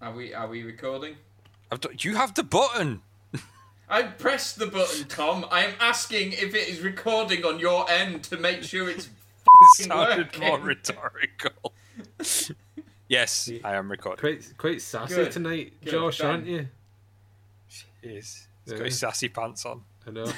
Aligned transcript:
Are 0.00 0.12
we 0.12 0.32
are 0.34 0.48
we 0.48 0.62
recording? 0.62 1.16
I've 1.70 1.80
done, 1.80 1.94
you 2.00 2.16
have 2.16 2.34
the 2.34 2.42
button. 2.42 3.02
I 3.88 4.02
pressed 4.02 4.58
the 4.58 4.66
button, 4.66 5.06
Tom. 5.08 5.44
I 5.50 5.64
am 5.64 5.74
asking 5.80 6.32
if 6.32 6.54
it 6.54 6.68
is 6.68 6.80
recording 6.80 7.44
on 7.44 7.58
your 7.58 7.88
end 7.90 8.24
to 8.24 8.36
make 8.36 8.62
sure 8.62 8.88
it's 8.88 9.08
It 9.78 9.84
sounded 9.84 10.26
working. 10.28 10.40
more 10.48 10.58
rhetorical. 10.60 11.74
yes, 13.08 13.50
I 13.64 13.74
am 13.74 13.90
recording. 13.90 14.20
Quite 14.20 14.54
quite 14.56 14.80
sassy 14.82 15.14
Good. 15.14 15.32
tonight, 15.32 15.72
Good, 15.84 15.90
Josh, 15.90 16.18
Ben. 16.20 16.26
aren't 16.30 16.46
you? 16.46 16.68
He 18.02 18.08
is. 18.08 18.46
He's 18.64 18.72
Yeah. 18.72 18.78
got 18.78 18.86
his 18.86 18.98
sassy 18.98 19.28
pants 19.28 19.66
on. 19.66 19.82
I 20.06 20.10
know. 20.12 20.32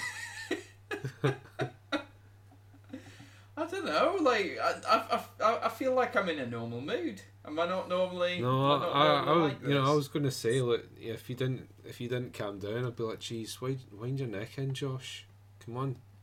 I 3.57 3.67
don't 3.67 3.85
know. 3.85 4.17
Like 4.21 4.59
I, 4.61 4.75
I, 4.89 5.21
I, 5.45 5.67
I 5.67 5.69
feel 5.69 5.95
like 5.95 6.17
I'm 6.17 6.29
in 6.29 6.39
a 6.41 6.47
normal 6.47 6.81
mood. 6.81 7.23
Am 7.45 7.59
I 7.59 7.67
not 7.67 7.89
normally? 7.89 8.41
No, 8.41 8.73
I, 8.73 8.79
not 8.79 8.95
I, 8.95 9.25
normally 9.25 9.29
I 9.29 9.33
was, 9.35 9.53
like 9.53 9.63
you 9.63 9.75
know, 9.75 9.85
I 9.85 9.95
was 9.95 10.09
going 10.09 10.25
to 10.25 10.31
say, 10.31 10.61
like, 10.61 10.87
if 11.01 11.29
you 11.29 11.35
didn't, 11.35 11.69
if 11.85 12.01
you 12.01 12.09
didn't 12.09 12.35
calm 12.35 12.59
down, 12.59 12.87
I'd 12.87 12.97
be 12.97 13.03
like, 13.03 13.19
"Geez, 13.21 13.61
wind, 13.61 13.81
wind 13.93 14.21
your 14.21 14.29
neck 14.29 14.59
in, 14.59 14.75
Josh. 14.75 15.27
Come 15.65 15.77
on, 15.77 15.97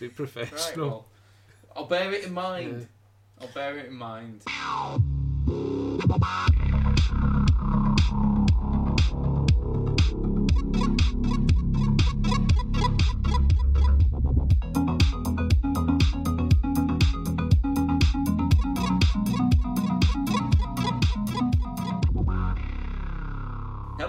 be 0.00 0.06
Right, 0.06 0.14
professional." 0.14 0.88
well, 0.88 1.06
I'll 1.76 1.86
bear 1.86 2.12
it 2.12 2.24
in 2.24 2.32
mind. 2.32 2.88
I'll 3.40 3.48
bear 3.48 3.76
it 3.78 3.86
in 3.86 3.94
mind. 3.94 4.42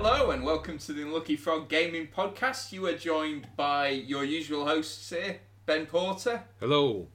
Hello 0.07 0.29
and 0.29 0.43
welcome 0.43 0.77
to 0.77 0.93
the 0.93 1.03
Lucky 1.03 1.35
Frog 1.35 1.67
Gaming 1.67 2.07
Podcast. 2.15 2.71
You 2.71 2.85
are 2.85 2.93
joined 2.93 3.47
by 3.57 3.87
your 3.87 4.23
usual 4.23 4.67
hosts 4.67 5.09
here, 5.09 5.39
Ben 5.65 5.87
Porter, 5.87 6.43
Hello. 6.59 7.07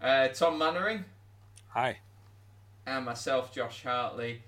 uh, 0.00 0.28
Tom 0.28 0.56
Mannering, 0.56 1.04
Hi. 1.74 1.98
and 2.86 3.04
myself, 3.04 3.52
Josh 3.52 3.82
Hartley. 3.82 4.44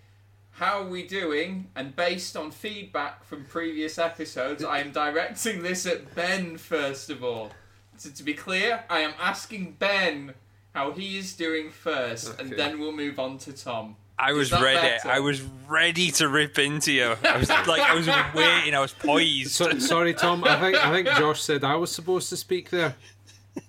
How 0.52 0.80
are 0.80 0.88
we 0.88 1.06
doing? 1.06 1.68
And 1.76 1.94
based 1.94 2.38
on 2.38 2.52
feedback 2.52 3.22
from 3.22 3.44
previous 3.44 3.98
episodes, 3.98 4.64
I 4.64 4.78
am 4.78 4.92
directing 4.92 5.62
this 5.62 5.84
at 5.84 6.14
Ben 6.14 6.56
first 6.56 7.10
of 7.10 7.22
all. 7.22 7.50
So 7.98 8.08
to 8.08 8.22
be 8.22 8.32
clear, 8.32 8.82
I 8.88 9.00
am 9.00 9.12
asking 9.20 9.76
Ben 9.78 10.32
how 10.74 10.92
he 10.92 11.18
is 11.18 11.36
doing 11.36 11.68
first, 11.68 12.40
and 12.40 12.50
then 12.52 12.80
we'll 12.80 12.92
move 12.92 13.18
on 13.18 13.36
to 13.40 13.52
Tom. 13.52 13.96
I 14.20 14.32
was 14.32 14.52
ready. 14.52 14.76
better? 14.80 15.08
I 15.08 15.20
was 15.20 15.40
ready 15.66 16.10
to 16.12 16.28
rip 16.28 16.58
into 16.58 16.92
you. 16.92 17.16
I 17.24 17.38
was 17.38 17.48
like, 17.66 17.80
I 17.80 17.94
was 17.94 18.06
waiting. 18.34 18.74
I 18.74 18.80
was 18.80 18.92
poised. 18.92 19.52
So, 19.52 19.78
sorry, 19.78 20.12
Tom. 20.12 20.44
I 20.44 20.60
think 20.60 20.76
I 20.76 20.92
think 20.92 21.08
Josh 21.18 21.40
said 21.40 21.64
I 21.64 21.74
was 21.76 21.90
supposed 21.90 22.28
to 22.30 22.36
speak 22.36 22.70
there. 22.70 22.94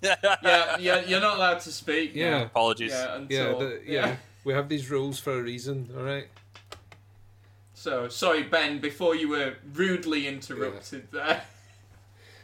Yeah, 0.03 0.77
yeah, 0.79 0.99
you're 1.05 1.19
not 1.19 1.37
allowed 1.37 1.59
to 1.61 1.71
speak. 1.71 2.11
Yeah. 2.13 2.29
now. 2.29 2.41
Apologies. 2.43 2.91
yeah, 2.91 3.19
Yeah, 3.29 3.43
the, 3.53 3.81
yeah. 3.85 4.15
We 4.43 4.53
have 4.53 4.69
these 4.69 4.89
rules 4.91 5.19
for 5.19 5.39
a 5.39 5.41
reason. 5.41 5.89
All 5.97 6.03
right. 6.03 6.27
So 7.73 8.07
sorry, 8.07 8.43
Ben. 8.43 8.79
Before 8.79 9.15
you 9.15 9.29
were 9.29 9.55
rudely 9.73 10.27
interrupted 10.27 11.07
there. 11.11 11.41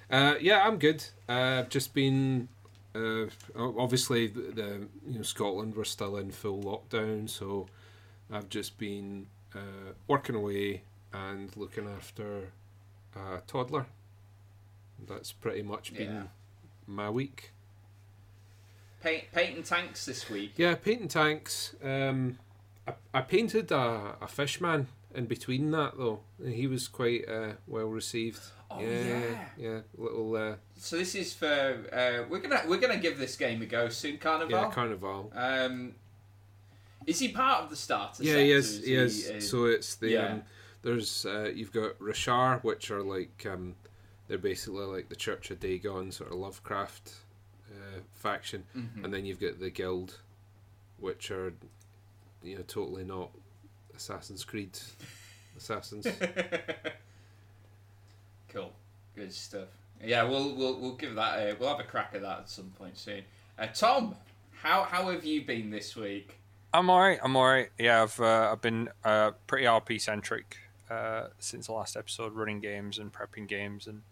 Uh, 0.09 0.33
yeah, 0.41 0.65
I'm 0.65 0.77
good. 0.77 1.05
Uh, 1.29 1.59
I've 1.59 1.69
just 1.69 1.93
been. 1.93 2.47
Uh, 2.95 3.27
obviously, 3.55 4.27
the, 4.27 4.41
the 4.41 4.87
you 5.07 5.17
know 5.17 5.21
Scotland 5.21 5.75
we're 5.75 5.83
still 5.83 6.17
in 6.17 6.31
full 6.31 6.63
lockdown, 6.63 7.29
so 7.29 7.67
I've 8.31 8.49
just 8.49 8.77
been 8.77 9.27
uh, 9.55 9.93
working 10.07 10.35
away 10.35 10.83
and 11.13 11.55
looking 11.55 11.87
after 11.87 12.51
a 13.15 13.39
toddler. 13.47 13.85
That's 15.07 15.31
pretty 15.31 15.61
much 15.61 15.93
been 15.95 16.13
Yeah. 16.13 16.23
my 16.85 17.09
week. 17.09 17.51
Paint, 19.01 19.25
painting 19.31 19.63
tanks 19.63 20.05
this 20.05 20.29
week. 20.29 20.53
Yeah, 20.57 20.75
painting 20.75 21.07
tanks. 21.07 21.75
Um, 21.83 22.39
I, 22.87 22.93
I 23.13 23.21
painted 23.21 23.71
a, 23.71 24.15
a 24.19 24.27
fish 24.27 24.59
man 24.59 24.87
in 25.13 25.25
between 25.25 25.71
that 25.71 25.97
though. 25.97 26.21
He 26.43 26.67
was 26.67 26.87
quite 26.87 27.27
uh, 27.29 27.53
well 27.67 27.85
received. 27.85 28.39
Oh, 28.69 28.81
yeah, 28.81 28.87
yeah. 29.07 29.45
yeah, 29.57 29.79
little 29.97 30.35
uh, 30.35 30.55
So 30.75 30.97
this 30.97 31.15
is 31.15 31.33
for 31.33 31.47
uh, 31.47 32.27
we're 32.29 32.39
gonna 32.39 32.63
we're 32.67 32.79
gonna 32.79 32.97
give 32.97 33.17
this 33.17 33.37
game 33.37 33.61
a 33.61 33.65
go 33.65 33.87
soon. 33.89 34.17
Carnival. 34.17 34.51
yeah 34.59 34.69
carnival. 34.71 35.31
Um, 35.33 35.93
is 37.07 37.19
he 37.19 37.29
part 37.29 37.63
of 37.63 37.69
the 37.69 37.75
starter? 37.75 38.21
Yeah, 38.23 38.33
set, 38.33 38.43
he 38.43 38.51
is. 38.51 38.85
He 38.85 38.93
is. 38.95 39.29
uh, 39.29 39.39
So 39.41 39.65
it's 39.65 39.95
the 39.95 40.09
yeah. 40.09 40.27
um, 40.27 40.43
there's 40.83 41.25
uh, 41.25 41.49
you've 41.55 41.71
got 41.73 41.97
Rashaar, 41.99 42.63
which 42.63 42.91
are 42.91 43.01
like 43.01 43.45
um, 43.49 43.75
they're 44.27 44.37
basically 44.37 44.85
like 44.85 45.09
the 45.09 45.15
Church 45.15 45.49
of 45.49 45.59
Dagon 45.59 46.11
sort 46.11 46.31
of 46.31 46.37
Lovecraft 46.37 47.13
uh, 47.71 47.99
faction, 48.13 48.63
mhm. 48.75 49.03
and 49.03 49.13
then 49.13 49.25
you've 49.25 49.39
got 49.39 49.59
the 49.59 49.69
Guild, 49.69 50.19
which 50.99 51.31
are 51.31 51.53
you 52.43 52.57
know 52.57 52.63
totally 52.67 53.03
not 53.05 53.31
Assassin's 53.95 54.43
Creed 54.43 54.77
assassins. 55.57 56.05
cool, 58.49 58.73
good 59.15 59.33
stuff. 59.33 59.69
Yeah, 60.03 60.23
we'll 60.23 60.55
we'll 60.55 60.79
we'll 60.79 60.95
give 60.95 61.15
that 61.15 61.39
a 61.39 61.55
we'll 61.59 61.69
have 61.69 61.79
a 61.79 61.83
crack 61.83 62.11
at 62.13 62.21
that 62.21 62.39
at 62.39 62.49
some 62.49 62.71
point 62.77 62.97
soon. 62.97 63.23
Uh, 63.57 63.67
Tom, 63.73 64.15
how 64.61 64.83
how 64.83 65.09
have 65.09 65.25
you 65.25 65.41
been 65.43 65.69
this 65.71 65.95
week? 65.95 66.37
I'm 66.77 66.91
alright. 66.91 67.17
I'm 67.23 67.35
alright. 67.35 67.71
Yeah, 67.79 68.03
I've 68.03 68.19
uh, 68.19 68.49
I've 68.51 68.61
been 68.61 68.89
uh, 69.03 69.31
pretty 69.47 69.65
RP 69.65 69.99
centric 69.99 70.57
uh, 70.91 71.29
since 71.39 71.65
the 71.65 71.73
last 71.73 71.97
episode, 71.97 72.33
running 72.33 72.59
games 72.59 72.99
and 72.99 73.11
prepping 73.11 73.47
games 73.47 73.87
and 73.87 74.03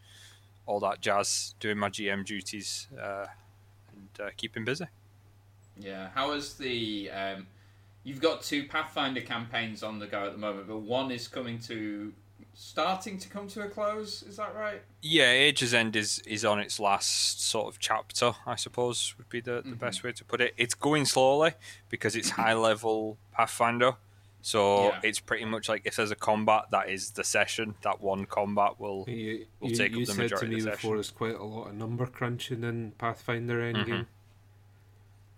all 0.65 0.79
that 0.79 0.99
jazz, 0.99 1.53
doing 1.59 1.77
my 1.77 1.89
GM 1.89 2.25
duties 2.25 2.87
uh, 2.99 3.27
and 3.93 4.27
uh, 4.27 4.31
keeping 4.35 4.65
busy. 4.65 4.87
Yeah, 5.79 6.09
how 6.15 6.31
was 6.31 6.55
the? 6.55 7.11
Um, 7.11 7.45
you've 8.03 8.19
got 8.19 8.41
two 8.41 8.63
Pathfinder 8.63 9.21
campaigns 9.21 9.83
on 9.83 9.99
the 9.99 10.07
go 10.07 10.25
at 10.25 10.31
the 10.31 10.39
moment, 10.39 10.67
but 10.67 10.79
one 10.79 11.11
is 11.11 11.27
coming 11.27 11.59
to 11.59 12.13
starting 12.55 13.17
to 13.19 13.27
come 13.29 13.47
to 13.49 13.61
a 13.63 13.67
close. 13.69 14.23
Is 14.23 14.37
that 14.37 14.55
right? 14.55 14.81
Yeah, 15.01 15.29
Age's 15.29 15.73
End 15.73 15.95
is, 15.95 16.19
is 16.25 16.43
on 16.45 16.59
its 16.59 16.79
last 16.79 17.41
sort 17.47 17.67
of 17.67 17.79
chapter, 17.79 18.33
I 18.47 18.55
suppose, 18.55 19.13
would 19.17 19.29
be 19.29 19.41
the, 19.41 19.61
the 19.61 19.75
Mhm. 19.75 19.79
best 19.79 20.03
way 20.03 20.11
to 20.13 20.23
put 20.23 20.41
it. 20.41 20.53
It's 20.57 20.73
going 20.73 21.05
slowly 21.05 21.51
because 21.89 22.15
it's 22.15 22.31
high 22.31 22.53
level 22.69 23.17
Pathfinder. 23.33 23.95
So 24.41 24.89
Yeah. 24.89 24.99
it's 25.03 25.19
pretty 25.19 25.45
much 25.45 25.67
like 25.67 25.81
if 25.85 25.95
there's 25.95 26.11
a 26.11 26.15
combat, 26.15 26.65
that 26.71 26.89
is 26.89 27.11
the 27.11 27.23
session. 27.23 27.75
That 27.81 27.99
one 28.01 28.25
combat 28.25 28.79
will. 28.79 29.05
You, 29.07 29.47
We'll 29.59 29.71
you, 29.71 29.77
take 29.77 29.91
up 29.93 29.99
you 29.99 30.05
the 30.05 30.13
said 30.13 30.29
to 30.37 30.45
me 30.45 30.57
of 30.59 30.63
the 30.65 30.71
before 30.71 30.75
session. 30.77 30.93
there's 30.95 31.11
quite 31.11 31.35
a 31.35 31.43
lot 31.43 31.67
of 31.69 31.75
number 31.75 32.05
crunching 32.05 32.63
in 32.63 32.91
Pathfinder 32.97 33.59
Endgame. 33.61 33.87
Mhm. 33.87 34.05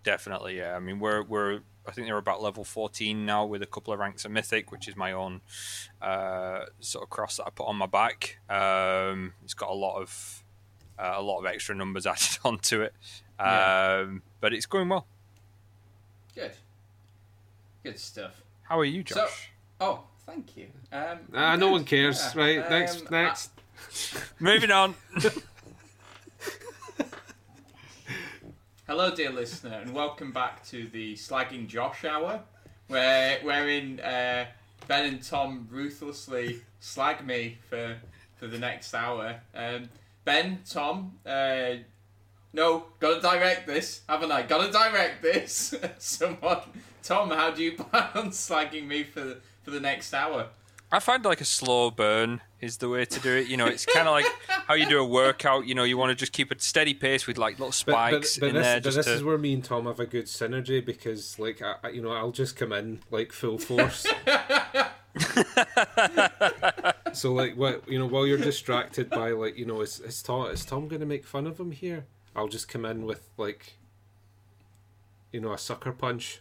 Definitely, 0.03 0.57
yeah. 0.57 0.75
I 0.75 0.79
mean, 0.79 1.00
we're 1.00 1.23
we're 1.23 1.61
I 1.88 1.92
think 1.92 2.06
they're 2.08 2.18
about 2.18 2.42
level 2.42 2.64
fourteen 2.64 3.25
now 3.25 3.46
with 3.46 3.62
a 3.62 3.66
couple 3.66 3.94
of 3.94 4.00
ranks 4.00 4.25
of 4.25 4.31
mythic, 4.31 4.72
which 4.72 4.88
is 4.88 4.96
my 4.96 5.12
own 5.14 5.42
uh, 6.02 6.66
sort 6.80 7.03
of 7.03 7.09
cross 7.09 7.38
that 7.38 7.46
I 7.48 7.50
put 7.50 7.66
on 7.68 7.78
my 7.78 7.86
back. 7.86 8.40
Um, 8.50 9.34
it's 9.44 9.53
got 9.53 9.70
a 9.70 9.74
lot 9.74 10.02
of 10.02 10.44
uh, 11.00 11.14
a 11.16 11.22
lot 11.22 11.40
of 11.40 11.46
extra 11.46 11.74
numbers 11.75 12.06
added 12.08 12.40
onto 12.44 12.81
it, 12.81 12.94
um, 13.40 13.48
Yeah. 13.48 14.06
but 14.42 14.53
it's 14.53 14.66
going 14.66 14.90
well. 14.90 15.06
Good. 16.36 16.52
Good 17.84 17.98
stuff. 18.00 18.44
How 18.64 18.80
are 18.80 18.86
you, 18.86 19.04
So- 19.08 19.16
Josh? 19.25 19.50
Oh, 19.80 20.04
thank 20.25 20.58
you. 20.58 20.68
Um, 20.92 21.19
Ah, 21.34 21.56
no 21.56 21.72
one 21.72 21.86
cares. 21.86 22.19
yeah, 22.36 22.42
Right, 22.42 22.58
um, 22.59 22.69
next, 22.69 23.09
next. 23.12 23.52
Moving 24.40 24.72
on. 24.72 24.96
Hello, 28.88 29.14
dear 29.14 29.31
listener, 29.31 29.80
and 29.81 29.94
welcome 29.94 30.31
back 30.31 30.66
to 30.68 30.88
the 30.88 31.14
Slagging 31.16 31.68
Josh 31.68 32.06
Hour, 32.06 32.40
where 32.88 33.38
wherein 33.42 34.00
uh, 34.00 34.46
Ben 34.88 35.06
and 35.08 35.22
Tom 35.22 35.68
ruthlessly 35.70 36.62
slag 36.80 37.28
me 37.28 37.57
for 37.69 37.98
for 38.38 38.48
the 38.48 38.57
next 38.57 38.94
hour. 38.94 39.42
Um, 39.54 39.89
ben, 40.24 40.60
Tom, 40.66 41.16
uh, 41.25 41.72
no, 42.54 42.86
gotta 43.01 43.19
direct 43.19 43.68
this, 43.68 44.04
haven't 44.07 44.31
I? 44.31 44.44
Gotta 44.44 44.72
direct 44.72 45.22
this. 45.22 45.75
Someone, 45.98 46.62
Tom, 47.04 47.30
how 47.31 47.51
do 47.51 47.63
you 47.63 47.74
plan 47.75 48.10
on 48.16 48.30
slagging 48.30 48.88
me 48.88 49.04
for 49.04 49.36
for 49.63 49.72
the 49.72 49.81
next 49.81 50.13
hour? 50.13 50.48
I 50.89 51.00
find 51.00 51.25
like 51.25 51.42
a 51.42 51.45
slow 51.45 51.92
burn 51.92 52.39
is 52.62 52.78
the 52.78 52.88
way 52.88 53.04
to 53.04 53.19
do 53.19 53.36
it. 53.36 53.48
You 53.48 53.57
know, 53.57 53.66
it's 53.66 53.86
kind 53.86 54.07
of 54.07 54.13
like 54.13 54.25
how 54.68 54.74
you 54.74 54.88
do 54.88 55.00
a 55.00 55.06
workout. 55.06 55.68
You 55.68 55.75
know, 55.75 55.84
you 55.84 55.98
want 55.98 56.12
to 56.12 56.16
just 56.16 56.31
keep 56.31 56.50
a 56.50 56.57
steady 56.60 56.94
pace 56.94 57.28
with 57.28 57.38
like 57.38 57.60
little 57.60 57.68
But, 57.68 57.86
but, 58.12 58.25
spikes 58.25 58.38
but 58.39 58.50
in 58.50 58.56
this, 58.56 58.66
there. 58.66 58.81
but 58.81 58.94
this 58.94 59.06
to... 59.06 59.13
is 59.13 59.24
where 59.24 59.38
me 59.38 59.54
and 59.54 59.63
Tom 59.63 59.86
have 59.86 60.00
a 60.00 60.06
good 60.06 60.25
synergy 60.28 60.84
because, 60.86 61.38
like, 61.39 61.62
I, 61.62 61.75
I- 61.84 61.89
you 61.89 62.01
know, 62.01 62.12
I'll 62.12 62.31
just 62.31 62.56
come 62.56 62.72
in 62.72 63.00
like 63.12 63.34
full 63.34 63.57
force. 63.57 64.06
so, 67.13 67.33
like, 67.33 67.56
what 67.57 67.88
you 67.90 68.00
know, 68.00 68.06
while 68.06 68.25
you're 68.25 68.38
distracted 68.38 69.10
by 69.10 69.31
like, 69.31 69.57
you 69.57 69.66
know, 69.66 69.81
is 69.81 70.00
is 70.00 70.22
Tom 70.22 70.48
is 70.51 70.63
Tom 70.66 70.88
going 70.88 71.00
to 71.01 71.06
make 71.06 71.25
fun 71.25 71.48
of 71.48 71.60
him 71.60 71.72
here? 71.72 72.06
I'll 72.36 72.48
just 72.48 72.68
come 72.69 72.86
in 72.86 73.06
with 73.06 73.28
like, 73.38 73.74
you 75.31 75.42
know, 75.42 75.54
a 75.54 75.57
sucker 75.57 75.92
punch. 75.92 76.40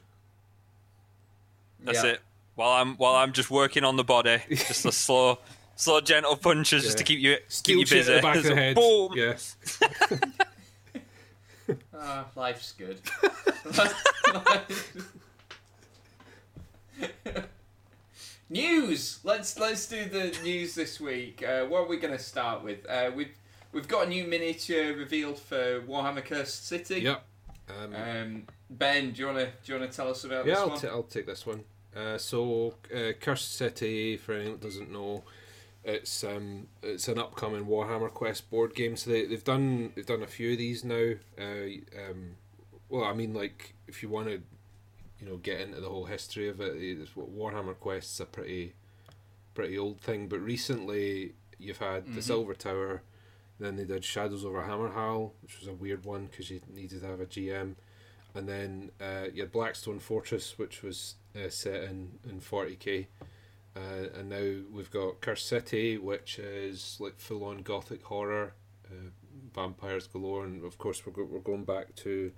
That's 1.81 2.05
Yeah. 2.05 2.11
it. 2.13 2.21
While 2.57 2.83
I'm 2.83 2.97
while 2.97 3.15
I'm 3.15 3.33
just 3.33 3.51
working 3.51 3.85
on 3.85 3.97
the 3.97 4.05
body, 4.05 4.43
just 4.51 4.85
a 4.85 4.93
slow, 5.07 5.39
slow, 5.77 6.01
gentle 6.01 6.37
punches 6.37 6.83
just 6.83 6.99
to 6.99 7.05
keep 7.05 7.21
you 7.21 7.37
Steel 7.49 7.79
keep 7.79 7.91
you 7.91 7.97
busy. 7.97 8.13
at 8.13 8.17
the 8.17 8.23
back 8.23 8.37
of 8.37 8.43
the 8.45 8.55
head. 8.57 8.75
Boom. 8.75 9.13
Yeah. 9.15 9.37
Ah, 11.99 12.27
life's 12.37 12.73
good. 12.73 13.01
news. 18.49 19.19
Let's 19.25 19.59
let's 19.59 19.87
do 19.87 20.05
the 20.05 20.37
news 20.45 20.75
this 20.75 21.01
week. 21.01 21.43
Uh, 21.43 21.65
what 21.65 21.83
are 21.83 21.87
we 21.89 21.97
going 21.97 22.17
to 22.17 22.23
start 22.23 22.63
with? 22.63 22.89
Uh, 22.89 23.11
we've 23.15 23.35
we've 23.73 23.89
got 23.89 24.07
a 24.07 24.09
new 24.09 24.25
miniature 24.25 24.95
revealed 24.95 25.39
for 25.39 25.81
Warhammer 25.83 26.25
Cursed 26.25 26.67
City. 26.67 27.01
Yep. 27.01 27.25
Um, 27.69 27.95
Um, 27.95 28.43
ben, 28.71 29.11
do 29.13 29.21
you 29.23 29.27
want 29.27 29.39
to 29.39 29.47
do 29.47 29.73
you 29.73 29.79
want 29.81 29.91
to 29.91 29.97
tell 29.97 30.09
us 30.09 30.25
about 30.25 30.47
yeah, 30.47 30.53
this 30.55 30.61
I'll, 30.61 30.69
one? 30.69 30.81
t- 30.81 30.89
I'll 30.89 31.03
take 31.03 31.27
this 31.27 31.47
one. 31.47 31.65
Uh, 31.97 32.19
so, 32.19 32.75
uh, 32.95 33.13
Cursed 33.21 33.55
City, 33.57 34.17
for 34.17 34.35
anyone 34.35 34.53
that 34.53 34.61
doesn't 34.61 34.93
know, 34.93 35.25
it's 35.85 36.25
um, 36.25 36.67
it's 36.83 37.09
an 37.09 37.19
upcoming 37.19 37.65
Warhammer 37.65 38.11
Quest 38.13 38.51
board 38.51 38.75
game. 38.75 38.97
So 38.97 39.11
they, 39.11 39.25
they've 39.25 39.43
done 39.45 39.93
they've 39.95 40.05
done 40.05 40.23
a 40.23 40.27
few 40.27 40.53
of 40.53 40.59
these 40.59 40.85
now. 40.85 41.13
Uh, 41.39 41.67
um, 42.11 42.37
well, 42.89 43.05
I 43.05 43.13
mean, 43.15 43.33
like 43.35 43.75
if 43.89 44.03
you 44.03 44.09
want 44.09 44.27
to, 44.27 44.43
you 45.21 45.27
know, 45.29 45.37
get 45.37 45.61
into 45.61 45.81
the 45.81 45.89
whole 45.89 46.05
history 46.07 46.49
of 46.49 46.61
it, 46.61 46.75
it's, 46.77 47.13
Warhammer 47.13 47.79
Quest's 47.79 48.21
a 48.21 48.27
pretty 48.27 48.75
pretty 49.55 49.79
old 49.79 50.01
thing. 50.01 50.29
But 50.29 50.41
recently, 50.41 51.35
you've 51.59 51.79
had 51.79 52.07
the 52.07 52.21
Mhm. 52.21 52.25
Silver 52.25 52.55
Tower. 52.55 53.03
Then 53.59 53.77
they 53.77 53.85
did 53.85 54.05
Shadows 54.05 54.45
over 54.45 54.65
Hammerhal, 54.65 55.31
which 55.41 55.59
was 55.61 55.69
a 55.69 55.73
weird 55.73 56.05
one 56.05 56.27
because 56.27 56.51
you 56.51 56.61
needed 56.69 57.01
to 57.01 57.07
have 57.07 57.21
a 57.21 57.27
GM 57.27 57.77
and 58.37 58.49
then 58.49 58.91
uh, 59.01 59.27
you 59.33 59.43
had 59.43 59.53
Blackstone 59.53 59.99
Fortress, 59.99 60.59
which 60.59 60.83
was 60.83 61.15
uh, 61.35 61.49
set 61.49 61.85
in 61.85 62.19
in 62.29 62.41
forty 62.41 62.77
k, 62.77 63.09
uh, 63.75 64.09
and 64.19 64.29
now 64.29 64.63
we've 64.73 64.91
got 64.91 65.21
Cursed 65.21 65.47
City, 65.49 65.99
which 65.99 66.39
is 66.39 66.99
like 67.01 67.19
full 67.19 67.45
on 67.45 67.59
gothic 67.63 68.03
horror, 68.05 68.53
uh, 68.91 69.11
vampires 69.55 70.07
galore, 70.07 70.45
and 70.45 70.65
of 70.65 70.79
course 70.79 71.05
we're 71.07 71.13
go- 71.13 71.29
we're 71.31 71.41
going 71.41 71.65
back 71.65 71.95
to 71.97 72.33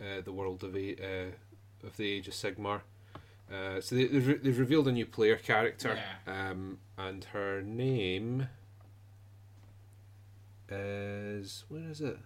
uh, 0.00 0.20
the 0.24 0.32
world 0.32 0.62
of 0.64 0.76
a, 0.76 0.94
uh, 0.96 1.86
of 1.86 1.96
the 1.96 2.10
Age 2.12 2.28
of 2.28 2.34
Sigmar. 2.34 2.80
Uh, 3.52 3.80
so 3.80 3.94
they, 3.96 4.04
they've, 4.04 4.26
re- 4.28 4.36
they've 4.42 4.58
revealed 4.58 4.86
a 4.88 4.92
new 4.92 5.06
player 5.06 5.36
character, 5.36 5.98
um, 6.26 6.78
and 6.98 7.24
her 7.32 7.62
name 7.62 8.46
is 10.68 11.64
where 11.68 11.88
is 11.90 12.00
it? 12.00 12.18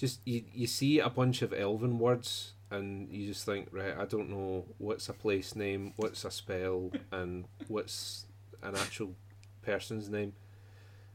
Just 0.00 0.20
you, 0.26 0.42
you 0.54 0.66
see 0.66 0.98
a 0.98 1.10
bunch 1.10 1.42
of 1.42 1.52
elven 1.52 1.98
words 1.98 2.54
and 2.70 3.08
you 3.12 3.26
just 3.26 3.44
think 3.44 3.68
right 3.70 3.94
i 3.98 4.04
don't 4.06 4.30
know 4.30 4.64
what's 4.78 5.08
a 5.08 5.12
place 5.12 5.54
name 5.54 5.92
what's 5.96 6.24
a 6.24 6.30
spell 6.30 6.90
and 7.12 7.44
what's 7.68 8.24
an 8.62 8.74
actual 8.76 9.14
person's 9.62 10.08
name. 10.08 10.32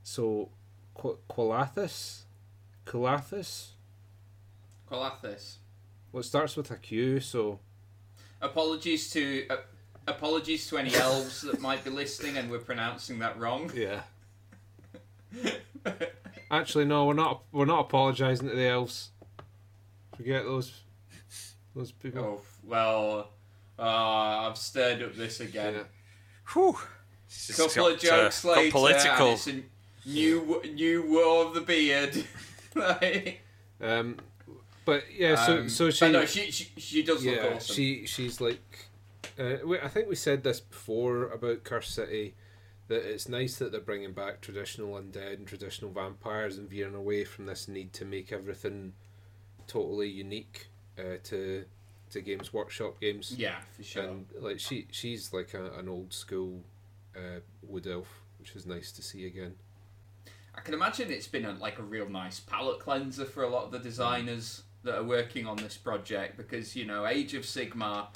So 0.03 0.49
Qu- 0.93 1.17
Qualathus 1.29 2.25
Qualathus 2.85 3.69
Colathis. 4.89 5.55
well 6.11 6.21
it 6.21 6.25
starts 6.25 6.55
with 6.55 6.69
a 6.71 6.75
q 6.77 7.19
so. 7.19 7.59
Apologies 8.41 9.09
to 9.11 9.47
uh, 9.49 9.57
apologies 10.07 10.67
to 10.69 10.77
any 10.77 10.93
elves 10.95 11.41
that 11.41 11.59
might 11.59 11.83
be 11.83 11.89
listening, 11.89 12.37
and 12.37 12.51
we're 12.51 12.59
pronouncing 12.59 13.17
that 13.19 13.39
wrong. 13.39 13.71
yeah 13.75 14.01
actually 16.51 16.85
no 16.85 17.05
we're 17.05 17.13
not 17.13 17.43
we're 17.51 17.65
not 17.65 17.81
apologizing 17.81 18.47
to 18.49 18.55
the 18.55 18.67
elves 18.67 19.09
forget 20.15 20.43
those 20.43 20.81
those 21.75 21.91
people 21.91 22.21
Oh 22.21 22.41
well, 22.67 23.29
uh, 23.77 23.81
I've 24.49 24.57
stirred 24.57 25.03
up 25.03 25.15
this 25.15 25.39
again. 25.39 25.73
Yeah. 25.75 25.83
Whew. 26.53 26.77
A 27.49 27.53
couple 27.53 27.87
of 27.87 28.01
got, 28.01 28.09
uh, 28.09 28.23
jokes 28.23 28.43
got 28.43 28.57
later, 28.57 28.71
political. 28.71 29.27
and 29.27 29.33
it's 29.35 29.47
a 29.47 29.63
new 30.07 30.61
new 30.73 31.11
war 31.11 31.45
of 31.45 31.53
the 31.53 31.61
beard. 31.61 32.23
Like, 32.77 33.39
um 33.81 34.17
but 34.83 35.03
yeah 35.17 35.35
so 35.35 35.59
um, 35.59 35.69
so 35.69 35.85
but 35.85 35.95
she 35.95 36.11
no, 36.11 36.25
she, 36.25 36.51
she 36.51 36.69
she 36.75 37.03
does 37.03 37.23
yeah, 37.23 37.43
look 37.43 37.55
awesome. 37.55 37.73
she 37.75 38.05
she's 38.05 38.41
like. 38.41 38.89
Uh, 39.39 39.55
we, 39.65 39.79
I 39.79 39.87
think 39.87 40.09
we 40.09 40.15
said 40.15 40.43
this 40.43 40.59
before 40.59 41.29
about 41.29 41.63
Cursed 41.63 41.95
City, 41.95 42.35
that 42.87 43.03
it's 43.03 43.27
nice 43.27 43.57
that 43.57 43.71
they're 43.71 43.81
bringing 43.81 44.13
back 44.13 44.41
traditional 44.41 44.93
undead 44.93 45.33
and 45.33 45.47
traditional 45.47 45.91
vampires 45.91 46.57
and 46.57 46.69
veering 46.69 46.95
away 46.95 47.23
from 47.23 47.45
this 47.45 47.67
need 47.67 47.93
to 47.93 48.05
make 48.05 48.31
everything 48.31 48.93
totally 49.67 50.09
unique 50.09 50.67
uh, 50.99 51.17
to 51.23 51.65
to 52.11 52.21
Games 52.21 52.53
Workshop 52.53 53.01
games. 53.01 53.33
yeah, 53.35 53.55
for 53.75 53.83
sure. 53.83 54.03
And 54.03 54.25
like 54.39 54.59
she 54.59 54.87
she's 54.91 55.33
like 55.33 55.53
a, 55.53 55.71
an 55.73 55.89
old 55.89 56.13
school 56.13 56.61
uh, 57.15 57.39
wood 57.63 57.87
elf, 57.87 58.07
which 58.39 58.55
is 58.55 58.65
nice 58.65 58.91
to 58.93 59.01
see 59.01 59.25
again. 59.25 59.55
I 60.53 60.61
can 60.61 60.73
imagine 60.73 61.11
it's 61.11 61.27
been 61.27 61.45
a, 61.45 61.53
like 61.53 61.79
a 61.79 61.83
real 61.83 62.07
nice 62.07 62.39
palate 62.39 62.79
cleanser 62.79 63.25
for 63.25 63.43
a 63.43 63.49
lot 63.49 63.65
of 63.65 63.71
the 63.71 63.79
designers 63.79 64.63
that 64.83 64.95
are 64.95 65.03
working 65.03 65.47
on 65.47 65.57
this 65.57 65.75
project 65.75 66.37
because 66.37 66.75
you 66.75 66.85
know 66.85 67.05
Age 67.05 67.33
of 67.33 67.43
Sigmar. 67.43 68.07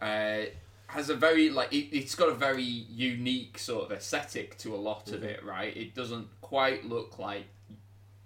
uh, 0.00 0.50
has 0.88 1.08
a 1.10 1.14
very 1.14 1.48
like 1.50 1.72
it, 1.72 1.96
it's 1.96 2.14
got 2.14 2.28
a 2.28 2.34
very 2.34 2.62
unique 2.62 3.58
sort 3.58 3.84
of 3.84 3.92
aesthetic 3.92 4.58
to 4.58 4.74
a 4.74 4.76
lot 4.76 5.10
of 5.12 5.22
it, 5.22 5.44
right? 5.44 5.76
It 5.76 5.94
doesn't 5.94 6.28
quite 6.40 6.84
look 6.84 7.18
like 7.18 7.46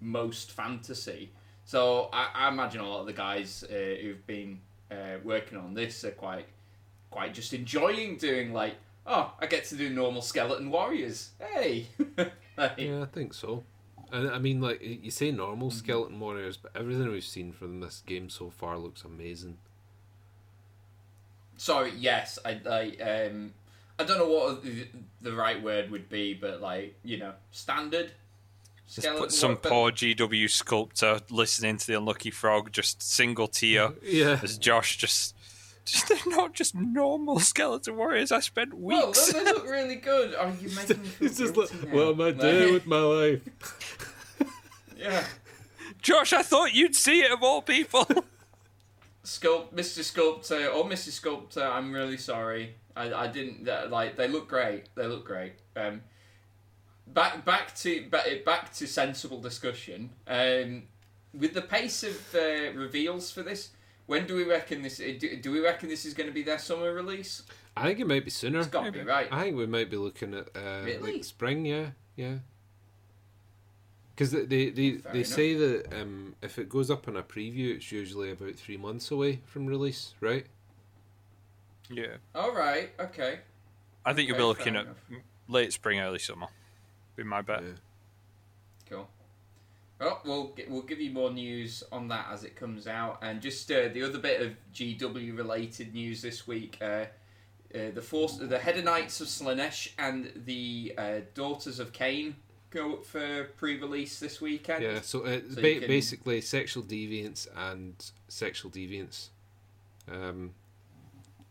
most 0.01 0.51
fantasy. 0.53 1.31
So 1.65 2.09
I, 2.13 2.29
I 2.35 2.49
imagine 2.49 2.81
a 2.81 2.89
lot 2.89 3.01
of 3.01 3.07
the 3.07 3.13
guys 3.13 3.65
uh, 3.65 3.75
who've 4.03 4.27
been 4.27 4.61
uh, 4.91 5.19
working 5.23 5.59
on 5.59 5.75
this 5.75 6.05
are 6.05 6.11
quite 6.11 6.47
quite 7.11 7.35
just 7.35 7.53
enjoying 7.53 8.17
doing 8.17 8.53
like 8.55 8.75
oh 9.07 9.33
I 9.39 9.47
get 9.47 9.65
to 9.67 9.77
do 9.77 9.91
normal 9.91 10.23
skeleton 10.23 10.71
warriors 10.71 11.31
hey 11.39 11.87
Like, 12.57 12.73
Yeah, 12.79 13.03
I 13.03 13.07
think 13.07 13.35
so. 13.35 13.65
And 14.11 14.29
I 14.31 14.39
mean, 14.39 14.61
like 14.61 14.81
you 14.83 15.11
say, 15.11 15.31
normal 15.31 15.69
Mm-hmm. 15.69 15.79
skeleton 15.79 16.21
warriors, 16.21 16.57
but 16.59 16.73
everything 16.75 17.11
we've 17.11 17.25
seen 17.25 17.53
from 17.53 17.81
this 17.81 18.03
game 18.07 18.29
so 18.29 18.51
far 18.51 18.77
looks 18.79 19.05
amazing. 19.05 19.57
Sorry, 21.63 21.93
yes, 21.97 22.41
I, 22.45 22.61
I, 22.69 23.27
um, 23.27 23.53
I 23.97 24.03
don't 24.03 24.19
know 24.19 24.27
what 24.27 24.65
the, 24.65 24.89
the 25.21 25.33
right 25.33 25.63
word 25.63 25.93
would 25.93 26.09
be, 26.09 26.35
but 26.35 26.61
like 26.61 26.97
you 27.05 27.19
know, 27.19 27.35
standard. 27.53 28.11
Just 28.91 29.07
put 29.17 29.31
some 29.31 29.53
weapon. 29.53 29.71
poor 29.71 29.93
GW 29.93 30.51
sculptor 30.51 31.21
listening 31.31 31.77
to 31.77 31.87
the 31.87 31.95
Unlucky 31.95 32.33
Frog, 32.33 32.73
just 32.73 33.01
single 33.01 33.47
tear 33.47 33.93
Yeah, 34.03 34.41
as 34.43 34.59
Josh 34.59 34.97
just. 34.97 35.37
Just, 35.85 36.09
they're 36.09 36.19
not 36.27 36.53
just 36.53 36.75
normal 36.75 37.39
skeleton 37.39 37.97
warriors. 37.97 38.33
I 38.33 38.41
spent 38.41 38.75
weeks. 38.77 39.33
they, 39.33 39.39
they 39.39 39.53
look 39.53 39.65
really 39.69 39.97
good. 39.97 40.35
Are 40.35 40.51
you 40.61 40.69
making 40.77 41.01
me 41.01 41.09
feel 41.09 41.29
it's 41.29 41.39
just 41.39 41.57
like, 41.57 41.73
now? 41.85 41.95
what 41.95 42.09
am 42.09 42.21
I 42.21 42.31
doing 42.33 42.73
with 42.73 42.87
my 42.87 43.01
life? 43.01 43.41
Yeah, 44.97 45.25
Josh, 46.01 46.33
I 46.33 46.43
thought 46.43 46.75
you'd 46.75 46.97
see 46.97 47.21
it 47.21 47.31
of 47.31 47.45
all 47.45 47.63
people. 47.63 48.09
Sculpt, 49.25 49.73
Mr. 49.75 50.03
Sculptor 50.03 50.69
or 50.69 50.85
Mrs. 50.85 51.13
Sculptor. 51.13 51.65
I'm 51.65 51.93
really 51.93 52.17
sorry. 52.17 52.75
I, 52.97 53.13
I 53.13 53.27
didn't 53.29 53.65
like. 53.91 54.17
They 54.17 54.29
look 54.29 54.49
great. 54.49 54.85
They 54.95 55.07
look 55.07 55.25
great. 55.25 55.53
Um, 55.77 56.03
back 57.07 57.45
back 57.45 57.75
to 57.77 58.09
back, 58.11 58.45
back 58.45 58.73
to 58.75 58.87
sensible 58.87 59.41
discussion. 59.41 60.11
Um, 60.27 60.85
with 61.35 61.55
the 61.55 61.63
pace 61.63 62.03
of 62.03 62.35
uh, 62.35 62.73
reveals 62.75 63.31
for 63.31 63.43
this, 63.43 63.71
when 64.07 64.27
do 64.27 64.35
we 64.37 64.45
reckon 64.45 64.83
this? 64.83 65.01
uh, 65.01 65.13
Do, 65.19 65.37
do 65.37 65.51
we 65.53 65.61
reckon 65.61 65.89
this 65.89 66.05
is 66.05 66.13
going 66.15 66.29
to 66.29 66.35
be 66.35 66.43
their 66.43 66.59
summer 66.59 66.93
release? 66.93 67.43
I 67.77 67.87
think 67.87 68.01
it 68.01 68.07
might 68.07 68.25
be 68.25 68.31
sooner. 68.31 68.59
It's 68.59 68.69
got 68.69 68.85
to 68.85 68.93
be 68.93 69.01
right. 69.03 69.29
I 69.33 69.45
think 69.45 69.57
we 69.57 69.67
might 69.67 69.89
be 69.91 69.97
looking 69.97 70.35
at 70.35 70.49
uh, 70.55 70.83
Really? 70.85 71.15
like 71.15 71.25
spring. 71.25 71.65
Yeah, 71.65 71.91
yeah. 72.17 72.35
Because 74.15 74.31
they 74.31 74.45
they, 74.45 74.71
they, 74.71 74.91
they 75.13 75.23
say 75.23 75.55
that 75.55 75.93
um, 76.01 76.35
if 76.43 76.59
it 76.59 76.69
goes 76.69 76.91
up 76.91 77.09
in 77.09 77.17
a 77.17 77.23
preview, 77.23 77.75
it's 77.75 77.91
usually 77.91 78.31
about 78.31 78.55
three 78.57 78.77
months 78.77 79.11
away 79.11 79.41
from 79.47 79.67
release, 79.67 80.15
right? 80.21 80.47
yeah, 81.91 82.17
All 82.35 82.55
right. 82.55 82.91
Okay. 82.99 83.41
I 84.05 84.13
think 84.13 84.29
you'll 84.29 84.37
be 84.37 84.43
looking 84.43 84.77
at 84.77 84.85
enough. 84.85 84.97
late 85.49 85.73
spring, 85.73 86.01
early 86.01 86.19
summer. 86.19 86.49
Be 87.17 87.23
my 87.23 87.43
bet. 87.43 87.63
Yeah. 87.63 87.73
Cool. 88.89 89.09
Well, 90.01 90.21
we'll 90.25 90.55
we'll 90.69 90.83
give 90.83 91.01
you 91.01 91.11
more 91.11 91.31
news 91.31 91.85
on 91.93 92.09
that 92.09 92.27
as 92.33 92.45
it 92.45 92.57
comes 92.57 92.87
out, 92.87 93.19
and 93.23 93.41
just 93.41 93.71
uh, 93.71 93.89
the 93.89 94.03
other 94.03 94.19
bit 94.19 94.41
of 94.41 94.53
GW 94.75 95.37
related 95.37 95.95
news 95.95 96.23
this 96.23 96.47
week. 96.47 96.79
Uh, 96.81 97.05
uh, 97.75 97.91
the 97.95 98.03
force, 98.03 98.37
the 98.37 98.59
Hedonites 98.59 99.21
of 99.21 99.29
Slaanesh 99.29 99.93
and 99.99 100.31
the 100.45 100.95
uh, 100.99 101.21
Daughters 101.35 101.79
of 101.79 101.93
Khaine 101.93 102.35
go 102.73 102.95
up 102.95 103.05
for 103.07 103.45
pre-release 103.59 104.19
this 104.19 104.41
weekend. 104.41 104.83
Yeah, 104.83 105.01
so 105.03 105.25
it's 105.25 105.55
So 105.55 105.61
ba- 105.63 105.79
can- 105.81 105.89
basically 105.89 106.41
sexual 106.41 106.83
deviance 106.83 107.47
and 107.57 107.95
sexual 108.29 108.71
deviance. 108.71 109.29
Um, 110.11 110.53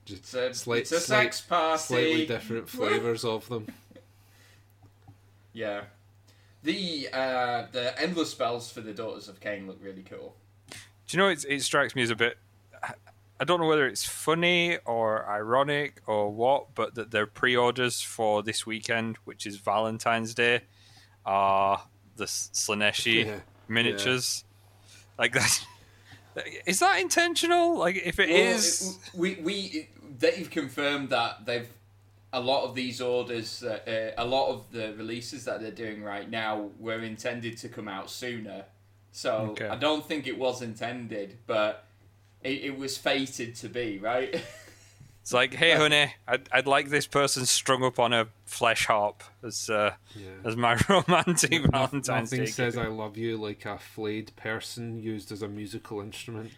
just 0.06 0.22
It's 0.24 0.34
a, 0.34 0.54
slight- 0.54 0.82
it's 0.82 0.92
a 0.92 1.00
slight- 1.00 1.24
sex 1.24 1.42
party. 1.42 1.82
slightly 1.84 2.26
different 2.26 2.70
flavors 2.78 3.24
of 3.24 3.48
them. 3.50 3.68
Yeah. 5.54 5.84
The 6.64 7.10
uh, 7.12 7.68
the 7.72 8.00
endless 8.00 8.32
spells 8.32 8.72
for 8.72 8.82
the 8.82 8.94
Daughters 8.94 9.28
of 9.28 9.40
Khaine 9.40 9.66
look 9.68 9.80
really 9.82 10.04
cool. 10.04 10.36
Do 10.70 10.76
you 11.10 11.18
know 11.18 11.30
it, 11.30 11.44
it 11.50 11.62
strikes 11.64 11.96
me 11.96 12.04
as 12.04 12.10
a 12.10 12.16
bit 12.16 12.38
I 13.40 13.44
don't 13.44 13.60
know 13.60 13.66
whether 13.68 13.88
it's 13.88 14.06
funny 14.06 14.78
or 14.86 15.28
ironic 15.28 16.02
or 16.06 16.32
what, 16.32 16.76
but 16.76 16.94
that 16.94 17.10
their 17.10 17.26
pre-orders 17.26 18.00
for 18.02 18.44
this 18.44 18.68
weekend, 18.68 19.18
which 19.26 19.48
is 19.48 19.58
Valentine's 19.58 20.36
Day, 20.36 20.62
are 21.26 21.84
the 22.16 22.26
Slaaneshi 22.26 23.26
Yeah. 23.26 23.40
miniatures. 23.68 24.44
Like 25.18 25.34
that. 25.34 25.66
Is 26.66 26.80
that 26.80 27.00
intentional? 27.00 27.78
Like, 27.78 27.96
if 27.98 28.20
it 28.20 28.30
Well, 28.30 28.56
is, 28.56 28.98
it- 29.14 29.14
we 29.18 29.36
we 29.36 29.88
they've 30.18 30.50
confirmed 30.50 31.10
that 31.10 31.46
they've 31.46 31.68
a 32.34 32.40
lot 32.40 32.64
of 32.64 32.76
these 32.76 33.02
orders, 33.02 33.62
uh, 33.62 33.80
uh, 34.18 34.24
a 34.24 34.26
lot 34.26 34.48
of 34.50 34.72
the 34.72 34.94
releases 34.94 35.44
that 35.46 35.60
they're 35.60 35.70
doing 35.70 36.02
right 36.02 36.30
now 36.30 36.70
were 36.80 37.02
intended 37.02 37.58
to 37.58 37.68
come 37.68 37.90
out 37.90 38.10
sooner. 38.10 38.64
So 39.12 39.50
Okay. 39.52 39.68
I 39.68 39.76
don't 39.76 40.06
think 40.06 40.28
it 40.28 40.38
was 40.38 40.62
intended, 40.62 41.38
but 41.46 41.84
it, 42.42 42.64
it 42.64 42.78
was 42.78 42.98
fated 42.98 43.56
to 43.56 43.68
be, 43.68 43.98
right? 44.00 44.42
it's 45.22 45.34
like, 45.34 45.54
hey, 45.54 45.72
honey, 45.76 46.14
I'd, 46.28 46.50
I'd 46.52 46.68
like 46.68 46.90
this 46.90 47.06
person 47.08 47.46
strung 47.46 47.84
up 47.84 48.00
on 48.00 48.12
a 48.14 48.28
flesh 48.46 48.86
harp 48.88 49.24
as 49.44 49.70
uh, 49.70 49.94
Yeah. 50.16 50.30
as 50.44 50.56
my 50.56 50.78
romantic 50.90 51.52
Noth- 51.72 51.72
Valentine's 51.92 52.32
Nothing 52.32 52.46
Day. 52.46 52.52
says 52.52 52.78
I 52.78 52.88
love 52.88 53.18
you 53.18 53.38
like 53.38 53.66
a 53.66 53.78
flayed 53.78 54.36
person 54.36 54.98
used 55.02 55.32
as 55.32 55.42
a 55.42 55.48
musical 55.48 56.02
instrument. 56.02 56.52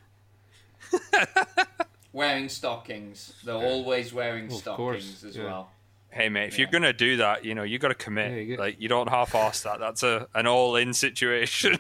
wearing 2.14 2.50
stockings. 2.50 3.34
They're 3.44 3.56
always 3.56 4.14
wearing 4.14 4.48
Well, 4.48 4.56
of 4.58 4.62
stockings 4.62 4.78
course, 4.78 5.24
as 5.24 5.36
yeah. 5.38 5.44
well. 5.46 5.72
Hey 6.10 6.30
mate, 6.30 6.48
if 6.50 6.54
Yeah. 6.54 6.64
you're 6.66 6.72
gonna 6.72 6.94
do 6.94 7.18
that, 7.18 7.44
you 7.44 7.56
know 7.56 7.64
you 7.64 7.80
got 7.80 7.88
to 7.90 7.96
commit. 7.96 8.32
Yeah, 8.32 8.38
you 8.38 8.46
get- 8.46 8.60
like 8.60 8.80
you 8.80 8.88
don't 8.88 9.10
half-ass 9.10 9.62
that. 9.64 9.80
That's 9.80 10.04
a 10.04 10.28
an 10.36 10.46
all-in 10.48 10.94
situation. 10.94 11.78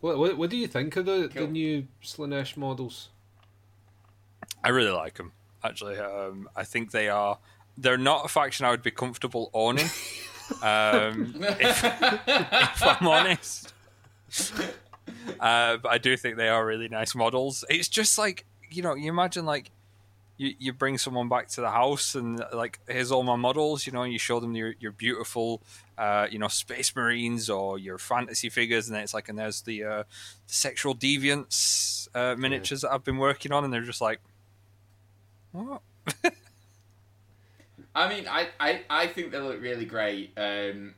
What, 0.00 0.18
what, 0.18 0.36
what 0.36 0.50
do 0.50 0.56
you 0.56 0.66
think 0.66 0.96
of 0.96 1.06
the, 1.06 1.30
the 1.32 1.46
new 1.46 1.86
Slaanesh 2.02 2.56
models? 2.56 3.10
I 4.64 4.70
really 4.70 4.90
like 4.90 5.14
them. 5.14 5.32
Actually, 5.64 5.98
um, 5.98 6.48
I 6.56 6.64
think 6.64 6.90
they 6.90 7.08
are. 7.08 7.38
They're 7.78 7.98
not 7.98 8.24
a 8.24 8.28
faction 8.28 8.66
I 8.66 8.70
would 8.70 8.82
be 8.82 8.90
comfortable 8.90 9.50
owning. 9.54 9.86
um, 10.62 11.34
if, 11.38 11.84
if 11.84 12.82
I'm 12.82 13.06
honest, 13.06 13.72
uh, 15.40 15.76
but 15.76 15.88
I 15.88 15.98
do 15.98 16.16
think 16.16 16.36
they 16.36 16.48
are 16.48 16.64
really 16.66 16.88
nice 16.88 17.14
models. 17.14 17.64
It's 17.70 17.88
just 17.88 18.18
like 18.18 18.44
you 18.70 18.82
know, 18.82 18.94
you 18.94 19.08
imagine 19.08 19.44
like 19.44 19.70
you, 20.36 20.54
you 20.58 20.72
bring 20.72 20.98
someone 20.98 21.28
back 21.28 21.48
to 21.48 21.60
the 21.60 21.70
house 21.70 22.14
and 22.14 22.42
like 22.52 22.80
here's 22.88 23.12
all 23.12 23.22
my 23.22 23.36
models. 23.36 23.86
You 23.86 23.92
know, 23.92 24.02
you 24.02 24.18
show 24.18 24.40
them 24.40 24.54
your 24.54 24.74
your 24.80 24.92
beautiful, 24.92 25.62
uh, 25.98 26.26
you 26.30 26.38
know, 26.38 26.48
space 26.48 26.94
marines 26.96 27.48
or 27.50 27.78
your 27.78 27.98
fantasy 27.98 28.48
figures, 28.48 28.88
and 28.88 28.96
then 28.96 29.02
it's 29.02 29.14
like, 29.14 29.28
and 29.28 29.38
there's 29.38 29.62
the, 29.62 29.84
uh, 29.84 30.02
the 30.46 30.54
sexual 30.54 30.94
deviants 30.94 32.08
uh, 32.14 32.34
miniatures 32.36 32.82
that 32.82 32.92
I've 32.92 33.04
been 33.04 33.18
working 33.18 33.52
on, 33.52 33.64
and 33.64 33.72
they're 33.72 33.82
just 33.82 34.00
like, 34.00 34.20
what? 35.52 35.82
I 37.94 38.08
mean, 38.08 38.26
I, 38.28 38.48
I, 38.58 38.80
I 38.88 39.06
think 39.06 39.32
they 39.32 39.38
look 39.38 39.60
really 39.60 39.84
great. 39.84 40.32
Um, 40.36 40.94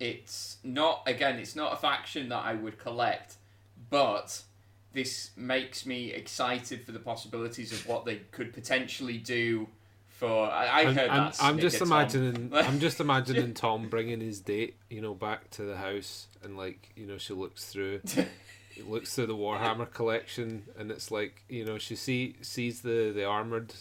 it's 0.00 0.58
not 0.62 1.02
again, 1.06 1.38
it's 1.38 1.56
not 1.56 1.72
a 1.72 1.76
faction 1.76 2.28
that 2.30 2.44
I 2.44 2.54
would 2.54 2.78
collect, 2.78 3.36
but 3.90 4.42
this 4.92 5.30
makes 5.36 5.84
me 5.86 6.12
excited 6.12 6.84
for 6.84 6.92
the 6.92 6.98
possibilities 6.98 7.72
of 7.72 7.86
what 7.86 8.04
they 8.04 8.16
could 8.30 8.52
potentially 8.52 9.18
do. 9.18 9.68
For 10.08 10.50
I, 10.50 10.66
I 10.66 10.80
I'm, 10.80 10.94
heard 10.96 11.10
I'm, 11.10 11.24
that. 11.24 11.36
I'm 11.40 11.58
just 11.58 11.80
imagining. 11.80 12.50
I'm 12.52 12.80
just 12.80 13.00
imagining 13.00 13.54
Tom 13.54 13.88
bringing 13.88 14.20
his 14.20 14.40
date, 14.40 14.76
you 14.90 15.00
know, 15.00 15.14
back 15.14 15.50
to 15.50 15.62
the 15.62 15.76
house, 15.76 16.26
and 16.42 16.56
like, 16.56 16.90
you 16.96 17.06
know, 17.06 17.18
she 17.18 17.34
looks 17.34 17.66
through, 17.66 18.00
looks 18.86 19.14
through 19.14 19.26
the 19.26 19.36
Warhammer 19.36 19.92
collection, 19.92 20.64
and 20.76 20.90
it's 20.90 21.10
like, 21.12 21.44
you 21.48 21.64
know, 21.64 21.78
she 21.78 21.94
see 21.94 22.36
sees 22.40 22.80
the 22.80 23.12
the 23.14 23.24
armored, 23.24 23.74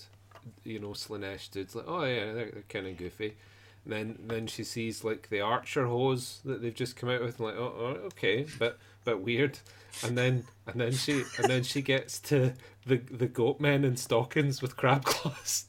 you 0.64 0.80
know, 0.80 0.90
Slaanesh 0.90 1.52
dudes, 1.52 1.76
like, 1.76 1.86
oh 1.88 2.04
yeah, 2.04 2.34
they're, 2.34 2.52
they're 2.52 2.64
kind 2.70 2.88
of 2.88 2.98
goofy. 2.98 3.36
And 3.84 3.94
then 3.94 4.20
then 4.28 4.48
she 4.48 4.64
sees 4.64 5.04
like 5.04 5.30
the 5.30 5.42
Archer 5.42 5.86
hose 5.86 6.42
that 6.44 6.62
they've 6.62 6.74
just 6.74 6.96
come 6.96 7.10
out 7.10 7.22
with, 7.22 7.40
and 7.40 7.48
like, 7.48 7.56
oh, 7.56 7.74
oh 7.80 7.86
okay, 8.08 8.46
but 8.60 8.78
but 9.04 9.22
weird. 9.22 9.60
And 10.04 10.18
then 10.18 10.46
and 10.66 10.80
then 10.80 10.92
she 10.92 11.24
and 11.38 11.50
then 11.50 11.64
she 11.64 11.82
gets 11.82 12.20
to 12.22 12.54
the 12.86 12.98
the 12.98 13.28
goat 13.28 13.60
men 13.60 13.86
in 13.86 13.96
stockings 13.96 14.62
with 14.62 14.76
crab 14.76 15.06
claws. 15.06 15.66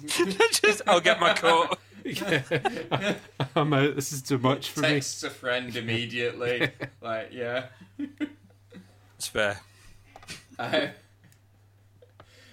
just 0.62 0.82
I'll 0.86 1.00
get 1.00 1.20
my 1.20 1.34
coat. 1.34 1.78
yeah. 2.04 3.14
I'm 3.54 3.72
out. 3.72 3.94
This 3.94 4.12
is 4.12 4.22
too 4.22 4.38
much 4.38 4.70
for 4.70 4.80
me. 4.80 4.88
Texts 4.88 5.22
a 5.22 5.30
friend 5.30 5.74
immediately. 5.76 6.70
like, 7.02 7.30
yeah. 7.32 7.66
It's 9.16 9.26
fair. 9.26 9.60
Uh, 10.58 10.88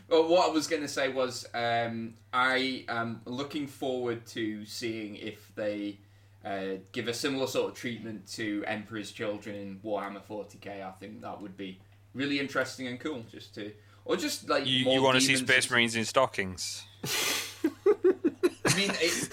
well, 0.09 0.27
what 0.27 0.49
I 0.49 0.53
was 0.53 0.67
going 0.67 0.81
to 0.81 0.87
say 0.87 1.09
was 1.09 1.45
um, 1.53 2.13
I 2.31 2.85
am 2.87 3.21
looking 3.25 3.67
forward 3.67 4.25
to 4.27 4.65
seeing 4.65 5.15
if 5.15 5.53
they 5.55 5.99
uh, 6.45 6.77
give 6.91 7.07
a 7.07 7.13
similar 7.13 7.47
sort 7.47 7.71
of 7.71 7.77
treatment 7.77 8.27
to 8.33 8.63
Emperor's 8.67 9.11
Children 9.11 9.55
in 9.55 9.79
Warhammer 9.83 10.21
40k. 10.21 10.85
I 10.85 10.91
think 10.91 11.21
that 11.21 11.41
would 11.41 11.57
be 11.57 11.79
really 12.13 12.39
interesting 12.39 12.87
and 12.87 12.99
cool. 12.99 13.23
Just 13.31 13.55
to, 13.55 13.71
or 14.05 14.15
just 14.15 14.47
like 14.49 14.65
You, 14.65 14.89
you 14.91 15.01
want 15.01 15.15
to 15.15 15.21
see 15.21 15.35
Space 15.35 15.69
Marines 15.69 15.95
in 15.95 16.05
stockings? 16.05 16.83
I 17.03 18.75
mean, 18.75 18.91
it, 19.01 19.29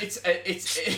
it's 0.00 0.18
a, 0.24 0.50
it's. 0.50 0.78
Uh, 0.78 0.92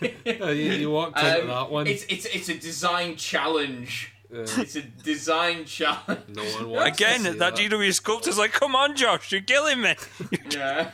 you, 0.50 0.72
you 0.72 0.90
walked 0.90 1.18
into 1.18 1.40
Um, 1.42 1.48
that 1.48 1.70
one. 1.70 1.86
It's 1.86 2.04
it's 2.08 2.26
it's 2.26 2.48
a 2.48 2.54
design 2.54 3.16
challenge. 3.16 4.12
Uh, 4.32 4.40
It's 4.58 4.76
a 4.76 4.82
design 4.82 5.64
challenge. 5.64 6.20
no 6.28 6.44
one 6.44 6.68
wants 6.70 6.96
Again, 7.00 7.24
to 7.24 7.32
see 7.32 7.38
that, 7.38 7.54
GW 7.56 7.94
sculptor's 7.94 8.36
like, 8.38 8.52
come 8.52 8.76
on, 8.76 8.94
Josh, 8.96 9.32
you're 9.32 9.40
killing 9.40 9.80
me. 9.80 9.94
Yeah. 10.50 10.90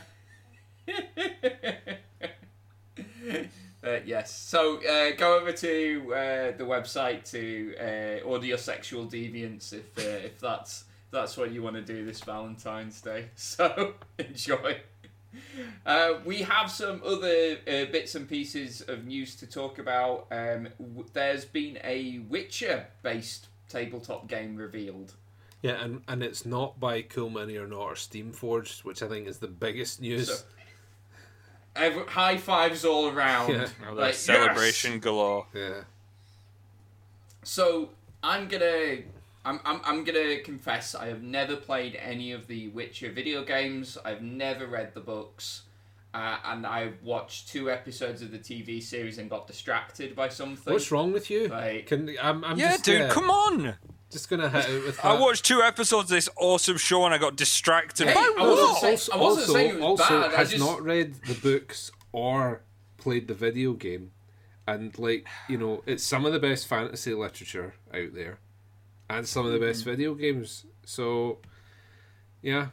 Uh, 3.83 3.99
yes. 4.05 4.31
So 4.35 4.77
uh, 4.77 5.11
go 5.15 5.37
over 5.37 5.51
to 5.51 6.13
uh, 6.13 6.57
the 6.57 6.63
website 6.63 7.29
to 7.31 7.75
uh, 7.79 8.27
order 8.27 8.45
your 8.47 8.57
sexual 8.57 9.05
deviants 9.05 9.73
if 9.73 9.97
uh, 9.97 10.25
if 10.25 10.39
that's 10.39 10.85
that's 11.11 11.37
what 11.37 11.51
you 11.51 11.61
want 11.61 11.75
to 11.75 11.81
do 11.83 12.03
this 12.05 12.21
Valentine's 12.21 12.99
Day. 13.01 13.29
So 13.35 13.93
enjoy. 14.17 14.77
Uh, 15.85 16.13
we 16.25 16.37
have 16.43 16.69
some 16.71 17.01
other 17.05 17.57
uh, 17.67 17.85
bits 17.91 18.15
and 18.15 18.27
pieces 18.27 18.81
of 18.81 19.05
news 19.05 19.35
to 19.37 19.47
talk 19.47 19.77
about. 19.79 20.27
Um, 20.31 20.69
w- 20.79 21.05
there's 21.13 21.45
been 21.45 21.77
a 21.83 22.19
Witcher-based 22.29 23.47
tabletop 23.69 24.27
game 24.27 24.55
revealed. 24.55 25.13
Yeah, 25.61 25.83
and, 25.83 26.01
and 26.07 26.21
it's 26.23 26.45
not 26.45 26.79
by 26.79 27.01
Cool 27.01 27.29
Mini 27.29 27.57
or 27.57 27.67
not 27.67 27.79
or 27.81 27.93
Steamforged, 27.93 28.83
which 28.83 29.01
I 29.01 29.07
think 29.07 29.27
is 29.27 29.39
the 29.39 29.47
biggest 29.47 30.01
news. 30.01 30.27
So- 30.27 30.45
Every, 31.77 32.05
high 32.05 32.37
fives 32.37 32.85
all 32.85 33.09
around. 33.09 33.51
Yeah. 33.51 33.67
Oh, 33.89 33.93
Like, 33.93 34.05
that's 34.13 34.19
celebration 34.19 34.99
galore. 34.99 35.45
yeah. 35.53 35.81
So 37.43 37.89
I'm 38.23 38.47
gonna, 38.47 38.97
I'm, 39.45 39.59
I'm, 39.63 39.79
I'm 39.85 40.03
gonna 40.03 40.39
confess 40.39 40.95
I 40.95 41.07
have 41.07 41.21
never 41.21 41.55
played 41.55 41.95
any 41.95 42.31
of 42.31 42.47
the 42.47 42.69
Witcher 42.69 43.11
video 43.11 43.43
games. 43.43 43.97
I've 44.03 44.21
never 44.23 44.65
read 44.65 44.93
the 44.95 45.01
books, 45.01 45.61
uh, 46.13 46.37
and 46.45 46.65
I 46.65 46.93
watched 47.03 47.49
two 47.49 47.69
episodes 47.69 48.21
of 48.23 48.31
the 48.31 48.39
TV 48.39 48.81
series 48.81 49.17
and 49.19 49.29
got 49.29 49.45
distracted 49.47 50.15
by 50.15 50.29
something. 50.29 50.73
What's 50.73 50.91
wrong 50.91 51.13
with 51.13 51.29
you? 51.29 51.47
Like- 51.47 51.85
Can 51.87 52.15
I'm, 52.21 52.43
I'm 52.43 52.57
Yeah, 52.57 52.71
just, 52.71 52.85
dude, 52.85 53.11
come 53.11 53.29
on. 53.29 53.75
Just 54.11 54.29
gonna 54.29 54.49
hit 54.49 54.69
it 54.69 54.83
with 54.83 54.95
that. 54.97 55.05
I 55.05 55.19
watched 55.19 55.45
two 55.45 55.61
episodes 55.61 56.09
of 56.11 56.15
this 56.15 56.29
awesome 56.37 56.77
show 56.77 57.05
and 57.05 57.13
I 57.13 57.17
got 57.17 57.35
distracted 57.35 58.07
Hey, 58.07 58.13
by 58.13 58.33
I 58.37 58.47
wasn't 58.47 58.69
what? 58.69 58.81
saying- 58.81 58.91
also, 58.93 59.11
I 59.11 59.17
wasn't 59.17 59.41
also, 59.41 59.53
saying 59.53 59.69
it 59.69 59.75
was 59.75 59.83
also 60.01 60.21
bad, 60.21 60.33
I 60.33 60.37
has 60.37 60.49
just- 60.51 60.63
not 60.63 60.81
read 60.83 61.15
the 61.27 61.33
books 61.35 61.91
or 62.11 62.61
played 62.97 63.27
the 63.27 63.33
video 63.35 63.73
game, 63.73 64.11
and 64.67 64.97
like 64.97 65.27
you 65.49 65.57
know, 65.57 65.83
it's 65.85 66.03
some 66.03 66.25
of 66.25 66.33
the 66.33 66.39
best 66.39 66.65
fantasy 66.67 67.13
literature 67.13 67.75
out 67.93 68.13
there, 68.13 68.39
and 69.09 69.27
some 69.27 69.45
of 69.45 69.51
the 69.51 69.59
best 69.59 69.81
Mm-hmm. 69.81 69.89
video 69.89 70.13
games. 70.15 70.65
So, 70.85 71.39
yeah, 72.41 72.67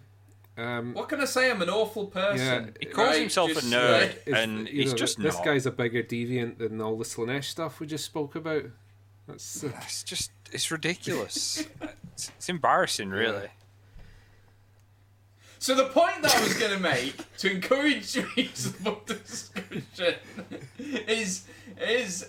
um, 0.56 0.94
What 0.94 1.08
can 1.08 1.20
I 1.20 1.24
say? 1.24 1.50
I'm 1.50 1.62
an 1.62 1.70
awful 1.70 2.06
person. 2.06 2.74
He 2.80 2.86
calls 2.86 3.08
right? 3.08 3.20
himself 3.20 3.50
a 3.52 3.54
nerd. 3.54 4.00
like- 4.00 4.22
if- 4.26 4.34
and 4.34 4.68
you 4.68 4.82
he's 4.82 4.92
know, 4.92 4.98
just 4.98 5.18
this 5.20 5.36
not. 5.36 5.44
guy's 5.44 5.66
a 5.66 5.70
bigger 5.70 6.02
deviant 6.02 6.58
than 6.58 6.80
all 6.80 6.96
the 6.98 7.04
Slaanesh 7.04 7.44
stuff 7.44 7.80
we 7.80 7.86
just 7.86 8.04
spoke 8.04 8.34
about. 8.34 8.64
That's 9.26 9.64
uh, 9.64 9.70
It's 9.82 10.02
just, 10.02 10.30
it's 10.52 10.70
ridiculous. 10.70 11.64
it's, 12.14 12.28
it's 12.36 12.48
embarrassing, 12.48 13.10
really. 13.10 13.48
So 15.58 15.76
the 15.76 15.84
point 15.84 16.22
that 16.22 16.34
I 16.34 16.40
was 16.42 16.54
going 16.54 16.72
to 16.72 16.80
make 16.80 17.14
to 17.38 17.50
encourage 17.50 18.16
you 18.16 18.22
to 18.26 18.28
reasonable 18.36 19.00
discussion 19.06 20.14
is 20.78 21.44
is 21.80 22.28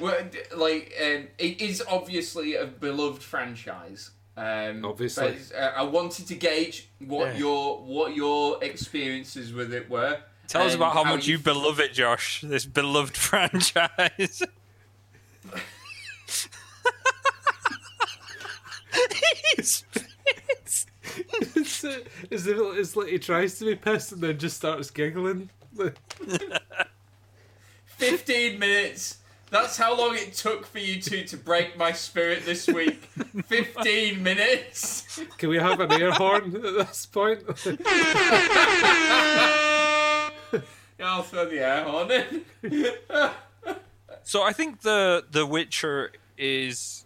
well, 0.00 0.16
like 0.56 0.92
um, 1.02 1.28
it 1.38 1.60
is 1.60 1.82
obviously 1.88 2.54
a 2.56 2.66
beloved 2.66 3.22
franchise. 3.22 4.10
Um, 4.36 4.84
Obviously. 4.84 5.36
but, 5.52 5.56
uh, 5.56 5.72
I 5.76 5.82
wanted 5.84 6.26
to 6.26 6.34
gauge 6.34 6.88
what 6.98 7.34
Yeah. 7.34 7.38
your 7.38 7.78
what 7.84 8.16
your 8.16 8.62
experiences 8.64 9.52
with 9.52 9.72
it 9.72 9.88
were. 9.88 10.18
Tell 10.48 10.62
us 10.66 10.74
about 10.74 10.92
how, 10.92 11.04
much 11.04 11.26
you 11.28 11.38
feel- 11.38 11.54
beloved 11.54 11.80
it, 11.80 11.92
Josh. 11.94 12.40
This 12.42 12.64
beloved 12.66 13.16
franchise. 13.28 14.42
his 19.56 19.84
it's, 21.54 21.84
uh, 21.84 21.98
it's, 22.30 22.46
it's 22.46 22.96
like 22.96 23.08
he 23.08 23.18
tries 23.18 23.58
to 23.58 23.64
be 23.66 23.74
pissed 23.76 24.12
and 24.12 24.20
then 24.20 24.38
just 24.38 24.56
starts 24.56 24.90
giggling. 24.90 25.48
15 27.86 28.58
minutes. 28.58 29.18
That's 29.54 29.76
how 29.76 29.96
long 29.96 30.16
it 30.16 30.34
took 30.34 30.66
for 30.66 30.80
you 30.80 31.00
two 31.00 31.22
to 31.26 31.36
break 31.36 31.78
my 31.78 31.92
spirit 31.92 32.44
this 32.44 32.66
week. 32.66 33.04
15 33.46 34.20
minutes. 34.20 35.20
Can 35.38 35.48
we 35.48 35.58
have 35.58 35.78
an 35.78 35.92
air 35.92 36.10
horn 36.10 36.56
at 36.56 36.60
this 36.60 37.06
point? 37.06 37.38
I'll 41.00 41.22
throw 41.22 41.48
the 41.48 41.60
air 41.60 41.84
horn 41.84 42.10
in. 42.10 42.44
So 44.24 44.42
I 44.42 44.52
think 44.52 44.80
the 44.80 45.24
the 45.30 45.46
Witcher 45.46 46.10
is 46.36 47.04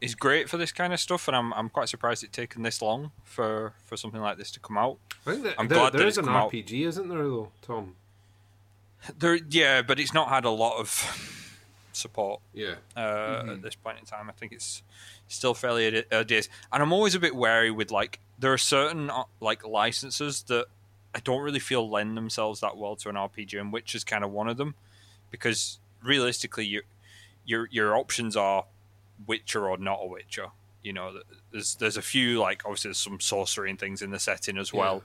is 0.00 0.16
great 0.16 0.48
for 0.48 0.56
this 0.56 0.72
kind 0.72 0.92
of 0.92 0.98
stuff, 0.98 1.28
and 1.28 1.36
I'm 1.36 1.54
I'm 1.54 1.68
quite 1.68 1.88
surprised 1.88 2.24
it's 2.24 2.34
taken 2.34 2.62
this 2.62 2.82
long 2.82 3.12
for 3.22 3.74
for 3.84 3.96
something 3.96 4.20
like 4.20 4.38
this 4.38 4.50
to 4.52 4.60
come 4.60 4.76
out. 4.76 4.98
I 5.24 5.30
think 5.30 5.44
that, 5.44 5.54
I'm 5.56 5.68
there, 5.68 5.78
glad 5.78 5.92
there 5.92 6.00
that 6.00 6.08
is 6.08 6.18
an 6.18 6.24
come 6.24 6.34
out. 6.34 6.50
RPG, 6.50 6.84
isn't 6.84 7.08
there, 7.08 7.18
though, 7.18 7.52
Tom? 7.62 7.94
There, 9.16 9.36
yeah, 9.36 9.82
but 9.82 10.00
it's 10.00 10.12
not 10.12 10.30
had 10.30 10.44
a 10.44 10.50
lot 10.50 10.80
of 10.80 11.45
support 11.96 12.40
Yeah. 12.52 12.76
uh, 12.96 13.44
at 13.50 13.62
this 13.62 13.74
point 13.74 13.98
in 13.98 14.04
time. 14.04 14.28
I 14.28 14.32
think 14.32 14.52
it's 14.52 14.82
still 15.28 15.54
fairly 15.54 15.86
early- 15.88 16.04
early 16.12 16.24
days, 16.24 16.48
and 16.72 16.82
I'm 16.82 16.92
always 16.92 17.14
a 17.14 17.20
bit 17.20 17.34
wary 17.34 17.70
with 17.70 17.90
like 17.90 18.20
there 18.38 18.52
are 18.52 18.58
certain 18.58 19.10
uh, 19.10 19.24
like 19.40 19.64
licenses 19.66 20.42
that 20.44 20.66
I 21.14 21.20
don't 21.20 21.40
really 21.42 21.58
feel 21.60 21.88
lend 21.88 22.16
themselves 22.16 22.60
that 22.60 22.76
well 22.76 22.96
to 22.96 23.08
an 23.08 23.14
RPG, 23.16 23.58
and 23.58 23.72
which 23.72 23.94
is 23.94 24.04
kind 24.04 24.22
of 24.22 24.30
one 24.30 24.48
of 24.48 24.56
them, 24.58 24.74
because 25.30 25.78
realistically, 26.02 26.66
your 26.66 26.82
your 27.44 27.68
your 27.70 27.96
options 27.96 28.36
are 28.36 28.66
Witcher 29.26 29.68
or 29.68 29.78
not 29.78 30.00
a 30.02 30.06
Witcher. 30.06 30.48
You 30.82 30.92
know, 30.92 31.20
there's 31.52 31.74
there's 31.76 31.96
a 31.96 32.02
few 32.02 32.38
like 32.38 32.62
obviously 32.64 32.90
there's 32.90 32.98
some 32.98 33.18
sorcery 33.20 33.70
and 33.70 33.78
things 33.78 34.02
in 34.02 34.10
the 34.10 34.18
setting 34.18 34.58
as 34.58 34.72
well. 34.72 35.02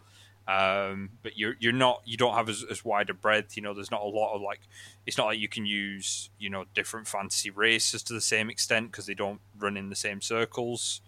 Um, 0.52 1.12
but 1.24 1.38
you're 1.38 1.56
you're 1.60 1.72
not 1.72 2.02
you 2.04 2.18
don't 2.18 2.34
have 2.34 2.50
as, 2.50 2.66
as 2.70 2.84
wide 2.84 3.10
a 3.10 3.14
breadth. 3.14 3.56
You 3.56 3.64
know, 3.64 3.74
there's 3.74 3.92
not 3.92 4.02
a 4.02 4.08
lot 4.08 4.36
of 4.36 4.42
like 4.42 4.60
it's 5.06 5.18
not 5.18 5.28
like 5.28 5.40
you 5.40 5.48
can 5.48 5.66
use 5.66 6.30
you 6.40 6.50
know 6.50 6.66
different 6.74 7.08
fantasy 7.08 7.50
races 7.50 8.04
to 8.04 8.14
the 8.14 8.22
same 8.22 8.50
extent 8.50 8.92
because 8.92 9.06
they 9.06 9.14
don't 9.14 9.40
run 9.58 9.78
in 9.78 9.90
the 9.90 9.96
same 9.96 10.20
circles, 10.20 11.02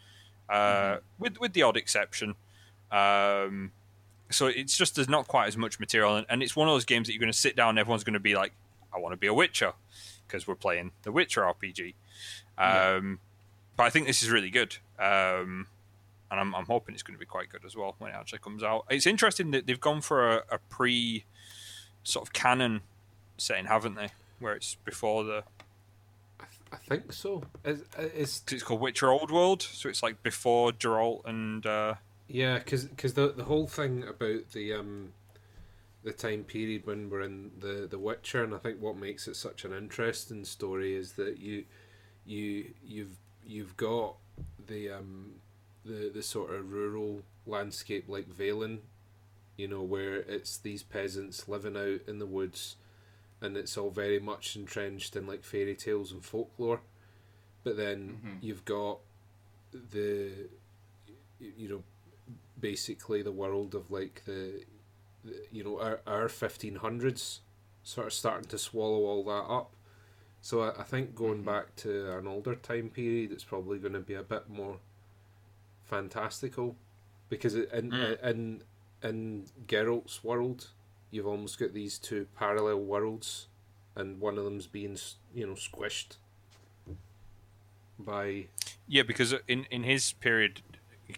uh, 0.49 0.97
with 1.19 1.39
with 1.39 1.53
the 1.53 1.63
odd 1.63 1.75
exception. 1.77 2.35
Um, 2.91 3.71
so 4.29 4.47
it's 4.47 4.77
just 4.77 4.95
there's 4.95 5.09
not 5.09 5.27
quite 5.27 5.47
as 5.47 5.57
much 5.57 5.79
material, 5.79 6.15
and, 6.15 6.25
and 6.29 6.41
it's 6.43 6.55
one 6.55 6.67
of 6.69 6.73
those 6.73 6.85
games 6.85 7.07
that 7.07 7.13
you're 7.13 7.19
going 7.19 7.31
to 7.31 7.37
sit 7.37 7.55
down. 7.55 7.69
and 7.71 7.79
Everyone's 7.79 8.03
going 8.03 8.13
to 8.13 8.19
be 8.19 8.35
like, 8.35 8.53
"I 8.95 8.99
want 8.99 9.13
to 9.13 9.17
be 9.17 9.27
a 9.27 9.33
Witcher," 9.33 9.73
because 10.27 10.47
we're 10.47 10.55
playing 10.55 10.91
the 11.01 11.11
Witcher 11.11 11.41
RPG. 11.41 11.95
Um, 12.57 13.19
But 13.75 13.87
I 13.87 13.89
think 13.89 14.05
this 14.05 14.21
is 14.21 14.29
really 14.29 14.51
good, 14.51 14.77
um, 14.99 15.67
and 16.33 16.39
I'm, 16.41 16.55
I'm 16.55 16.65
hoping 16.65 16.95
it's 16.95 17.03
going 17.03 17.15
to 17.15 17.19
be 17.19 17.27
quite 17.27 17.49
good 17.49 17.63
as 17.63 17.75
well 17.75 17.93
when 17.99 18.09
it 18.09 18.15
actually 18.15 18.39
comes 18.39 18.63
out. 18.63 18.85
It's 18.89 19.05
interesting 19.05 19.51
that 19.51 19.67
they've 19.67 19.79
gone 19.79 20.01
for 20.01 20.37
a, 20.37 20.43
a 20.49 20.57
pre 20.67 21.25
sort 22.03 22.27
of 22.27 22.33
canon 22.33 22.81
setting, 23.37 23.65
haven't 23.65 23.93
they? 23.93 24.09
Where 24.39 24.55
it's 24.55 24.75
before 24.83 25.23
the 25.23 25.43
I, 26.39 26.45
th- 26.45 26.71
I 26.73 26.77
think 26.77 27.13
so. 27.13 27.43
It's, 27.63 27.83
it's 27.97 28.39
'cause 28.39 28.53
it's 28.53 28.63
called 28.63 28.81
Witcher 28.81 29.11
Old 29.11 29.29
World, 29.29 29.61
so 29.61 29.87
it's 29.87 30.01
like 30.01 30.23
before 30.23 30.71
Geralt 30.71 31.21
and 31.25 31.63
uh, 31.67 31.93
yeah, 32.27 32.57
because 32.57 32.87
the 33.13 33.31
the 33.31 33.43
whole 33.43 33.67
thing 33.67 34.03
about 34.03 34.49
the 34.53 34.73
um 34.73 35.13
the 36.03 36.11
time 36.11 36.43
period 36.43 36.85
when 36.87 37.11
we're 37.11 37.21
in 37.21 37.51
the 37.59 37.87
the 37.89 37.99
Witcher, 37.99 38.43
and 38.43 38.55
I 38.55 38.57
think 38.57 38.81
what 38.81 38.97
makes 38.97 39.27
it 39.27 39.35
such 39.35 39.65
an 39.65 39.71
interesting 39.73 40.45
story 40.45 40.95
is 40.95 41.13
that 41.13 41.37
you 41.37 41.65
you 42.25 42.73
you've 42.83 43.17
you've 43.45 43.77
got 43.77 44.15
the 44.67 44.89
um 44.91 45.33
the 45.85 46.09
the 46.13 46.23
sort 46.23 46.51
of 46.53 46.71
rural 46.71 47.23
landscape 47.45 48.05
like 48.07 48.29
Velen, 48.29 48.79
you 49.57 49.67
know, 49.67 49.81
where 49.81 50.15
it's 50.15 50.57
these 50.57 50.83
peasants 50.83 51.47
living 51.47 51.75
out 51.77 52.01
in 52.07 52.19
the 52.19 52.25
woods, 52.25 52.75
and 53.41 53.57
it's 53.57 53.77
all 53.77 53.89
very 53.89 54.19
much 54.19 54.55
entrenched 54.55 55.15
in 55.15 55.27
like 55.27 55.43
fairy 55.43 55.75
tales 55.75 56.11
and 56.11 56.23
folklore. 56.23 56.81
But 57.63 57.77
then 57.77 58.21
Mhm. 58.23 58.37
you've 58.41 58.65
got 58.65 58.99
the 59.71 60.49
you 61.39 61.67
know 61.67 61.83
basically 62.59 63.21
the 63.21 63.31
world 63.31 63.75
of 63.75 63.91
like 63.91 64.23
the, 64.25 64.63
the 65.25 65.33
you 65.51 65.63
know 65.63 65.79
our 65.79 65.99
our 66.07 66.29
fifteen 66.29 66.75
hundreds 66.75 67.41
sort 67.83 68.07
of 68.07 68.13
starting 68.13 68.47
to 68.49 68.57
swallow 68.57 69.05
all 69.05 69.23
that 69.25 69.51
up. 69.51 69.75
So 70.41 70.61
I, 70.61 70.81
I 70.81 70.83
think 70.83 71.15
going 71.15 71.41
Mhm. 71.41 71.45
back 71.45 71.75
to 71.77 72.17
an 72.17 72.27
older 72.27 72.55
time 72.55 72.89
period, 72.89 73.31
it's 73.31 73.43
probably 73.43 73.79
going 73.79 73.93
to 73.93 73.99
be 73.99 74.13
a 74.13 74.23
bit 74.23 74.49
more 74.49 74.79
fantastical, 75.93 76.75
because 77.29 77.55
in, 77.55 77.91
Mm. 77.91 78.23
in 78.23 78.63
in 79.03 79.45
Geralt's 79.67 80.23
world, 80.23 80.69
you've 81.11 81.27
almost 81.27 81.59
got 81.59 81.73
these 81.73 81.99
two 81.99 82.27
parallel 82.35 82.79
worlds, 82.79 83.47
and 83.95 84.19
one 84.19 84.37
of 84.37 84.43
them's 84.45 84.67
being 84.67 84.97
you 85.35 85.45
know 85.47 85.53
squished 85.53 86.17
by 87.99 88.47
yeah, 88.87 89.03
because 89.03 89.33
in 89.47 89.65
in 89.71 89.83
his 89.83 90.13
period, 90.13 90.61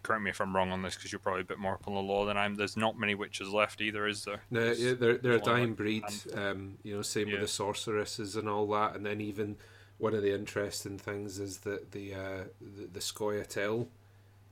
correct 0.03 0.23
me 0.23 0.29
if 0.29 0.39
I'm 0.41 0.55
wrong 0.55 0.71
on 0.71 0.81
this, 0.81 0.95
because 0.95 1.11
you're 1.11 1.19
probably 1.19 1.41
a 1.41 1.45
bit 1.45 1.57
more 1.59 1.73
up 1.75 1.87
on 1.87 1.93
the 1.93 2.01
law 2.01 2.25
than 2.25 2.37
I'm. 2.37 2.55
There's 2.55 2.77
not 2.77 2.97
many 2.99 3.15
witches 3.15 3.49
left 3.49 3.81
either, 3.81 4.07
is 4.07 4.25
there? 4.25 4.41
No, 4.51 4.71
yeah, 4.71 4.93
they're 4.93 5.17
they're 5.17 5.33
a 5.33 5.35
like 5.35 5.43
dying 5.45 5.73
breed. 5.73 6.03
Um, 6.33 6.77
you 6.83 6.95
know, 6.95 7.01
same 7.01 7.31
with 7.31 7.41
the 7.41 7.47
sorceresses 7.47 8.35
and 8.35 8.47
all 8.49 8.67
that. 8.69 8.95
And 8.95 9.05
then 9.05 9.21
even 9.21 9.57
one 9.97 10.13
of 10.13 10.21
the 10.21 10.33
interesting 10.33 10.97
things 10.97 11.39
is 11.39 11.59
that 11.59 11.91
the 11.91 12.13
uh, 12.13 12.43
the, 12.61 12.87
the 12.93 12.99
Scoia'tael, 12.99 13.87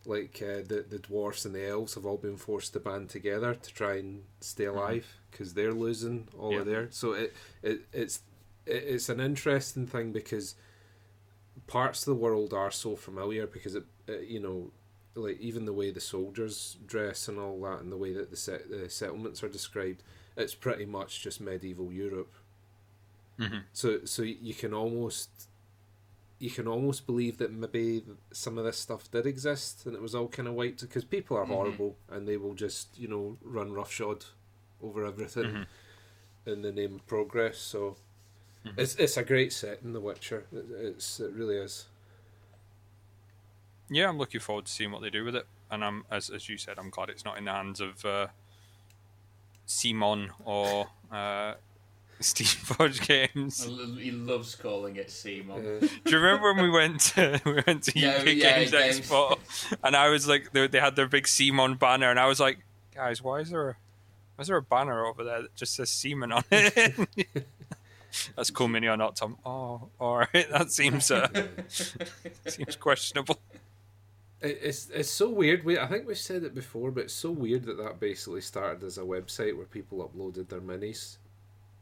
like 0.05 0.41
uh, 0.41 0.61
the 0.67 0.85
the 0.89 0.99
dwarfs 0.99 1.45
and 1.45 1.55
the 1.55 1.65
elves, 1.67 1.95
have 1.95 2.05
all 2.05 2.17
been 2.17 2.37
forced 2.37 2.73
to 2.73 2.79
band 2.79 3.09
together 3.09 3.55
to 3.55 3.73
try 3.73 3.97
and 3.97 4.23
stay 4.41 4.65
alive 4.65 5.05
because 5.31 5.53
they're 5.53 5.73
losing 5.73 6.27
all 6.37 6.51
Mm-hmm. 6.51 6.53
Yeah. 6.55 6.59
of 6.61 6.65
their. 6.67 6.87
So 6.91 7.13
it, 7.13 7.33
it 7.61 7.81
it's 7.93 8.21
it, 8.65 8.83
it's 8.87 9.09
an 9.09 9.19
interesting 9.19 9.87
thing 9.87 10.11
because 10.11 10.55
parts 11.67 12.01
of 12.01 12.05
the 12.15 12.21
world 12.21 12.53
are 12.53 12.71
so 12.71 12.95
familiar 12.95 13.47
because 13.47 13.75
it, 13.75 13.85
it 14.07 14.27
you 14.27 14.39
know 14.39 14.71
like 15.15 15.39
even 15.39 15.65
the 15.65 15.73
way 15.73 15.91
the 15.91 15.99
soldiers 16.01 16.77
dress 16.87 17.27
and 17.27 17.37
all 17.39 17.61
that 17.61 17.79
and 17.81 17.91
the 17.91 17.97
way 17.97 18.11
that 18.13 18.31
the, 18.31 18.35
set, 18.35 18.69
the 18.69 18.89
settlements 18.89 19.43
are 19.43 19.47
described 19.49 20.01
it's 20.35 20.55
pretty 20.55 20.85
much 20.85 21.21
just 21.21 21.39
medieval 21.39 21.91
Europe 21.91 22.33
Mm-hmm. 23.39 23.57
so 23.73 24.05
so 24.05 24.21
you 24.21 24.53
can 24.53 24.73
almost 24.75 25.29
you 26.39 26.49
can 26.49 26.67
almost 26.67 27.05
believe 27.05 27.37
that 27.37 27.51
maybe 27.53 28.03
some 28.31 28.57
of 28.57 28.65
this 28.65 28.77
stuff 28.77 29.09
did 29.11 29.25
exist 29.25 29.85
and 29.85 29.95
it 29.95 30.01
was 30.01 30.13
all 30.15 30.27
kind 30.27 30.47
of 30.47 30.53
wiped 30.55 30.81
because 30.81 31.05
people 31.05 31.37
are 31.37 31.45
Mhm. 31.45 31.49
horrible 31.49 31.97
and 32.09 32.27
they 32.27 32.37
will 32.37 32.53
just 32.53 32.97
you 32.97 33.07
know 33.07 33.37
run 33.41 33.71
roughshod 33.71 34.25
over 34.81 35.05
everything 35.05 35.45
Mhm. 35.45 35.67
in 36.45 36.61
the 36.61 36.71
name 36.71 36.95
of 36.95 37.07
progress 37.07 37.57
so 37.57 37.95
Mhm. 38.65 38.73
it's 38.77 38.95
it's 38.95 39.15
a 39.17 39.23
great 39.23 39.53
set 39.53 39.81
in 39.83 39.93
The 39.93 40.01
Witcher 40.01 40.45
it, 40.51 40.65
it's 40.71 41.19
it 41.19 41.31
really 41.31 41.55
is 41.57 41.87
Yeah, 43.89 44.09
I'm 44.09 44.17
looking 44.17 44.39
forward 44.41 44.65
to 44.65 44.71
seeing 44.71 44.91
what 44.91 45.01
they 45.01 45.09
do 45.09 45.23
with 45.23 45.35
it, 45.35 45.45
and 45.69 45.83
I'm 45.83 46.05
as 46.09 46.29
as 46.29 46.49
you 46.49 46.57
said, 46.57 46.79
I'm 46.79 46.89
glad 46.89 47.09
it's 47.09 47.25
not 47.25 47.37
in 47.37 47.45
the 47.45 47.51
hands 47.51 47.79
of 47.79 48.03
uh, 48.05 48.27
Simon 49.65 50.31
or 50.45 50.89
uh, 51.11 51.55
Steamforged 52.21 53.05
Games. 53.07 53.67
Lo- 53.67 53.95
He 53.95 54.11
loves 54.11 54.55
calling 54.55 54.95
it 54.95 55.11
Simon. 55.11 55.51
Uh, 55.57 55.79
Do 56.05 56.11
you 56.11 56.17
remember 56.17 56.53
when 56.53 56.63
we 56.63 56.69
went 56.69 57.01
to 57.01 57.41
we 57.45 57.61
went 57.67 57.83
to 57.83 57.99
Yeah, 57.99 58.17
UK 58.17 58.25
yeah, 58.27 58.59
Games 58.59 58.71
games. 58.71 58.99
Expo, 59.01 59.37
and 59.83 59.95
I 59.95 60.09
was 60.09 60.27
like, 60.27 60.51
they, 60.53 60.67
they 60.67 60.79
had 60.79 60.95
their 60.95 61.07
big 61.07 61.27
Simon 61.27 61.75
banner, 61.75 62.09
and 62.09 62.19
I 62.19 62.27
was 62.27 62.39
like, 62.39 62.59
guys, 62.95 63.21
why 63.21 63.39
is 63.39 63.49
there 63.49 63.69
a 63.71 63.75
why 64.35 64.41
is 64.41 64.47
there 64.47 64.57
a 64.57 64.61
banner 64.61 65.05
over 65.05 65.23
there 65.23 65.41
that 65.43 65.55
just 65.55 65.75
says 65.75 65.89
Seaman 65.89 66.31
on 66.31 66.43
it? 66.51 67.07
That's 68.35 68.51
cool, 68.51 68.67
mini 68.67 68.87
or 68.87 68.95
not, 68.97 69.15
Tom? 69.15 69.37
Oh, 69.45 69.89
all 69.99 70.17
right, 70.19 70.47
that 70.51 70.71
seems 70.71 71.09
uh, 71.11 71.27
seems 71.67 72.75
questionable. 72.75 73.39
It's 74.41 74.89
it's 74.89 75.09
so 75.09 75.29
weird. 75.29 75.63
We 75.63 75.79
I 75.79 75.87
think 75.87 76.05
we've 76.05 76.17
said 76.17 76.43
it 76.43 76.53
before, 76.53 76.91
but 76.91 77.05
it's 77.05 77.13
so 77.13 77.31
weird 77.31 77.63
that 77.65 77.77
that 77.77 77.99
basically 77.99 78.41
started 78.41 78.83
as 78.83 78.97
a 78.97 79.01
website 79.01 79.55
where 79.55 79.65
people 79.65 80.07
uploaded 80.07 80.49
their 80.49 80.59
minis, 80.61 81.17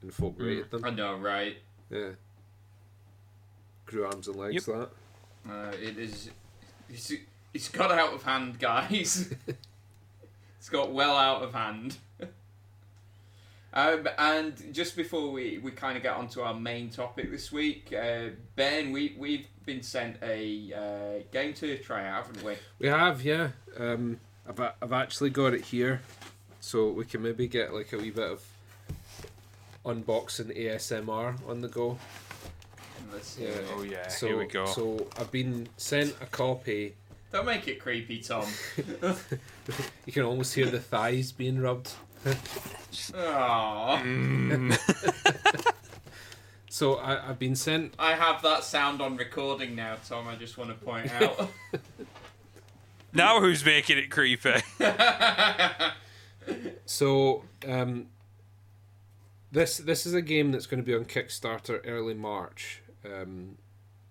and 0.01 0.13
folk 0.13 0.37
Mm. 0.37 0.45
rated 0.45 0.71
them. 0.71 0.85
I 0.85 0.89
know, 0.89 1.15
right? 1.17 1.57
Yeah. 1.89 2.09
Grew 3.85 4.05
arms 4.05 4.27
and 4.27 4.37
legs. 4.37 4.67
Yep. 4.67 4.89
That. 5.45 5.51
Uh, 5.51 5.71
it 5.81 5.97
is. 5.97 6.29
It's, 6.89 7.11
it's 7.53 7.69
got 7.69 7.91
out 7.91 8.13
of 8.13 8.23
hand, 8.23 8.59
guys. 8.59 9.33
it's 10.59 10.69
got 10.69 10.91
well 10.93 11.15
out 11.15 11.41
of 11.43 11.53
hand. 11.53 11.97
um, 13.73 14.07
and 14.17 14.73
just 14.73 14.95
before 14.95 15.31
we, 15.31 15.57
we 15.57 15.71
kind 15.71 15.95
of 15.97 16.03
get 16.03 16.13
onto 16.13 16.41
our 16.41 16.53
main 16.53 16.89
topic 16.89 17.31
this 17.31 17.51
week, 17.51 17.93
uh, 17.97 18.29
Ben, 18.55 18.91
we 18.91 19.15
we've 19.17 19.47
been 19.65 19.81
sent 19.83 20.17
a 20.21 20.73
uh, 20.73 21.23
game 21.31 21.53
to 21.55 21.77
try 21.77 22.07
out, 22.07 22.25
haven't 22.27 22.43
we? 22.43 22.55
We 22.79 22.87
have, 22.87 23.21
yeah. 23.23 23.49
Um, 23.77 24.19
I've 24.47 24.59
a- 24.59 24.75
I've 24.81 24.93
actually 24.93 25.29
got 25.29 25.53
it 25.53 25.61
here, 25.65 26.01
so 26.59 26.91
we 26.91 27.05
can 27.05 27.21
maybe 27.21 27.47
get 27.47 27.73
like 27.73 27.93
a 27.93 27.97
wee 27.97 28.09
bit 28.11 28.29
of 28.31 28.43
unboxing 29.85 30.55
ASMR 30.57 31.35
on 31.49 31.61
the 31.61 31.67
go. 31.67 31.97
Let's 33.11 33.27
see. 33.29 33.43
Yeah. 33.43 33.51
Oh 33.75 33.83
yeah, 33.83 34.07
So 34.07 34.27
here 34.27 34.37
we 34.37 34.45
go. 34.45 34.65
so 34.65 35.07
I've 35.19 35.31
been 35.31 35.67
sent 35.77 36.15
a 36.21 36.25
copy 36.25 36.95
Don't 37.31 37.45
make 37.45 37.67
it 37.67 37.79
creepy, 37.79 38.19
Tom. 38.19 38.45
You 40.05 40.13
can 40.13 40.23
almost 40.23 40.53
hear 40.53 40.67
the 40.67 40.79
thighs 40.79 41.31
being 41.31 41.59
rubbed. 41.59 41.91
Aww. 42.25 44.01
Mm. 44.03 44.77
So 46.73 46.95
I, 46.95 47.29
I've 47.29 47.37
been 47.37 47.55
sent. 47.55 47.95
I 47.99 48.13
have 48.13 48.41
that 48.43 48.63
sound 48.63 49.01
on 49.01 49.17
recording 49.17 49.75
now, 49.75 49.97
Tom. 50.07 50.27
I 50.29 50.35
just 50.35 50.57
want 50.57 50.69
to 50.69 50.85
point 50.85 51.11
out. 51.21 51.49
now 53.13 53.41
who's 53.41 53.63
making 53.65 53.97
it 53.97 54.09
creepy? 54.09 54.53
So 56.85 57.43
um, 57.67 58.07
this 59.51 59.77
this 59.77 60.05
is 60.05 60.13
a 60.13 60.21
game 60.21 60.51
that's 60.51 60.65
going 60.65 60.81
to 60.81 60.85
be 60.85 60.95
on 60.95 61.05
Kickstarter 61.05 61.81
early 61.85 62.13
March. 62.13 62.81
Um, 63.05 63.57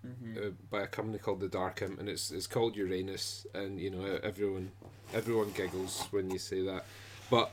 uh, 0.03 0.49
by 0.71 0.81
a 0.81 0.87
company 0.87 1.19
called 1.19 1.39
the 1.39 1.47
Dark 1.47 1.81
Imp, 1.81 1.99
and 1.99 2.09
it's 2.09 2.31
it's 2.31 2.47
called 2.47 2.75
Uranus, 2.75 3.45
and 3.53 3.79
you 3.79 3.91
know 3.91 4.19
everyone 4.23 4.71
everyone 5.13 5.51
giggles 5.51 6.07
when 6.11 6.31
you 6.31 6.39
say 6.39 6.63
that, 6.63 6.85
but 7.29 7.51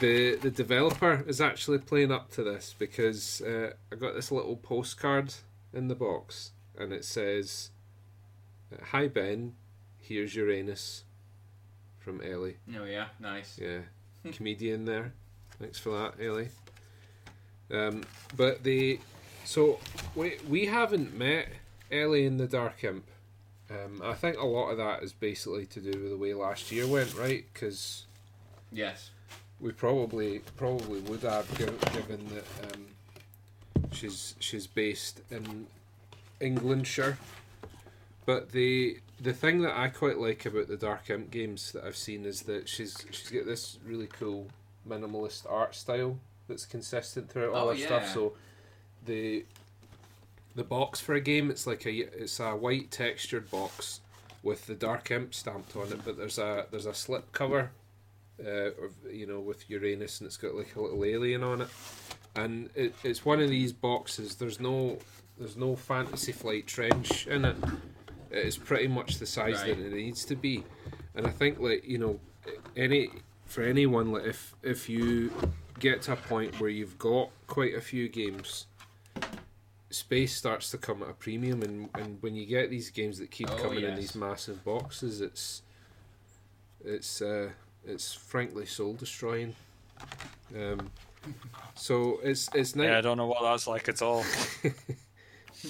the 0.00 0.36
the 0.36 0.50
developer 0.50 1.22
is 1.26 1.40
actually 1.40 1.78
playing 1.78 2.10
up 2.10 2.30
to 2.32 2.42
this 2.42 2.74
because 2.78 3.42
uh, 3.42 3.72
I 3.92 3.96
got 3.96 4.14
this 4.14 4.32
little 4.32 4.56
postcard 4.56 5.34
in 5.74 5.88
the 5.88 5.94
box, 5.94 6.52
and 6.78 6.92
it 6.92 7.04
says, 7.04 7.70
"Hi 8.90 9.08
Ben, 9.08 9.54
here's 9.98 10.34
Uranus," 10.34 11.04
from 11.98 12.22
Ellie. 12.22 12.56
oh 12.74 12.84
yeah, 12.84 13.08
nice. 13.20 13.58
Yeah, 13.60 13.80
comedian 14.32 14.86
there. 14.86 15.12
Thanks 15.58 15.78
for 15.78 15.90
that, 15.90 16.24
Ellie. 16.24 16.48
Um, 17.70 18.04
but 18.36 18.62
the 18.62 19.00
so 19.44 19.78
we 20.14 20.36
we 20.48 20.66
haven't 20.66 21.16
met 21.16 21.48
Ellie 21.90 22.26
in 22.26 22.36
the 22.36 22.46
Dark 22.46 22.82
Imp. 22.84 23.04
Um, 23.70 24.02
I 24.04 24.14
think 24.14 24.36
a 24.38 24.44
lot 24.46 24.70
of 24.70 24.76
that 24.78 25.02
is 25.02 25.12
basically 25.12 25.66
to 25.66 25.80
do 25.80 25.98
with 26.00 26.10
the 26.10 26.16
way 26.16 26.34
last 26.34 26.70
year 26.70 26.86
went, 26.86 27.14
right? 27.14 27.44
Because 27.52 28.04
Yes. 28.70 29.10
we 29.60 29.72
probably 29.72 30.40
probably 30.56 31.00
would 31.00 31.22
have 31.22 31.48
given, 31.56 31.76
given 31.92 32.28
that 32.34 32.74
um, 32.74 32.86
she's 33.92 34.34
she's 34.38 34.66
based 34.66 35.22
in 35.30 35.66
Englandshire. 36.40 37.16
But 38.26 38.52
the 38.52 38.98
the 39.20 39.32
thing 39.32 39.60
that 39.62 39.76
I 39.76 39.88
quite 39.88 40.18
like 40.18 40.44
about 40.44 40.68
the 40.68 40.76
Dark 40.76 41.08
Imp 41.08 41.30
games 41.30 41.72
that 41.72 41.84
I've 41.84 41.96
seen 41.96 42.24
is 42.24 42.42
that 42.42 42.68
she's 42.68 42.96
she's 43.10 43.30
got 43.30 43.46
this 43.46 43.78
really 43.86 44.06
cool 44.08 44.48
minimalist 44.88 45.50
art 45.50 45.74
style 45.74 46.18
that's 46.48 46.66
consistent 46.66 47.30
throughout 47.30 47.54
all 47.54 47.68
Oh, 47.68 47.72
her 47.74 47.78
stuff. 47.78 48.12
So 48.12 48.34
the 49.06 49.44
the 50.54 50.64
box 50.64 51.00
for 51.00 51.14
a 51.14 51.20
game 51.20 51.50
it's 51.50 51.66
like 51.66 51.84
a 51.86 51.92
it's 52.22 52.38
a 52.40 52.52
white 52.54 52.90
textured 52.90 53.50
box 53.50 54.00
with 54.42 54.66
the 54.66 54.74
Dark 54.74 55.10
Imp 55.10 55.34
stamped 55.34 55.74
on 55.76 55.90
it, 55.92 56.00
but 56.04 56.16
there's 56.16 56.38
a 56.38 56.66
there's 56.70 56.86
a 56.86 56.94
slip 56.94 57.32
cover 57.32 57.70
uh, 58.44 58.50
of, 58.50 58.92
you 59.10 59.26
know, 59.26 59.40
with 59.40 59.68
Uranus, 59.70 60.20
and 60.20 60.26
it's 60.26 60.36
got 60.36 60.54
like 60.54 60.74
a 60.76 60.80
little 60.80 61.04
alien 61.04 61.42
on 61.42 61.62
it, 61.62 61.68
and 62.36 62.68
it, 62.74 62.94
it's 63.04 63.24
one 63.24 63.40
of 63.40 63.48
these 63.48 63.72
boxes. 63.72 64.34
There's 64.34 64.60
no 64.60 64.98
there's 65.38 65.56
no 65.56 65.74
Fantasy 65.76 66.32
Flight 66.32 66.66
trench 66.66 67.26
in 67.26 67.44
it. 67.44 67.56
It's 68.30 68.56
pretty 68.58 68.88
much 68.88 69.18
the 69.18 69.26
size 69.26 69.62
Right. 69.62 69.76
that 69.76 69.86
it 69.86 69.92
needs 69.92 70.24
to 70.26 70.36
be, 70.36 70.62
and 71.14 71.26
I 71.26 71.30
think 71.30 71.58
like 71.58 71.86
you 71.88 71.98
know, 71.98 72.20
any 72.76 73.10
for 73.46 73.62
anyone 73.62 74.12
like 74.12 74.24
if 74.26 74.54
if 74.62 74.88
you 74.90 75.32
get 75.84 76.00
to 76.02 76.12
a 76.12 76.16
point 76.16 76.58
where 76.60 76.70
you've 76.70 76.98
got 76.98 77.28
quite 77.46 77.74
a 77.74 77.80
few 77.80 78.08
games. 78.08 78.66
Space 79.90 80.34
starts 80.34 80.70
to 80.70 80.78
come 80.78 81.02
at 81.02 81.10
a 81.10 81.12
premium, 81.12 81.62
and, 81.62 81.88
and 81.94 82.18
when 82.22 82.34
you 82.34 82.46
get 82.46 82.70
these 82.70 82.90
games 82.90 83.18
that 83.18 83.30
keep 83.30 83.50
Oh, 83.50 83.56
coming 83.56 83.84
in 83.84 83.94
these 83.94 84.14
massive 84.16 84.64
boxes, 84.64 85.20
it's 85.20 85.62
it's 86.84 87.20
uh, 87.22 87.50
it's 87.84 88.12
frankly 88.14 88.66
soul 88.66 88.94
destroying. 88.94 89.54
Um, 90.56 90.90
so 91.74 92.18
it's 92.22 92.48
it's 92.54 92.74
nice. 92.74 92.86
yeah, 92.86 92.98
I 92.98 93.00
don't 93.02 93.18
know 93.18 93.26
what 93.26 93.42
that's 93.42 93.66
like 93.66 93.88
at 93.88 94.02
all. 94.02 94.24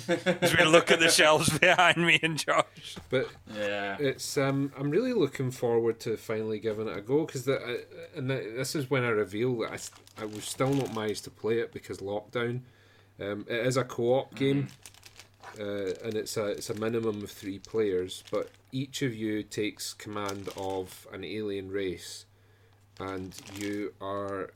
As 0.09 0.57
we 0.57 0.65
look 0.65 0.91
at 0.91 1.01
the 1.01 1.09
shelves 1.09 1.57
behind 1.59 1.99
me 1.99 2.19
and 2.23 2.39
Josh. 2.39 2.97
But 3.11 3.29
Yeah. 3.55 3.97
it's 3.99 4.37
um, 4.37 4.73
I'm 4.79 4.91
really 4.91 5.13
looking 5.13 5.51
forward 5.51 6.01
to 6.01 6.17
finally 6.17 6.59
giving 6.59 6.89
it 6.89 6.97
a 6.97 7.01
go 7.01 7.25
because 7.27 7.45
the 7.45 7.57
uh, 7.61 7.77
and 8.17 8.31
the, 8.31 8.53
this 8.57 8.75
is 8.75 8.91
when 8.91 9.05
I 9.05 9.09
reveal 9.09 9.59
that 9.61 9.91
I, 10.19 10.23
I 10.23 10.25
was 10.27 10.45
still 10.45 10.73
not 10.75 10.95
managed 10.95 11.25
to 11.25 11.31
play 11.31 11.59
it 11.59 11.73
because 11.73 11.99
lockdown. 11.99 12.61
Um, 13.21 13.47
it 13.49 13.65
is 13.67 13.77
a 13.77 13.85
co-op 13.85 14.35
game, 14.35 14.67
uh, 15.61 15.65
and 16.05 16.15
it's 16.15 16.37
a 16.37 16.47
it's 16.47 16.71
a 16.71 16.75
minimum 16.75 17.23
of 17.23 17.31
three 17.31 17.61
players. 17.61 18.25
But 18.31 18.51
each 18.73 19.03
of 19.03 19.15
you 19.15 19.43
takes 19.45 19.95
command 19.95 20.49
of 20.57 21.07
an 21.13 21.25
alien 21.25 21.71
race, 21.71 22.27
and 22.99 23.33
you 23.57 23.95
are. 24.01 24.51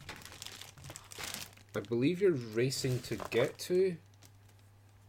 I 1.77 1.81
believe 1.81 2.21
you're 2.21 2.33
racing 2.33 2.99
to 3.03 3.17
get 3.31 3.57
to 3.61 3.97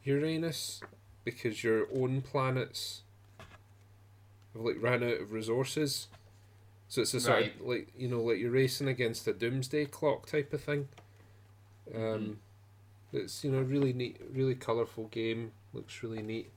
Uranus 0.03 0.81
because 1.25 1.63
your 1.63 1.88
own 1.93 2.21
planets 2.21 3.01
have 4.53 4.62
like 4.63 4.77
ran 4.81 5.03
out 5.03 5.19
of 5.21 5.31
resources. 5.31 6.07
So 6.88 7.01
it's 7.01 7.13
a 7.13 7.19
sort 7.19 7.38
Right. 7.41 7.55
of 7.59 7.62
like 7.67 7.89
you 7.97 8.07
know, 8.07 8.21
like 8.21 8.39
you're 8.39 8.51
racing 8.51 8.88
against 8.88 9.27
a 9.27 9.33
doomsday 9.33 9.85
clock 9.85 10.25
type 10.27 10.53
of 10.53 10.62
thing. 10.63 10.88
Um, 11.93 12.39
it's 13.13 13.43
you 13.43 13.51
know 13.51 13.62
really 13.62 13.93
neat, 13.93 14.17
really 14.33 14.55
colourful 14.55 15.05
game. 15.07 15.51
Looks 15.73 16.01
really 16.01 16.21
neat. 16.23 16.49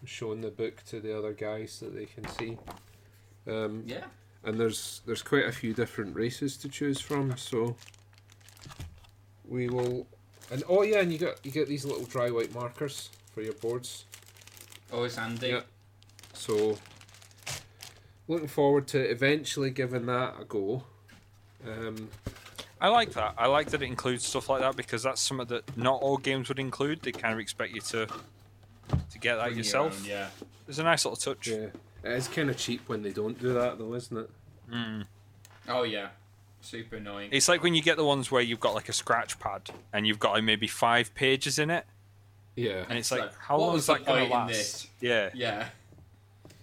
I'm 0.00 0.06
showing 0.06 0.40
the 0.40 0.50
book 0.50 0.82
to 0.86 1.00
the 1.00 1.16
other 1.16 1.32
guys 1.32 1.72
so 1.72 1.88
they 1.88 2.06
can 2.06 2.26
see. 2.28 2.58
Um, 3.46 3.84
Yeah. 3.86 4.06
and 4.42 4.58
there's 4.58 5.02
there's 5.06 5.22
quite 5.22 5.46
a 5.46 5.52
few 5.52 5.72
different 5.72 6.16
races 6.16 6.56
to 6.58 6.68
choose 6.68 7.00
from. 7.00 7.36
So 7.36 7.76
we 9.48 9.68
will, 9.68 10.06
and 10.50 10.62
oh 10.68 10.82
yeah, 10.82 11.00
and 11.00 11.12
you 11.12 11.18
got 11.18 11.44
you 11.44 11.50
get 11.50 11.68
these 11.68 11.84
little 11.84 12.04
dry 12.04 12.30
white 12.30 12.54
markers 12.54 13.10
for 13.34 13.42
your 13.42 13.54
boards. 13.54 14.04
Always 14.92 15.16
handy. 15.16 15.48
Yeah. 15.48 15.60
So, 16.32 16.78
looking 18.28 18.48
forward 18.48 18.86
to 18.88 18.98
eventually 19.00 19.70
giving 19.70 20.06
that 20.06 20.34
a 20.40 20.44
go. 20.44 20.84
Um, 21.66 22.08
I 22.80 22.88
like 22.88 23.12
that. 23.14 23.34
I 23.38 23.46
like 23.46 23.70
that 23.70 23.82
it 23.82 23.86
includes 23.86 24.24
stuff 24.24 24.48
like 24.48 24.60
that 24.60 24.76
because 24.76 25.02
that's 25.02 25.20
something 25.20 25.46
that 25.48 25.76
not 25.76 26.00
all 26.02 26.18
games 26.18 26.48
would 26.48 26.58
include. 26.58 27.00
They 27.02 27.12
kind 27.12 27.32
of 27.34 27.40
expect 27.40 27.74
you 27.74 27.80
to 27.80 28.06
to 28.06 29.18
get 29.18 29.36
that 29.36 29.44
Bring 29.44 29.54
your 29.56 29.64
yourself. 29.64 30.00
own, 30.00 30.04
yeah. 30.08 30.28
It's 30.68 30.78
a 30.78 30.82
nice 30.84 31.04
little 31.04 31.16
touch. 31.16 31.48
yeah, 31.48 31.68
it 32.04 32.12
is 32.12 32.28
kind 32.28 32.50
of 32.50 32.56
cheap 32.56 32.88
when 32.88 33.02
they 33.02 33.10
don't 33.10 33.40
do 33.40 33.52
that, 33.54 33.78
though, 33.78 33.94
isn't 33.94 34.16
it? 34.16 34.30
Mm. 34.70 35.04
Oh 35.68 35.82
yeah. 35.84 36.08
Super 36.66 36.96
annoying. 36.96 37.28
It's 37.32 37.48
like 37.48 37.62
when 37.62 37.74
you 37.74 37.82
get 37.82 37.96
the 37.96 38.04
ones 38.04 38.30
where 38.30 38.42
you've 38.42 38.60
got 38.60 38.74
like 38.74 38.88
a 38.88 38.92
scratch 38.92 39.38
pad 39.38 39.70
and 39.92 40.06
you've 40.06 40.18
got 40.18 40.32
like 40.32 40.44
maybe 40.44 40.66
five 40.66 41.14
pages 41.14 41.58
in 41.58 41.70
it, 41.70 41.86
Yeah. 42.56 42.84
and 42.88 42.98
it's 42.98 43.10
It's 43.10 43.10
like, 43.12 43.20
like, 43.20 43.34
how 43.38 43.56
long 43.58 43.76
is 43.76 43.86
that 43.86 44.04
going 44.04 44.26
to 44.28 44.32
last? 44.34 44.52
this? 44.52 44.86
Yeah. 45.00 45.30
Yeah. 45.34 45.68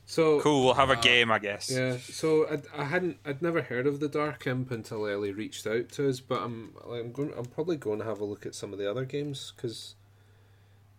So 0.05 0.41
Cool. 0.41 0.65
We'll 0.65 0.73
have 0.73 0.89
a 0.89 0.97
Uh, 0.97 1.01
game, 1.01 1.31
I 1.31 1.39
guess. 1.39 1.71
Yeah, 1.71 1.97
so 1.97 2.45
I, 2.47 2.81
I 2.81 2.85
hadn't 2.85 3.17
I'd 3.25 3.41
never 3.41 3.61
heard 3.63 3.87
of 3.87 3.99
the 3.99 4.09
Dark 4.09 4.45
Imp 4.45 4.69
until 4.71 5.07
Ellie 5.07 5.31
reached 5.31 5.65
out 5.65 5.89
to 5.93 6.09
us, 6.09 6.19
but 6.19 6.41
I'm 6.41 6.75
I'm 6.87 7.11
going 7.13 7.33
I'm 7.37 7.45
probably 7.45 7.77
going 7.77 7.99
to 7.99 8.05
have 8.05 8.19
a 8.19 8.25
look 8.25 8.45
at 8.45 8.53
some 8.53 8.73
of 8.73 8.79
the 8.79 8.89
other 8.89 9.05
games 9.05 9.53
because 9.55 9.95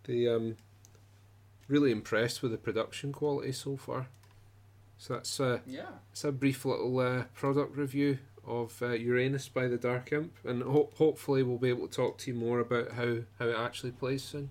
the 0.05 0.29
um 0.29 0.57
really 1.69 1.90
impressed 1.93 2.43
with 2.43 2.51
the 2.53 2.59
production 2.59 3.12
quality 3.12 3.53
so 3.53 3.77
far. 3.77 4.09
So 4.99 5.14
that's 5.14 5.38
uh, 5.38 5.61
Yeah. 5.67 5.87
it's 6.11 6.25
a 6.25 6.33
brief 6.33 6.64
little 6.64 6.99
uh, 6.99 7.25
product 7.35 7.77
review 7.77 8.19
of 8.46 8.80
uh, 8.83 8.90
Uranus 8.90 9.48
by 9.48 9.68
the 9.68 9.76
Dark 9.76 10.12
Imp, 10.12 10.33
and 10.44 10.62
ho- 10.62 10.90
hopefully 10.96 11.42
we'll 11.42 11.59
be 11.59 11.68
able 11.68 11.88
to 11.88 11.94
talk 11.94 12.18
to 12.18 12.30
you 12.30 12.37
more 12.37 12.61
about 12.61 12.92
how 12.92 13.18
how 13.38 13.46
it 13.46 13.57
actually 13.57 13.92
plays 13.92 14.22
soon. 14.22 14.50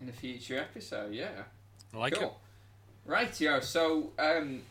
In 0.00 0.08
a 0.08 0.12
future 0.12 0.58
episode, 0.58 1.12
yeah. 1.12 1.44
I 1.92 1.96
like 1.96 2.12
it. 2.14 2.20
cool. 2.20 2.40
Right, 3.06 3.38
yo. 3.40 3.60
So 3.60 4.12
um, 4.18 4.62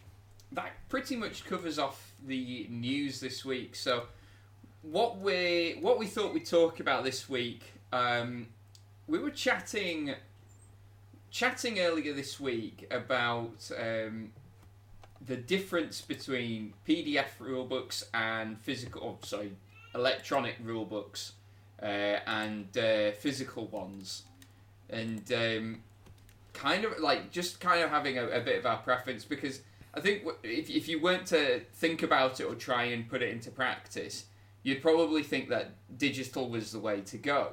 that 0.52 0.72
pretty 0.90 1.16
much 1.16 1.46
covers 1.46 1.80
off 1.80 2.14
the 2.26 2.68
news 2.70 3.20
this 3.20 3.46
week. 3.46 3.76
So 3.76 4.04
what 4.82 5.20
we 5.20 5.78
what 5.80 5.98
we 5.98 6.08
thought 6.08 6.34
we'd 6.34 6.46
talk 6.46 6.80
about 6.80 7.04
this 7.04 7.30
week, 7.30 7.74
um, 7.92 8.48
we 9.08 9.20
were 9.20 9.32
chatting 9.32 10.16
chatting 11.32 11.80
earlier 11.80 12.14
this 12.14 12.40
week 12.40 12.88
about 12.92 13.72
um, 13.80 14.32
the 15.26 15.38
difference 15.38 16.02
between 16.02 16.74
PDF 16.88 17.26
rulebooks 17.40 18.04
and 18.14 18.60
physical, 18.60 19.18
oh, 19.22 19.26
sorry, 19.26 19.54
electronic 19.96 20.64
rulebooks 20.66 21.32
uh, 21.82 21.86
and 22.28 22.78
uh, 22.78 23.12
physical 23.12 23.68
ones, 23.68 24.24
and 24.90 25.32
um, 25.34 25.82
kind 26.54 26.86
of 26.86 27.00
like 27.00 27.32
just 27.32 27.60
kind 27.60 27.84
of 27.84 27.90
having 27.90 28.18
a, 28.18 28.28
a 28.28 28.40
bit 28.42 28.60
of 28.60 28.66
our 28.66 28.78
preference 28.78 29.26
because 29.26 29.62
I 29.94 30.00
think 30.00 30.24
if, 30.44 30.70
if 30.70 30.88
you 30.88 31.00
weren't 31.00 31.28
to 31.28 31.62
think 31.74 32.04
about 32.04 32.40
it 32.40 32.46
or 32.46 32.56
try 32.56 32.86
and 32.86 33.08
put 33.08 33.22
it 33.22 33.30
into 33.30 33.52
practice, 33.52 34.26
you'd 34.64 34.82
probably 34.82 35.24
think 35.24 35.50
that 35.50 35.72
digital 35.98 36.50
was 36.50 36.72
the 36.72 36.80
way 36.80 37.02
to 37.02 37.18
go. 37.18 37.52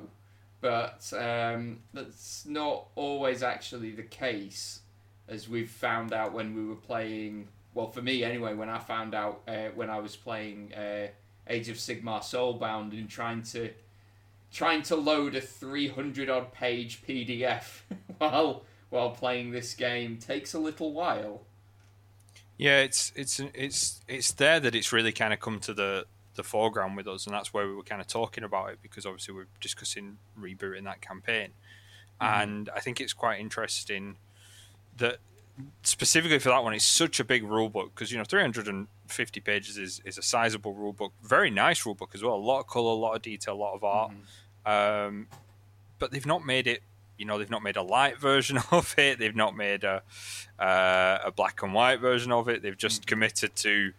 But 0.61 1.11
um, 1.17 1.81
that's 1.93 2.45
not 2.47 2.89
always 2.95 3.43
actually 3.43 3.93
the 3.93 4.03
case. 4.03 4.81
as 5.29 5.49
we've 5.49 5.71
found 5.71 6.13
out 6.13 6.33
when 6.33 6.55
we 6.55 6.65
were 6.65 6.77
playing. 6.77 7.49
Well, 7.75 7.91
for 7.91 8.03
me 8.03 8.25
anyway, 8.25 8.55
when 8.55 8.69
I 8.69 8.79
found 8.79 9.15
out 9.15 9.43
uh, 9.47 9.69
when 9.75 9.91
I 9.91 10.01
was 10.01 10.17
playing 10.17 10.73
uh, 10.75 11.09
Age 11.47 11.69
of 11.69 11.77
Sigmar 11.77 12.21
Soulbound 12.21 12.93
and 12.93 13.09
trying 13.09 13.43
to 13.45 13.71
trying 14.53 14.83
to 14.83 14.97
load 14.97 15.37
a 15.37 15.41
300 15.41 16.29
odd 16.29 16.53
page 16.53 17.03
PDF 17.07 17.83
while 18.19 18.63
while 18.91 19.11
playing 19.11 19.53
this 19.53 19.75
game 19.75 20.19
takes 20.19 20.53
a 20.55 20.59
little 20.59 20.93
while. 20.93 21.43
Yeah, 22.59 22.81
it's 22.81 23.13
it's 23.17 23.41
it's 23.55 24.01
it's 24.07 24.33
there 24.33 24.61
that 24.61 24.75
it's 24.75 24.93
really 24.93 25.13
kind 25.13 25.33
of 25.33 25.41
come 25.41 25.61
to 25.61 25.73
the 25.73 26.05
the 26.35 26.43
foreground 26.43 26.97
with 26.97 27.09
us, 27.09 27.27
and 27.27 27.35
that's 27.35 27.55
where 27.55 27.67
we 27.67 27.75
were 27.75 27.83
kind 27.83 28.01
of 28.01 28.07
talking 28.07 28.45
about 28.45 28.71
it 28.71 28.79
because 28.83 29.07
obviously 29.07 29.35
we're 29.35 29.47
discussing 29.61 30.19
rebooting 30.39 30.85
that 30.85 31.01
campaign, 31.01 31.53
mm-hmm. 32.21 32.43
and 32.43 32.71
I 32.75 32.81
think 32.81 33.01
it's 33.01 33.13
quite 33.13 33.41
interesting 33.41 34.17
that 34.99 35.19
specifically 35.83 36.39
for 36.39 36.51
that 36.51 36.63
one, 36.63 36.75
it's 36.75 36.87
such 36.87 37.21
a 37.21 37.25
big 37.25 37.45
rule 37.45 37.69
book 37.69 37.93
because 37.95 38.11
you 38.13 38.19
know 38.19 38.25
350 38.25 39.41
pages 39.41 39.77
is, 39.77 40.01
is 40.05 40.19
a 40.19 40.23
sizable 40.23 40.75
rule 40.75 40.93
book, 40.93 41.13
very 41.23 41.51
nice 41.51 41.85
rule 41.87 41.95
book 41.95 42.11
as 42.15 42.23
well, 42.23 42.35
a 42.35 42.37
lot 42.37 42.61
of 42.61 42.67
color, 42.67 42.91
a 42.91 42.95
lot 42.95 43.17
of 43.17 43.23
detail, 43.23 43.55
a 43.55 43.57
lot 43.57 43.75
of 43.75 43.85
art, 43.85 44.13
mm-hmm. 44.67 45.09
um, 45.09 45.27
but 45.99 46.11
they've 46.11 46.27
not 46.27 46.45
made 46.45 46.67
it 46.67 46.83
you 47.21 47.27
know 47.27 47.39
they've 47.39 47.51
not 47.51 47.63
made 47.63 47.77
a 47.77 47.83
light 47.83 48.19
version 48.21 48.59
of 48.73 48.95
it. 48.99 49.19
They've 49.19 49.37
not 49.37 49.55
made 49.55 49.85
a 49.85 50.03
uh, 50.59 51.19
a 51.25 51.31
black 51.31 51.63
and 51.63 51.75
white 51.75 52.01
version 52.01 52.33
of 52.33 52.49
it. 52.49 52.63
They've 52.63 52.77
just 52.77 53.03
mm-hmm. 53.03 53.09
committed 53.09 53.55
to 53.57 53.93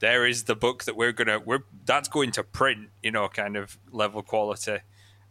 there 0.00 0.24
is 0.24 0.44
the 0.44 0.54
book 0.54 0.84
that 0.84 0.96
we're 0.96 1.12
gonna 1.12 1.40
we're 1.40 1.64
that's 1.84 2.08
going 2.08 2.30
to 2.32 2.44
print 2.44 2.88
you 3.02 3.10
know 3.10 3.28
kind 3.28 3.56
of 3.56 3.76
level 3.90 4.22
quality. 4.22 4.78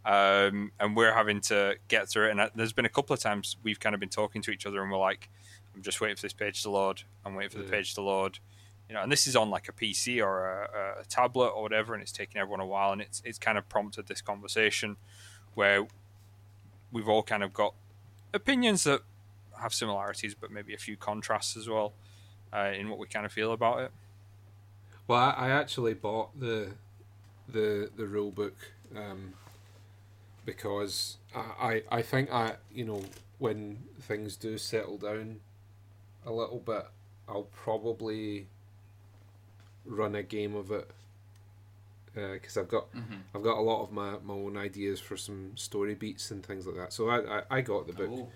Um, 0.04 0.72
and 0.80 0.96
we're 0.96 1.12
having 1.12 1.42
to 1.42 1.74
get 1.88 2.08
through 2.08 2.28
it. 2.28 2.30
And 2.30 2.40
uh, 2.40 2.48
there's 2.54 2.72
been 2.72 2.86
a 2.86 2.90
couple 2.90 3.12
of 3.12 3.20
times 3.20 3.56
we've 3.62 3.80
kind 3.80 3.94
of 3.94 4.00
been 4.00 4.08
talking 4.08 4.40
to 4.42 4.50
each 4.50 4.64
other 4.64 4.80
and 4.80 4.90
we're 4.90 4.96
like 4.96 5.28
i'm 5.78 5.82
just 5.82 6.00
waiting 6.00 6.16
for 6.16 6.22
this 6.22 6.32
page 6.32 6.62
to 6.62 6.70
load 6.70 7.02
i'm 7.24 7.34
waiting 7.34 7.50
for 7.50 7.58
yeah. 7.58 7.64
the 7.64 7.70
page 7.70 7.94
to 7.94 8.02
load 8.02 8.38
you 8.88 8.94
know 8.94 9.02
and 9.02 9.10
this 9.10 9.26
is 9.26 9.36
on 9.36 9.48
like 9.48 9.68
a 9.68 9.72
pc 9.72 10.22
or 10.22 10.64
a, 10.64 11.00
a 11.00 11.04
tablet 11.04 11.48
or 11.48 11.62
whatever 11.62 11.94
and 11.94 12.02
it's 12.02 12.12
taking 12.12 12.40
everyone 12.40 12.60
a 12.60 12.66
while 12.66 12.92
and 12.92 13.00
it's 13.00 13.22
it's 13.24 13.38
kind 13.38 13.56
of 13.56 13.68
prompted 13.68 14.06
this 14.08 14.20
conversation 14.20 14.96
where 15.54 15.86
we've 16.92 17.08
all 17.08 17.22
kind 17.22 17.42
of 17.42 17.52
got 17.52 17.74
opinions 18.34 18.84
that 18.84 19.02
have 19.60 19.74
similarities, 19.74 20.34
but 20.34 20.50
maybe 20.50 20.74
a 20.74 20.78
few 20.78 20.96
contrasts 20.96 21.56
as 21.56 21.68
well 21.68 21.92
uh, 22.52 22.70
in 22.74 22.88
what 22.88 22.98
we 22.98 23.06
kind 23.06 23.26
of 23.26 23.32
feel 23.32 23.52
about 23.52 23.80
it. 23.80 23.90
Well, 25.06 25.20
I, 25.20 25.30
I 25.30 25.50
actually 25.50 25.94
bought 25.94 26.38
the 26.38 26.70
the 27.48 27.90
the 27.96 28.06
rule 28.06 28.30
book 28.30 28.54
um, 28.94 29.32
because 30.44 31.16
I, 31.34 31.82
I 31.90 31.98
I 31.98 32.02
think 32.02 32.30
I 32.30 32.56
you 32.72 32.84
know 32.84 33.02
when 33.38 33.78
things 34.00 34.36
do 34.36 34.58
settle 34.58 34.98
down 34.98 35.40
a 36.28 36.32
little 36.32 36.58
bit, 36.58 36.86
I'll 37.26 37.48
probably 37.64 38.46
run 39.84 40.14
a 40.14 40.22
game 40.22 40.54
of 40.54 40.70
it 40.70 40.90
because 42.14 42.56
uh, 42.56 42.60
I've 42.60 42.68
got 42.68 42.92
mm-hmm. 42.92 43.14
I've 43.34 43.42
got 43.42 43.58
a 43.58 43.60
lot 43.60 43.82
of 43.82 43.92
my, 43.92 44.16
my 44.24 44.34
own 44.34 44.56
ideas 44.56 45.00
for 45.00 45.16
some 45.16 45.56
story 45.56 45.94
beats 45.94 46.30
and 46.30 46.44
things 46.44 46.66
like 46.66 46.76
that. 46.76 46.92
So 46.92 47.08
I, 47.08 47.38
I, 47.38 47.42
I 47.50 47.60
got 47.62 47.86
the 47.86 47.92
book, 47.92 48.10
oh. 48.12 48.28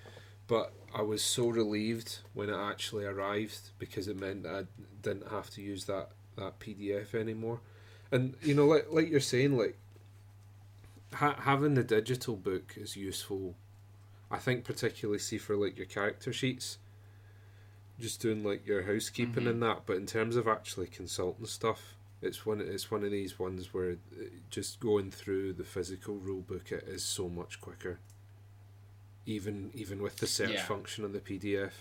but 0.47 0.73
I 0.95 1.03
was 1.03 1.23
so 1.23 1.49
relieved 1.49 2.19
when 2.33 2.49
it 2.49 2.57
actually 2.57 3.05
arrived 3.05 3.71
because 3.79 4.09
it 4.09 4.19
meant 4.19 4.47
I 4.47 4.65
didn't 5.03 5.29
have 5.31 5.51
to 5.51 5.63
use 5.63 5.85
that, 5.87 6.11
that 6.37 6.59
PDF 6.61 7.15
anymore. 7.15 7.61
And 8.11 8.35
you 8.43 8.55
know, 8.55 8.67
like 8.67 8.87
like 8.91 9.11
you're 9.11 9.21
saying, 9.21 9.57
like 9.57 9.79
ha- 11.15 11.41
having 11.41 11.75
the 11.75 11.85
digital 11.85 12.37
book 12.37 12.75
is 12.77 12.97
useful. 12.97 13.55
I 14.31 14.39
think 14.39 14.65
particularly 14.65 15.19
see 15.19 15.37
for 15.37 15.57
like 15.57 15.77
your 15.77 15.87
character 15.87 16.33
sheets, 16.33 16.79
just 18.03 18.21
doing 18.21 18.45
like 18.45 18.67
your 18.67 18.83
housekeeping 18.83 19.45
mm-hmm. 19.45 19.49
and 19.49 19.63
that. 19.63 19.83
But 19.87 19.97
in 19.97 20.07
terms 20.07 20.37
of 20.37 20.47
actually 20.47 20.89
consulting 20.89 21.47
stuff, 21.47 21.95
it's 22.21 22.45
one. 22.45 22.61
It's 22.61 22.91
one 22.91 23.05
of 23.05 23.11
these 23.11 23.39
ones 23.39 23.73
where 23.73 23.93
uh, 23.93 24.25
just 24.51 24.81
going 24.81 25.11
through 25.11 25.55
the 25.55 25.65
physical 25.65 26.17
rule 26.17 26.43
book 26.43 26.71
it 26.71 26.85
is 26.87 27.05
so 27.05 27.29
much 27.29 27.61
quicker. 27.61 28.01
Even 29.25 29.71
even 29.75 30.03
with 30.03 30.17
the 30.17 30.27
search 30.27 30.53
yeah. 30.53 30.65
function 30.65 31.05
on 31.05 31.13
the 31.13 31.21
PDF. 31.21 31.73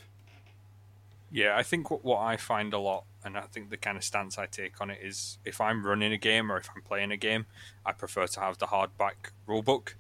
Yeah, 1.34 1.56
I 1.56 1.64
think 1.64 1.90
what, 1.90 2.04
what 2.04 2.20
I 2.20 2.36
find 2.36 2.74
a 2.74 2.78
lot, 2.78 3.06
and 3.24 3.38
I 3.38 3.44
think 3.44 3.70
the 3.70 3.78
kind 3.78 3.98
of 3.98 4.04
stance 4.04 4.38
I 4.38 4.48
take 4.48 4.82
on 4.82 4.90
it 4.90 5.00
is, 5.02 5.38
if 5.46 5.62
I'm 5.62 5.86
running 5.86 6.12
a 6.12 6.18
game 6.18 6.52
or 6.52 6.58
if 6.58 6.70
I'm 6.76 6.82
playing 6.82 7.12
a 7.12 7.18
game, 7.18 7.46
I 7.86 7.94
prefer 7.94 8.28
to 8.28 8.40
have 8.42 8.58
the 8.58 8.66
hardback 8.66 9.32
rulebook. 9.48 9.94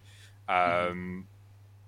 Mm-hmm. 0.49 0.89
Um, 0.89 0.97
mm-hmm 0.97 1.19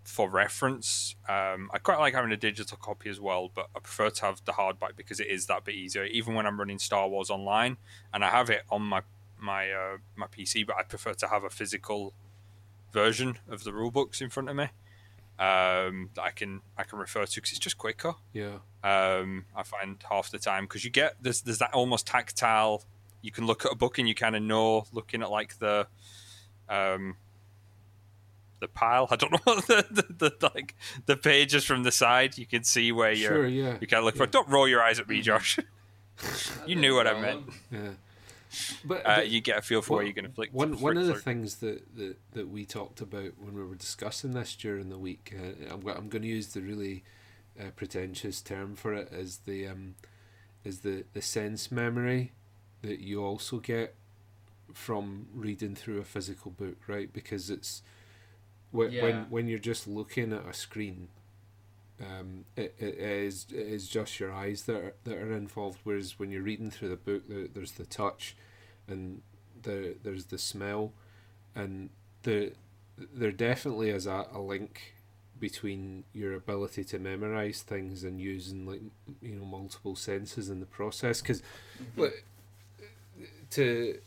for 0.04 0.30
reference. 0.30 1.16
Um, 1.28 1.70
I 1.74 1.80
quite 1.80 2.00
like 2.00 2.14
having 2.14 2.32
a 2.32 2.38
digital 2.38 2.78
copy 2.78 3.10
as 3.10 3.20
well, 3.20 3.50
but 3.54 3.70
I 3.76 3.80
prefer 3.80 4.10
to 4.10 4.26
have 4.26 4.42
the 4.46 4.54
hardback 4.54 4.96
because 4.96 5.20
it 5.20 5.28
is 5.28 5.46
that 5.48 5.66
bit 5.66 5.76
easier. 5.76 6.06
Even 6.06 6.34
when 6.34 6.46
I'm 6.46 6.60
running 6.60 6.80
Star 6.80 7.08
Wars 7.08 7.30
online, 7.30 7.78
and 8.14 8.24
I 8.24 8.30
have 8.30 8.50
it 8.50 8.64
on 8.70 8.82
my 8.84 9.02
my 9.40 9.72
uh, 9.72 9.98
my 10.16 10.28
PC, 10.28 10.66
but 10.66 10.76
I 10.78 10.84
prefer 10.84 11.14
to 11.14 11.28
have 11.28 11.44
a 11.44 11.50
physical 11.50 12.14
version 12.92 13.40
of 13.50 13.64
the 13.64 13.72
rulebooks 13.72 14.22
in 14.22 14.30
front 14.30 14.50
of 14.50 14.56
me 14.56 14.70
um, 15.40 16.10
that 16.14 16.22
I 16.22 16.32
can 16.32 16.62
I 16.78 16.84
can 16.84 17.00
refer 17.00 17.26
to 17.26 17.36
because 17.36 17.52
it's 17.52 17.60
just 17.60 17.78
quicker. 17.78 18.14
Yeah. 18.34 18.60
Um, 18.84 19.46
I 19.56 19.64
find 19.64 19.98
half 20.10 20.30
the 20.30 20.40
time 20.40 20.66
because 20.66 20.86
you 20.86 20.92
get 20.92 21.16
there's 21.22 21.42
there's 21.42 21.60
that 21.60 21.74
almost 21.74 22.08
tactile. 22.08 22.84
You 23.22 23.32
can 23.32 23.48
look 23.48 23.66
at 23.66 23.72
a 23.72 23.76
book 23.76 23.98
and 23.98 24.08
you 24.08 24.16
kind 24.16 24.36
of 24.36 24.44
know 24.44 24.86
looking 24.92 25.22
at 25.22 25.32
like 25.32 25.58
the 25.60 25.88
um, 26.70 27.16
the 28.64 28.68
pile. 28.68 29.08
I 29.12 29.16
don't 29.16 29.32
know 29.32 29.40
what 29.44 29.68
the, 29.68 29.86
the, 29.92 30.30
the, 30.30 30.50
like 30.56 30.76
the 31.06 31.16
pages 31.16 31.64
from 31.64 31.84
the 31.84 31.92
side. 31.92 32.38
You 32.38 32.48
can 32.48 32.64
see 32.64 32.92
where 32.92 33.12
you're. 33.12 33.32
Sure, 33.32 33.48
yeah. 33.48 33.78
You 33.80 33.88
kind 33.88 34.00
of 34.00 34.06
look 34.06 34.16
yeah. 34.16 34.26
for. 34.26 34.28
Don't 34.28 34.50
roll 34.50 34.68
your 34.68 34.82
eyes 34.82 35.00
at 35.00 35.08
me, 35.08 35.22
Josh. 35.22 35.60
you 36.66 36.76
knew 36.76 36.96
what 36.96 37.08
I 37.08 37.20
meant. 37.20 37.44
Yeah. 37.72 37.80
But, 38.86 39.02
uh, 39.06 39.22
you 39.22 39.42
get 39.42 39.58
a 39.58 39.62
feel 39.64 39.82
for 39.82 39.94
well, 39.94 39.98
where 39.98 40.06
you're 40.06 40.14
going 40.14 40.28
to 40.28 40.32
flick. 40.32 40.54
One 40.54 40.80
one 40.80 40.98
of 40.98 41.08
the 41.08 41.16
things 41.16 41.56
that, 41.58 41.96
that, 41.98 42.18
that 42.34 42.50
we 42.50 42.66
talked 42.66 43.02
about 43.02 43.32
when 43.40 43.56
we 43.56 43.64
were 43.64 43.76
discussing 43.76 44.34
this 44.34 44.56
during 44.56 44.90
the 44.90 44.98
week, 44.98 45.34
uh, 45.36 45.74
I'm 45.74 45.88
I'm 45.88 46.10
going 46.10 46.22
to 46.22 46.28
use 46.28 46.48
the 46.48 46.62
really 46.62 47.04
uh, 47.60 47.72
pretentious 47.76 48.42
term 48.42 48.76
for 48.76 48.94
it 48.94 49.12
is 49.12 49.40
the 49.46 49.68
um, 49.68 49.96
is 50.64 50.80
the 50.80 51.04
the 51.14 51.22
sense 51.22 51.72
memory 51.72 52.32
that 52.84 53.00
you 53.00 53.24
also 53.24 53.58
get 53.58 53.96
from 54.74 55.28
reading 55.34 55.76
through 55.76 56.00
a 56.00 56.04
physical 56.04 56.52
book, 56.52 56.78
right? 56.88 57.12
Because 57.12 57.50
it's 57.50 57.82
when 58.74 58.92
yeah. 58.92 59.04
when, 59.04 59.16
when 59.30 59.48
you're 59.48 59.60
just 59.60 59.88
looking 59.88 60.34
at 60.34 60.46
a 60.46 60.54
screen, 60.54 61.08
um, 62.02 62.46
it, 62.58 62.76
it 62.80 62.98
is 62.98 63.46
it 63.52 63.68
is 63.68 63.88
just 63.88 64.20
your 64.20 64.34
eyes 64.34 64.64
that 64.64 64.76
are, 64.76 64.94
that 65.04 65.18
are 65.18 65.32
involved. 65.32 65.80
Whereas 65.84 66.18
when 66.18 66.32
you're 66.32 66.42
reading 66.42 66.72
through 66.72 66.90
the 66.90 66.96
book, 66.96 67.30
there, 67.30 67.48
there's 67.54 67.74
the 67.74 67.86
touch, 67.86 68.36
and 68.88 69.22
there 69.62 69.94
there's 70.04 70.26
the 70.26 70.40
smell, 70.40 70.92
and 71.56 71.92
the 72.24 72.54
there 72.98 73.32
definitely 73.32 73.92
is 73.92 74.08
a, 74.08 74.26
a 74.34 74.40
link 74.40 74.96
between 75.40 76.04
your 76.14 76.34
ability 76.34 76.84
to 76.86 76.98
memorize 76.98 77.62
things 77.62 78.04
and 78.04 78.20
using 78.20 78.66
like 78.66 78.82
you 79.22 79.36
know 79.36 79.46
multiple 79.46 79.96
senses 79.96 80.50
in 80.50 80.60
the 80.60 80.66
process 80.66 81.22
because 81.22 81.44
mm-hmm. 81.98 82.06
to 83.52 84.00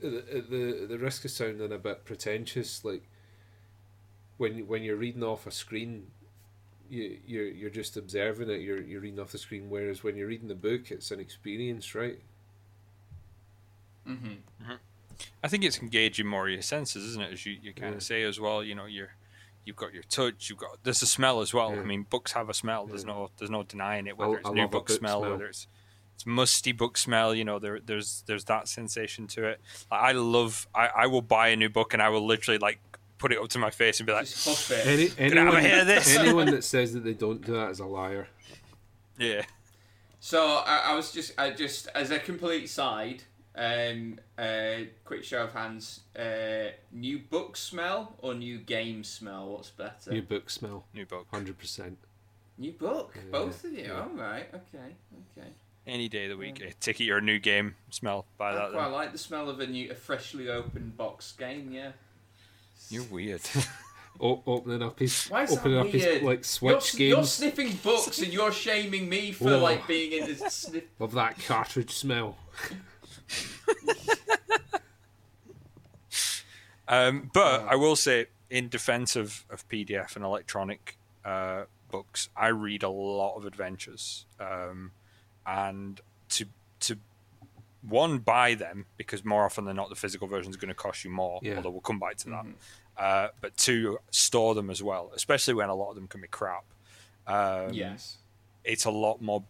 the, 0.00 0.44
the 0.48 0.86
the 0.86 0.98
risk 0.98 1.24
of 1.24 1.30
sounding 1.32 1.72
a 1.72 1.78
bit 1.78 2.04
pretentious 2.04 2.84
like 2.84 3.02
when 4.38 4.66
when 4.66 4.82
you're 4.82 4.96
reading 4.96 5.22
off 5.22 5.46
a 5.46 5.50
screen, 5.50 6.06
you 6.88 7.18
you're 7.26 7.48
you're 7.48 7.70
just 7.70 7.96
observing 7.96 8.50
it. 8.50 8.60
You're 8.60 8.82
you're 8.82 9.00
reading 9.00 9.20
off 9.20 9.32
the 9.32 9.38
screen. 9.38 9.70
Whereas 9.70 10.02
when 10.02 10.16
you're 10.16 10.28
reading 10.28 10.48
the 10.48 10.54
book, 10.54 10.90
it's 10.90 11.10
an 11.10 11.20
experience, 11.20 11.94
right? 11.94 12.18
Mm-hmm. 14.08 14.26
mm-hmm. 14.26 14.74
I 15.42 15.48
think 15.48 15.64
it's 15.64 15.78
engaging 15.78 16.26
more 16.26 16.46
of 16.46 16.52
your 16.52 16.62
senses, 16.62 17.04
isn't 17.04 17.22
it? 17.22 17.32
As 17.32 17.46
you, 17.46 17.56
you 17.62 17.72
kind 17.72 17.92
yeah. 17.92 17.96
of 17.96 18.02
say 18.02 18.22
as 18.22 18.38
well. 18.38 18.62
You 18.62 18.74
know, 18.74 18.84
you're 18.84 19.12
you've 19.64 19.76
got 19.76 19.92
your 19.92 20.02
touch. 20.04 20.48
You've 20.50 20.58
got 20.58 20.78
there's 20.82 21.02
a 21.02 21.06
smell 21.06 21.40
as 21.40 21.54
well. 21.54 21.74
Yeah. 21.74 21.80
I 21.80 21.84
mean, 21.84 22.06
books 22.08 22.32
have 22.32 22.48
a 22.48 22.54
smell. 22.54 22.86
There's 22.86 23.04
yeah. 23.04 23.12
no 23.12 23.30
there's 23.38 23.50
no 23.50 23.62
denying 23.62 24.06
it. 24.06 24.16
Whether 24.16 24.32
I'll, 24.32 24.36
it's 24.38 24.46
I'll 24.46 24.54
new 24.54 24.68
book, 24.68 24.88
book 24.88 24.98
smell, 24.98 25.20
smell, 25.20 25.32
whether 25.32 25.46
it's 25.46 25.66
it's 26.14 26.26
musty 26.26 26.72
book 26.72 26.96
smell. 26.96 27.34
You 27.34 27.44
know, 27.44 27.58
there 27.58 27.80
there's 27.84 28.24
there's 28.26 28.44
that 28.44 28.68
sensation 28.68 29.26
to 29.28 29.44
it. 29.46 29.60
Like, 29.90 30.00
I 30.00 30.12
love. 30.12 30.66
I, 30.74 30.88
I 30.88 31.06
will 31.06 31.22
buy 31.22 31.48
a 31.48 31.56
new 31.56 31.68
book 31.68 31.92
and 31.92 32.02
I 32.02 32.08
will 32.08 32.26
literally 32.26 32.58
like 32.58 32.78
put 33.18 33.32
it 33.32 33.38
up 33.38 33.48
to 33.48 33.58
my 33.58 33.70
face 33.70 34.00
and 34.00 34.06
be 34.06 34.12
like, 34.12 34.28
Any, 34.84 35.10
anyone, 35.18 35.64
anyone 35.64 36.50
that 36.50 36.64
says 36.64 36.92
that 36.92 37.04
they 37.04 37.14
don't 37.14 37.44
do 37.44 37.52
that 37.52 37.70
is 37.70 37.80
a 37.80 37.86
liar. 37.86 38.28
Yeah. 39.18 39.42
So 40.20 40.44
I, 40.44 40.86
I 40.86 40.94
was 40.94 41.12
just, 41.12 41.38
I 41.38 41.50
just 41.50 41.88
as 41.94 42.10
a 42.10 42.18
complete 42.18 42.68
side, 42.68 43.22
um, 43.56 44.18
uh, 44.36 44.84
quick 45.04 45.24
show 45.24 45.44
of 45.44 45.52
hands, 45.52 46.00
uh, 46.18 46.72
new 46.92 47.18
book 47.18 47.56
smell 47.56 48.14
or 48.18 48.34
new 48.34 48.58
game 48.58 49.02
smell? 49.02 49.50
What's 49.52 49.70
better? 49.70 50.10
New 50.10 50.22
book 50.22 50.50
smell. 50.50 50.84
New 50.92 51.06
book. 51.06 51.26
Hundred 51.30 51.58
percent. 51.58 51.98
New 52.58 52.72
book. 52.72 53.14
Yeah, 53.16 53.30
Both 53.30 53.64
of 53.64 53.72
you. 53.72 53.84
Yeah. 53.84 54.00
All 54.00 54.08
right. 54.08 54.48
Okay. 54.52 54.94
Okay. 55.38 55.48
Any 55.86 56.08
day 56.08 56.24
of 56.24 56.30
the 56.30 56.36
week, 56.36 56.58
yeah. 56.58 56.70
ticket 56.80 57.08
or 57.08 57.18
a 57.18 57.22
new 57.22 57.38
game 57.38 57.76
smell. 57.90 58.26
By 58.36 58.52
that. 58.54 58.74
I 58.74 58.86
like 58.86 59.12
the 59.12 59.18
smell 59.18 59.48
of 59.48 59.60
a 59.60 59.66
new, 59.66 59.90
a 59.90 59.94
freshly 59.94 60.48
opened 60.48 60.96
box 60.96 61.32
game. 61.32 61.70
Yeah. 61.70 61.92
You're 62.90 63.04
weird. 63.04 63.40
o- 64.20 64.42
opening 64.46 64.82
up 64.82 64.98
his 64.98 65.26
Why 65.28 65.42
is 65.44 65.52
opening 65.52 65.74
that 65.74 65.80
up 65.80 65.86
his 65.88 66.04
weird? 66.04 66.22
like 66.22 66.38
You're, 66.38 66.42
Switch 66.44 66.94
you're 66.94 67.16
games 67.16 67.32
sniffing 67.32 67.72
books 67.82 68.18
and 68.20 68.32
you're 68.32 68.52
shaming 68.52 69.08
me 69.08 69.32
for 69.32 69.50
Oh. 69.54 69.58
like 69.58 69.86
being 69.86 70.12
in 70.12 70.26
this 70.26 70.40
sniff. 70.52 70.84
of 71.00 71.12
that 71.12 71.38
cartridge 71.46 71.92
smell. 71.92 72.36
Um, 76.88 77.30
but 77.34 77.62
I 77.68 77.74
will 77.74 77.96
say, 77.96 78.26
in 78.48 78.68
defense 78.68 79.16
of, 79.16 79.44
of 79.50 79.68
PDF 79.68 80.14
and 80.14 80.24
electronic 80.24 80.96
uh, 81.24 81.64
books, 81.90 82.28
I 82.36 82.48
read 82.48 82.84
a 82.84 82.88
lot 82.88 83.36
of 83.36 83.44
adventures, 83.44 84.24
um, 84.38 84.92
and 85.44 86.00
to 86.30 86.46
to 86.80 86.98
one 87.82 88.18
buy 88.18 88.54
them 88.54 88.86
because 88.96 89.24
more 89.24 89.44
often 89.44 89.64
than 89.64 89.76
not 89.76 89.88
the 89.88 89.94
physical 89.96 90.26
version 90.26 90.50
is 90.50 90.56
going 90.56 90.68
to 90.68 90.74
cost 90.74 91.04
you 91.04 91.10
more. 91.10 91.38
Yeah. 91.42 91.56
Although 91.56 91.70
we'll 91.70 91.80
come 91.80 91.98
back 91.98 92.16
to 92.18 92.30
that. 92.30 92.46
Uh, 92.96 93.28
but 93.40 93.56
two, 93.56 93.98
store 94.10 94.54
them 94.54 94.70
as 94.70 94.82
well, 94.82 95.12
especially 95.14 95.54
when 95.54 95.68
a 95.68 95.74
lot 95.74 95.90
of 95.90 95.96
them 95.96 96.08
can 96.08 96.20
be 96.20 96.28
crap. 96.28 96.64
Um, 97.26 97.72
Yes. 97.72 98.16
it's 98.64 98.84
a 98.84 98.90
lot 98.90 99.20
more 99.20 99.44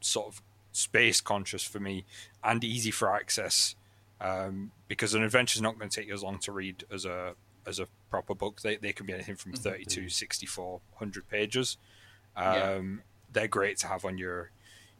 sort 0.00 0.28
of 0.28 0.42
space 0.72 1.20
conscious 1.20 1.62
for 1.62 1.80
me 1.80 2.04
and 2.42 2.62
easy 2.64 2.90
for 2.90 3.14
access 3.14 3.74
um, 4.20 4.70
because 4.88 5.14
an 5.14 5.22
adventure 5.22 5.56
is 5.58 5.62
not 5.62 5.78
going 5.78 5.90
to 5.90 5.94
take 6.00 6.06
you 6.08 6.14
as 6.14 6.22
long 6.22 6.38
to 6.38 6.52
read 6.52 6.84
as 6.90 7.04
a 7.04 7.34
as 7.66 7.78
a 7.78 7.86
proper 8.10 8.34
book. 8.34 8.60
They, 8.62 8.76
they 8.76 8.92
can 8.92 9.06
be 9.06 9.12
anything 9.12 9.36
from 9.36 9.52
32, 9.52 10.08
64, 10.08 10.80
100 10.98 11.28
pages. 11.28 11.76
Um, 12.36 12.44
Yeah. 12.54 12.80
They're 13.32 13.48
great 13.48 13.78
to 13.78 13.86
have 13.88 14.04
on 14.04 14.18
your 14.18 14.50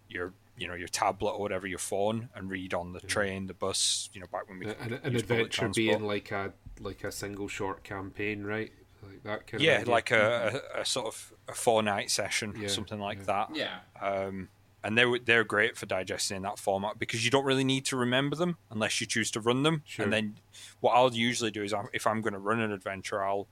your 0.08 0.32
you 0.62 0.68
know 0.68 0.74
your 0.74 0.88
tablet 0.88 1.32
or 1.32 1.40
whatever 1.40 1.66
your 1.66 1.78
phone 1.92 2.28
and 2.34 2.48
read 2.50 2.72
on 2.72 2.92
the 2.92 3.00
train, 3.00 3.46
the 3.48 3.54
bus. 3.54 4.08
You 4.12 4.20
know 4.20 4.28
back 4.32 4.48
when 4.48 4.58
we 4.60 4.66
An, 4.66 5.00
an 5.02 5.16
adventure 5.16 5.68
being 5.68 6.04
like 6.04 6.30
a 6.30 6.52
like 6.80 7.02
a 7.04 7.12
single 7.12 7.48
short 7.48 7.82
campaign, 7.82 8.44
right? 8.44 8.72
Like 9.02 9.22
that 9.24 9.46
kind 9.48 9.60
yeah, 9.62 9.78
idea. 9.80 9.90
like 9.92 10.10
a, 10.12 10.62
a, 10.76 10.80
a 10.82 10.84
sort 10.84 11.06
of 11.08 11.32
a 11.48 11.54
four 11.54 11.82
night 11.82 12.10
session, 12.10 12.54
Yeah, 12.56 12.68
something 12.68 13.00
like 13.00 13.18
yeah. 13.18 13.24
that. 13.32 13.56
Yeah. 13.56 13.78
um, 14.00 14.48
and 14.84 14.96
they're 14.96 15.18
they're 15.18 15.44
great 15.44 15.76
for 15.76 15.86
digesting 15.86 16.36
in 16.38 16.42
that 16.44 16.58
format 16.58 16.98
because 16.98 17.24
you 17.24 17.30
don't 17.30 17.44
really 17.44 17.64
need 17.64 17.84
to 17.86 17.96
remember 17.96 18.36
them 18.36 18.56
unless 18.70 19.00
you 19.00 19.06
choose 19.06 19.30
to 19.32 19.40
run 19.40 19.62
them. 19.64 19.82
Sure. 19.86 20.04
And 20.04 20.12
then 20.12 20.36
what 20.80 20.92
I'll 20.92 21.14
usually 21.14 21.50
do 21.50 21.62
is 21.64 21.72
I- 21.72 21.84
if 21.92 22.06
I'm 22.06 22.20
going 22.20 22.32
to 22.34 22.38
run 22.40 22.60
an 22.60 22.72
adventure, 22.72 23.22
I'll 23.24 23.46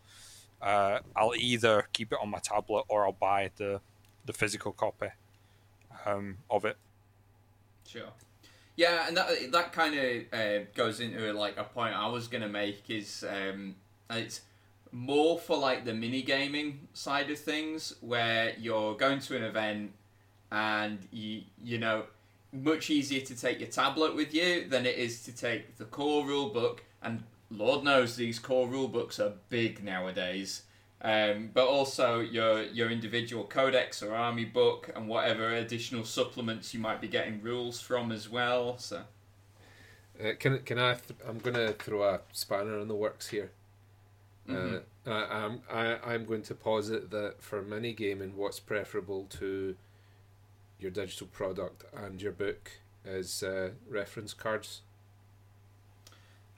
uh, 0.62 0.98
I'll 1.16 1.34
either 1.36 1.88
keep 1.92 2.12
it 2.12 2.18
on 2.22 2.30
my 2.30 2.38
tablet 2.38 2.84
or 2.88 3.04
I'll 3.06 3.12
buy 3.30 3.50
the 3.56 3.80
the 4.26 4.32
physical 4.32 4.72
copy 4.72 5.08
um, 6.06 6.38
of 6.50 6.64
it. 6.64 6.76
Sure. 7.90 8.12
Yeah, 8.76 9.08
and 9.08 9.16
that 9.16 9.52
that 9.52 9.72
kind 9.72 9.94
of 9.98 10.38
uh, 10.38 10.64
goes 10.74 11.00
into 11.00 11.32
like 11.32 11.58
a 11.58 11.64
point 11.64 11.94
I 11.94 12.06
was 12.06 12.28
gonna 12.28 12.48
make 12.48 12.88
is 12.88 13.24
um, 13.28 13.74
it's 14.08 14.42
more 14.92 15.38
for 15.38 15.56
like 15.56 15.84
the 15.84 15.94
mini 15.94 16.22
gaming 16.22 16.88
side 16.92 17.30
of 17.30 17.38
things 17.38 17.94
where 18.00 18.54
you're 18.58 18.96
going 18.96 19.20
to 19.20 19.36
an 19.36 19.42
event 19.42 19.92
and 20.52 20.98
you 21.10 21.42
you 21.62 21.78
know 21.78 22.04
much 22.52 22.90
easier 22.90 23.20
to 23.20 23.36
take 23.36 23.60
your 23.60 23.68
tablet 23.68 24.14
with 24.16 24.34
you 24.34 24.68
than 24.68 24.86
it 24.86 24.96
is 24.96 25.22
to 25.24 25.32
take 25.32 25.76
the 25.76 25.84
core 25.84 26.26
rule 26.26 26.48
book 26.48 26.82
and 27.02 27.22
Lord 27.50 27.84
knows 27.84 28.16
these 28.16 28.38
core 28.38 28.68
rule 28.68 28.88
books 28.88 29.18
are 29.18 29.32
big 29.48 29.82
nowadays. 29.82 30.62
Um, 31.02 31.50
but 31.54 31.66
also 31.66 32.20
your 32.20 32.62
your 32.64 32.90
individual 32.90 33.44
codex 33.44 34.02
or 34.02 34.14
army 34.14 34.44
book 34.44 34.90
and 34.94 35.08
whatever 35.08 35.48
additional 35.54 36.04
supplements 36.04 36.74
you 36.74 36.80
might 36.80 37.00
be 37.00 37.08
getting 37.08 37.40
rules 37.42 37.80
from 37.80 38.12
as 38.12 38.28
well. 38.28 38.76
So 38.78 39.04
Uh, 40.22 40.32
can 40.38 40.58
can 40.60 40.78
I? 40.78 40.94
Th- 40.94 41.18
I'm 41.26 41.38
gonna 41.38 41.72
throw 41.72 42.02
a 42.02 42.20
spanner 42.32 42.78
in 42.80 42.88
the 42.88 42.94
works 42.94 43.28
here. 43.28 43.50
Mhm. 44.46 44.82
Uh, 45.06 45.10
I, 45.10 45.44
I'm 45.44 45.62
I, 45.70 46.12
I'm 46.14 46.26
going 46.26 46.42
to 46.42 46.54
posit 46.54 47.10
that 47.10 47.40
for 47.40 47.62
mini 47.62 47.94
gaming, 47.94 48.36
what's 48.36 48.60
preferable 48.60 49.24
to 49.38 49.76
your 50.78 50.90
digital 50.90 51.26
product 51.28 51.84
and 51.94 52.20
your 52.20 52.32
book 52.32 52.70
is 53.04 53.42
uh, 53.42 53.70
reference 53.88 54.34
cards. 54.34 54.82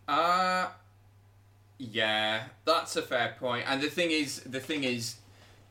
Uh 0.08 0.70
yeah, 1.90 2.44
that's 2.64 2.94
a 2.94 3.02
fair 3.02 3.34
point. 3.40 3.64
And 3.66 3.82
the 3.82 3.90
thing 3.90 4.12
is, 4.12 4.40
the 4.40 4.60
thing 4.60 4.84
is, 4.84 5.16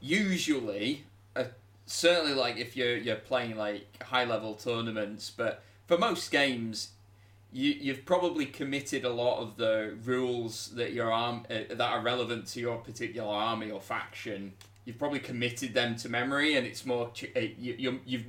usually, 0.02 1.06
uh, 1.38 1.46
certainly 1.86 2.34
like 2.34 2.58
if 2.58 2.76
you're 2.76 2.98
you're 2.98 3.16
playing 3.16 3.56
like 3.56 4.04
high 4.04 4.26
level 4.26 4.56
tournaments, 4.56 5.32
but 5.36 5.64
for 5.88 5.98
most 5.98 6.30
games, 6.30 6.90
you 7.54 7.72
you've 7.80 8.04
probably 8.06 8.46
committed 8.46 9.06
a 9.06 9.10
lot 9.10 9.40
of 9.40 9.56
the 9.56 9.96
rules 10.04 10.72
that 10.76 10.92
your 10.92 11.14
arm 11.14 11.46
uh, 11.50 11.60
that 11.70 11.80
are 11.80 12.02
relevant 12.02 12.46
to 12.48 12.60
your 12.60 12.78
particular 12.78 13.34
army 13.34 13.72
or 13.72 13.80
faction. 13.80 14.52
You've 14.84 15.00
probably 15.00 15.20
committed 15.20 15.74
them 15.74 15.96
to 15.98 16.10
memory, 16.10 16.56
and 16.56 16.68
it's 16.68 16.86
more 16.86 17.10
ch- 17.14 17.32
uh, 17.38 17.40
you, 17.40 17.76
you're 17.78 18.00
you've 18.06 18.26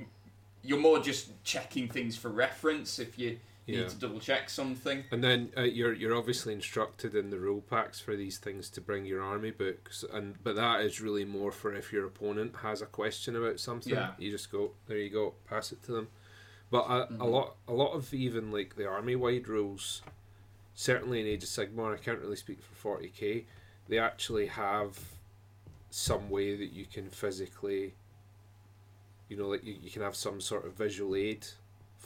you're 0.63 0.79
more 0.79 0.99
just 0.99 1.31
checking 1.43 1.89
things 1.89 2.15
for 2.15 2.29
reference 2.29 2.97
if 2.97 3.19
you 3.19 3.39
Yeah. 3.65 3.81
need 3.81 3.89
to 3.89 3.95
double 3.95 4.19
check 4.19 4.49
something. 4.49 5.05
And 5.11 5.23
then 5.23 5.51
uh, 5.57 5.61
you're 5.61 5.93
you're 5.93 6.15
obviously 6.15 6.53
instructed 6.53 7.15
in 7.15 7.29
the 7.29 7.39
rule 7.39 7.61
packs 7.61 7.99
for 7.99 8.15
these 8.15 8.37
things 8.37 8.69
to 8.71 8.81
bring 8.81 9.05
your 9.05 9.21
army 9.21 9.51
books, 9.51 10.03
and 10.11 10.35
but 10.43 10.55
that 10.55 10.81
is 10.81 10.99
really 10.99 11.25
more 11.25 11.51
for 11.51 11.73
if 11.73 11.93
your 11.93 12.05
opponent 12.05 12.55
has 12.61 12.81
a 12.81 12.85
question 12.85 13.35
about 13.35 13.59
something. 13.59 13.93
Yeah. 13.93 14.11
You 14.17 14.31
just 14.31 14.51
go 14.51 14.71
there. 14.87 14.97
You 14.97 15.09
go, 15.09 15.33
pass 15.49 15.71
it 15.71 15.81
to 15.83 15.93
them. 15.93 16.09
But 16.69 16.89
a, 16.89 17.07
a 17.21 17.25
lot 17.25 17.55
a 17.67 17.73
lot 17.73 17.93
of 17.93 18.13
even 18.13 18.51
like 18.51 18.75
the 18.75 18.87
army 18.87 19.15
wide 19.15 19.47
rules, 19.47 20.01
certainly 20.73 21.21
in 21.21 21.27
Age 21.27 21.43
of 21.43 21.49
Sigmar, 21.49 21.93
I 21.93 21.97
can't 21.97 22.19
really 22.19 22.35
speak 22.35 22.61
for 22.61 22.75
forty 22.75 23.09
k. 23.09 23.45
They 23.87 23.99
actually 23.99 24.47
have 24.47 24.97
some 25.89 26.29
way 26.29 26.55
that 26.55 26.73
you 26.73 26.85
can 26.91 27.09
physically, 27.09 27.93
you 29.29 29.37
know, 29.37 29.47
like 29.47 29.63
you, 29.63 29.75
you 29.81 29.91
can 29.91 30.01
have 30.01 30.15
some 30.15 30.41
sort 30.41 30.65
of 30.65 30.73
visual 30.73 31.15
aid 31.15 31.45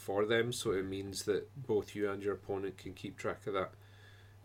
for 0.07 0.23
them, 0.25 0.53
so 0.53 0.71
it 0.71 0.85
means 0.85 1.23
that 1.25 1.49
both 1.67 1.93
you 1.93 2.09
and 2.09 2.23
your 2.23 2.35
opponent 2.35 2.77
can 2.77 2.93
keep 2.93 3.17
track 3.17 3.45
of 3.45 3.53
that. 3.53 3.71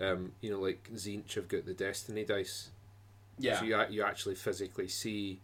Um, 0.01 0.33
you 0.41 0.51
know, 0.51 0.59
like 0.59 0.91
Tzeentch 0.93 1.35
have 1.35 1.47
got 1.47 1.65
the 1.67 1.73
Destiny 1.73 2.25
dice, 2.25 2.71
Yeah. 3.39 3.61
so 3.61 3.65
you, 3.65 3.81
you 3.89 4.03
actually 4.03 4.35
physically 4.35 4.89
see 4.89 5.41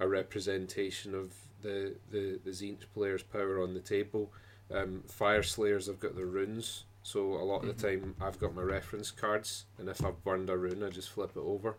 a 0.00 0.08
representation 0.08 1.14
of 1.14 1.34
the 1.60 1.94
the 2.10 2.40
the 2.42 2.52
Tzeentch 2.52 2.84
player's 2.94 3.22
power 3.22 3.62
on 3.62 3.74
the 3.74 3.80
table. 3.80 4.32
Um, 4.70 5.02
Fyreslayers 5.08 5.88
have 5.88 6.00
got 6.00 6.16
the 6.16 6.24
runes, 6.24 6.84
so 7.02 7.20
a 7.34 7.44
lot 7.44 7.64
of 7.64 7.76
the 7.76 7.88
time 7.88 8.14
I've 8.22 8.40
got 8.40 8.54
my 8.54 8.62
reference 8.62 9.10
cards, 9.10 9.66
and 9.78 9.90
if 9.90 10.02
I've 10.02 10.24
burned 10.24 10.48
a 10.48 10.56
rune, 10.56 10.82
I 10.82 10.88
just 10.88 11.10
flip 11.10 11.32
it 11.36 11.40
over. 11.40 11.76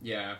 Yeah, 0.00 0.36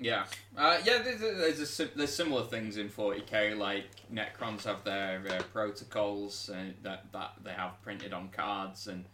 yeah, 0.00 0.24
uh, 0.56 0.78
yeah. 0.84 1.02
There's, 1.02 1.20
there's, 1.20 1.60
a, 1.60 1.66
sim- 1.66 1.90
there's 1.94 2.14
similar 2.14 2.44
things 2.44 2.78
in 2.78 2.88
40k. 2.88 3.56
Like 3.56 3.84
Necrons 4.12 4.64
have 4.64 4.82
their 4.82 5.22
uh, 5.28 5.42
protocols 5.52 6.50
uh, 6.50 6.72
that 6.82 7.12
that 7.12 7.32
they 7.44 7.52
have 7.52 7.80
printed 7.82 8.12
on 8.12 8.28
cards, 8.30 8.86
and 8.86 9.04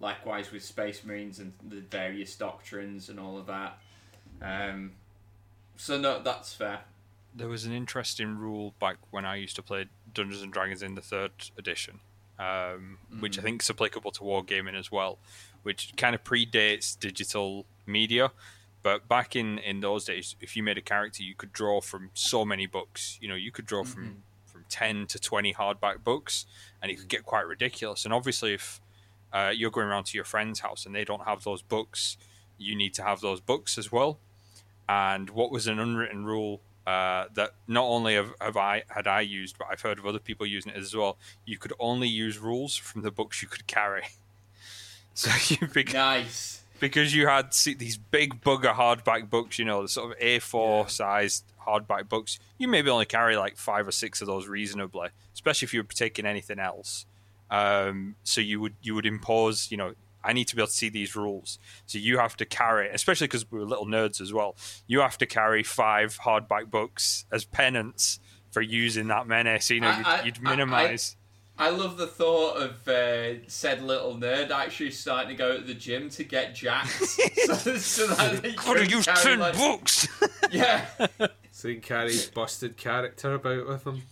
likewise 0.00 0.52
with 0.52 0.62
Space 0.62 1.04
Marines 1.04 1.40
and 1.40 1.52
the 1.68 1.80
various 1.80 2.36
doctrines 2.36 3.08
and 3.08 3.18
all 3.18 3.36
of 3.38 3.46
that. 3.46 3.78
Um, 4.40 4.92
so 5.76 5.98
no, 5.98 6.22
that's 6.22 6.54
fair. 6.54 6.80
There 7.34 7.48
was 7.48 7.64
an 7.64 7.72
interesting 7.72 8.38
rule 8.38 8.74
back 8.78 8.96
when 9.10 9.24
I 9.24 9.36
used 9.36 9.56
to 9.56 9.62
play 9.62 9.86
Dungeons 10.14 10.42
and 10.42 10.52
Dragons 10.52 10.82
in 10.82 10.94
the 10.94 11.02
third 11.02 11.32
edition, 11.58 12.00
um, 12.38 12.98
which 13.20 13.38
I 13.38 13.42
think 13.42 13.62
is 13.62 13.68
applicable 13.68 14.10
to 14.12 14.20
wargaming 14.22 14.78
as 14.78 14.90
well, 14.90 15.18
which 15.62 15.94
kind 15.96 16.14
of 16.14 16.24
predates 16.24 16.98
digital 16.98 17.66
media. 17.84 18.32
But 18.86 19.08
back 19.08 19.34
in, 19.34 19.58
in 19.58 19.80
those 19.80 20.04
days, 20.04 20.36
if 20.40 20.56
you 20.56 20.62
made 20.62 20.78
a 20.78 20.80
character, 20.80 21.24
you 21.24 21.34
could 21.34 21.52
draw 21.52 21.80
from 21.80 22.10
so 22.14 22.44
many 22.44 22.66
books. 22.66 23.18
You 23.20 23.28
know, 23.28 23.34
you 23.34 23.50
could 23.50 23.66
draw 23.66 23.82
from 23.82 24.22
from 24.46 24.64
ten 24.68 25.08
to 25.08 25.18
twenty 25.18 25.52
hardback 25.52 26.04
books, 26.04 26.46
and 26.80 26.88
it 26.88 26.94
could 26.94 27.08
get 27.08 27.24
quite 27.24 27.48
ridiculous. 27.48 28.04
And 28.04 28.14
obviously, 28.14 28.54
if 28.54 28.80
uh, 29.32 29.50
you're 29.52 29.72
going 29.72 29.88
around 29.88 30.04
to 30.04 30.16
your 30.16 30.24
friend's 30.24 30.60
house 30.60 30.86
and 30.86 30.94
they 30.94 31.04
don't 31.04 31.24
have 31.24 31.42
those 31.42 31.62
books, 31.62 32.16
you 32.58 32.76
need 32.76 32.94
to 32.94 33.02
have 33.02 33.20
those 33.20 33.40
books 33.40 33.76
as 33.76 33.90
well. 33.90 34.20
And 34.88 35.30
what 35.30 35.50
was 35.50 35.66
an 35.66 35.80
unwritten 35.80 36.24
rule 36.24 36.60
uh, 36.86 37.24
that 37.34 37.54
not 37.66 37.86
only 37.86 38.14
have, 38.14 38.34
have 38.40 38.56
I 38.56 38.84
had 38.86 39.08
I 39.08 39.22
used, 39.22 39.58
but 39.58 39.66
I've 39.68 39.80
heard 39.80 39.98
of 39.98 40.06
other 40.06 40.20
people 40.20 40.46
using 40.46 40.70
it 40.70 40.78
as 40.78 40.94
well. 40.94 41.18
You 41.44 41.58
could 41.58 41.72
only 41.80 42.06
use 42.06 42.38
rules 42.38 42.76
from 42.76 43.02
the 43.02 43.10
books 43.10 43.42
you 43.42 43.48
could 43.48 43.66
carry. 43.66 44.04
So 45.18 45.30
you 45.48 45.66
bec- 45.68 45.94
Nice. 45.94 46.60
Because 46.80 47.14
you 47.14 47.26
had 47.26 47.52
these 47.78 47.96
big 47.96 48.40
bugger 48.42 48.74
hardback 48.74 49.28
books, 49.30 49.58
you 49.58 49.64
know, 49.64 49.82
the 49.82 49.88
sort 49.88 50.12
of 50.12 50.18
A4 50.18 50.82
Yeah. 50.82 50.86
sized 50.86 51.44
hardback 51.66 52.08
books. 52.08 52.38
You 52.58 52.68
maybe 52.68 52.90
only 52.90 53.06
carry 53.06 53.36
like 53.36 53.56
five 53.56 53.86
or 53.88 53.92
six 53.92 54.20
of 54.20 54.26
those 54.26 54.46
reasonably, 54.46 55.08
especially 55.34 55.66
if 55.66 55.74
you 55.74 55.80
were 55.82 55.88
taking 55.88 56.26
anything 56.26 56.58
else. 56.58 57.06
Um, 57.50 58.16
so 58.24 58.40
you 58.40 58.60
would 58.60 58.74
you 58.82 58.94
would 58.94 59.06
impose, 59.06 59.70
you 59.70 59.76
know, 59.76 59.94
I 60.24 60.32
need 60.32 60.48
to 60.48 60.56
be 60.56 60.62
able 60.62 60.66
to 60.68 60.72
see 60.72 60.88
these 60.88 61.14
rules. 61.14 61.58
So 61.86 61.98
you 61.98 62.18
have 62.18 62.36
to 62.38 62.44
carry, 62.44 62.88
especially 62.88 63.28
because 63.28 63.48
we 63.50 63.60
were 63.60 63.64
little 63.64 63.86
nerds 63.86 64.20
as 64.20 64.32
well. 64.32 64.56
You 64.88 65.00
have 65.00 65.16
to 65.18 65.26
carry 65.26 65.62
five 65.62 66.18
hardback 66.24 66.70
books 66.70 67.24
as 67.30 67.44
penance 67.44 68.18
for 68.50 68.60
using 68.60 69.06
that 69.08 69.28
many. 69.28 69.58
So 69.60 69.74
you 69.74 69.80
know 69.80 69.88
I- 70.04 70.22
you'd, 70.24 70.36
you'd 70.38 70.46
I- 70.46 70.50
minimize. 70.50 71.16
I 71.16 71.22
love 71.70 71.96
the 71.96 72.06
thought 72.06 72.56
of 72.58 72.86
uh, 72.86 73.46
said 73.48 73.82
little 73.82 74.14
nerd 74.14 74.50
actually 74.50 74.90
starting 74.90 75.30
to 75.30 75.34
go 75.34 75.56
to 75.56 75.62
the 75.64 75.74
gym 75.74 76.10
to 76.10 76.24
get 76.24 76.54
jacked. 76.54 76.90
so, 77.04 77.54
so 77.76 78.06
that 78.08 78.44
he 78.44 78.52
Gotta 78.52 78.86
use 78.86 79.06
carry, 79.06 79.18
ten 79.22 79.38
like- 79.38 79.56
books. 79.56 80.06
Yeah. 80.50 80.86
So 81.50 81.68
he 81.68 81.76
carries 81.76 82.26
busted 82.28 82.76
character 82.76 83.32
about 83.32 83.66
with 83.66 83.86
him. 83.86 84.02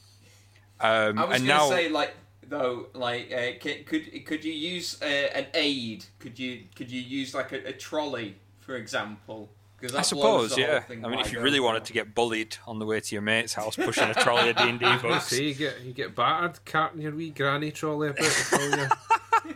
Um, 0.81 1.19
I 1.19 1.25
was 1.27 1.37
and 1.41 1.47
gonna 1.47 1.61
now, 1.61 1.69
say 1.69 1.91
like 1.91 2.15
though 2.49 2.87
like 2.95 3.31
uh, 3.31 3.59
could, 3.61 3.85
could 3.85 4.25
could 4.25 4.43
you 4.43 4.53
use 4.55 5.01
uh, 5.03 5.05
an 5.05 5.47
aid? 5.53 6.07
Could 6.21 6.39
you 6.39 6.63
could 6.75 6.91
you 6.91 7.03
use 7.03 7.35
like 7.35 7.53
a, 7.53 7.69
a 7.69 7.73
trolley 7.73 8.37
for 8.61 8.77
example? 8.77 9.51
Because 9.79 9.97
I 9.97 10.03
suppose, 10.03 10.57
yeah. 10.57 10.85
I 10.89 10.95
mean, 10.95 11.21
if 11.21 11.33
you 11.33 11.41
really 11.41 11.61
wanted 11.61 11.85
to 11.87 11.93
get 11.93 12.15
bullied 12.15 12.57
on 12.67 12.79
the 12.79 12.87
way 12.87 13.01
to 13.01 13.15
your 13.15 13.23
mate's 13.23 13.53
house, 13.53 13.77
pushing 13.77 14.09
a 14.09 14.15
trolley 14.15 14.51
of 14.51 14.57
D 14.57 14.63
and 14.65 14.81
D 14.81 14.87
books, 15.03 15.27
say 15.27 15.45
you 15.45 15.55
get 15.55 15.81
you 15.83 15.93
get 15.93 16.15
battered 16.15 16.65
carting 16.65 17.03
your 17.03 17.13
wee 17.13 17.31
granny 17.31 17.71
trolley 17.71 18.09
about 18.09 18.21
with 18.21 18.55
all 18.55 18.79
your 18.79 18.89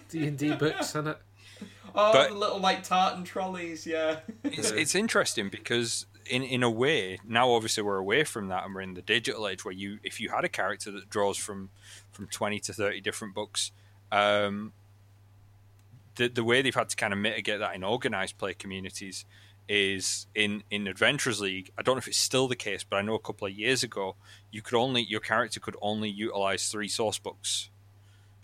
D 0.11 0.27
and 0.27 0.37
D 0.37 0.55
books 0.55 0.95
in 0.95 1.07
it. 1.07 1.19
oh 1.95 2.13
but- 2.13 2.29
the 2.29 2.35
little 2.35 2.59
like 2.59 2.83
tartan 2.83 3.25
trolleys, 3.25 3.87
yeah. 3.87 4.21
it's, 4.45 4.71
it's 4.83 4.95
interesting 4.95 5.49
because 5.49 6.05
in 6.29 6.43
in 6.43 6.63
a 6.63 6.71
way 6.71 7.19
now 7.27 7.51
obviously 7.51 7.83
we're 7.83 7.97
away 7.97 8.23
from 8.25 8.49
that 8.49 8.65
and 8.65 8.75
we're 8.75 8.83
in 8.83 8.95
the 8.95 9.03
digital 9.03 9.49
age 9.49 9.65
where 9.65 9.73
you 9.73 9.99
if 10.03 10.21
you 10.21 10.29
had 10.29 10.45
a 10.45 10.49
character 10.49 10.91
that 10.91 11.09
draws 11.09 11.39
from 11.39 11.71
from 12.13 12.27
20 12.27 12.61
to 12.61 12.73
30 12.75 13.01
different 13.01 13.35
books 13.35 13.73
um 14.13 14.73
the 16.17 16.29
the 16.29 16.45
way 16.45 16.61
they've 16.61 16.75
had 16.75 16.89
to 16.91 16.97
kind 16.97 17.13
of 17.13 17.19
mitigate 17.19 17.61
that 17.61 17.75
in 17.75 17.83
organized 17.83 18.37
play 18.37 18.53
communities 18.53 19.25
is 19.69 20.27
in 20.35 20.63
in 20.71 20.87
adventurers 20.87 21.41
league 21.41 21.71
i 21.79 21.83
don't 21.83 21.95
know 21.97 21.99
if 21.99 22.09
it's 22.09 22.17
still 22.17 22.49
the 22.49 22.57
case 22.57 22.85
but 22.85 22.97
i 22.97 23.03
know 23.03 23.15
a 23.15 23.19
couple 23.19 23.47
of 23.47 23.53
years 23.53 23.83
ago 23.83 24.17
you 24.51 24.63
could 24.63 24.75
only 24.79 25.03
your 25.03 25.21
character 25.21 25.61
could 25.61 25.77
only 25.83 26.09
utilize 26.09 26.69
three 26.69 26.89
source 26.89 27.19
books 27.19 27.69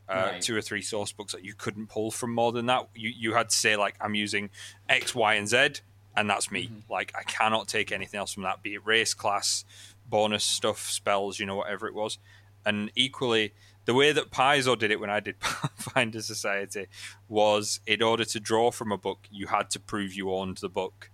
uh, 0.06 0.28
Right. 0.32 0.42
two 0.42 0.54
or 0.54 0.60
three 0.60 0.82
source 0.82 1.12
books 1.12 1.32
that 1.32 1.44
you 1.44 1.54
couldn't 1.54 1.86
pull 1.88 2.10
from 2.10 2.34
more 2.34 2.52
than 2.52 2.66
that. 2.66 2.90
You 2.94 3.08
you 3.16 3.32
had 3.32 3.48
to 3.48 3.56
say 3.56 3.74
like 3.76 3.94
I'm 4.02 4.14
using 4.14 4.50
X, 4.86 5.14
Y, 5.14 5.32
and 5.32 5.48
Z, 5.48 5.80
and 6.14 6.28
that's 6.28 6.50
me. 6.50 6.70
Like 6.90 7.14
I 7.18 7.22
cannot 7.22 7.68
take 7.68 7.90
anything 7.90 8.20
else 8.20 8.34
from 8.34 8.42
that, 8.42 8.62
be 8.62 8.74
it 8.74 8.84
race, 8.84 9.14
class, 9.14 9.64
bonus 10.06 10.44
stuff, 10.44 10.90
spells, 10.90 11.40
you 11.40 11.46
know, 11.46 11.56
whatever 11.56 11.86
it 11.88 11.94
was. 11.94 12.18
And 12.66 12.90
equally, 12.94 13.54
the 13.86 13.94
way 13.94 14.12
that 14.12 14.30
Paizo 14.30 14.78
did 14.78 14.90
it 14.90 15.00
when 15.00 15.08
I 15.08 15.20
did 15.20 15.36
Finder 15.78 16.20
Society 16.20 16.86
was 17.26 17.80
in 17.86 18.02
order 18.02 18.26
to 18.26 18.38
draw 18.40 18.70
from 18.70 18.92
a 18.92 18.98
book, 18.98 19.26
you 19.30 19.46
had 19.46 19.70
to 19.70 19.80
prove 19.80 20.12
you 20.12 20.30
owned 20.34 20.58
the 20.58 20.68
book. 20.68 21.10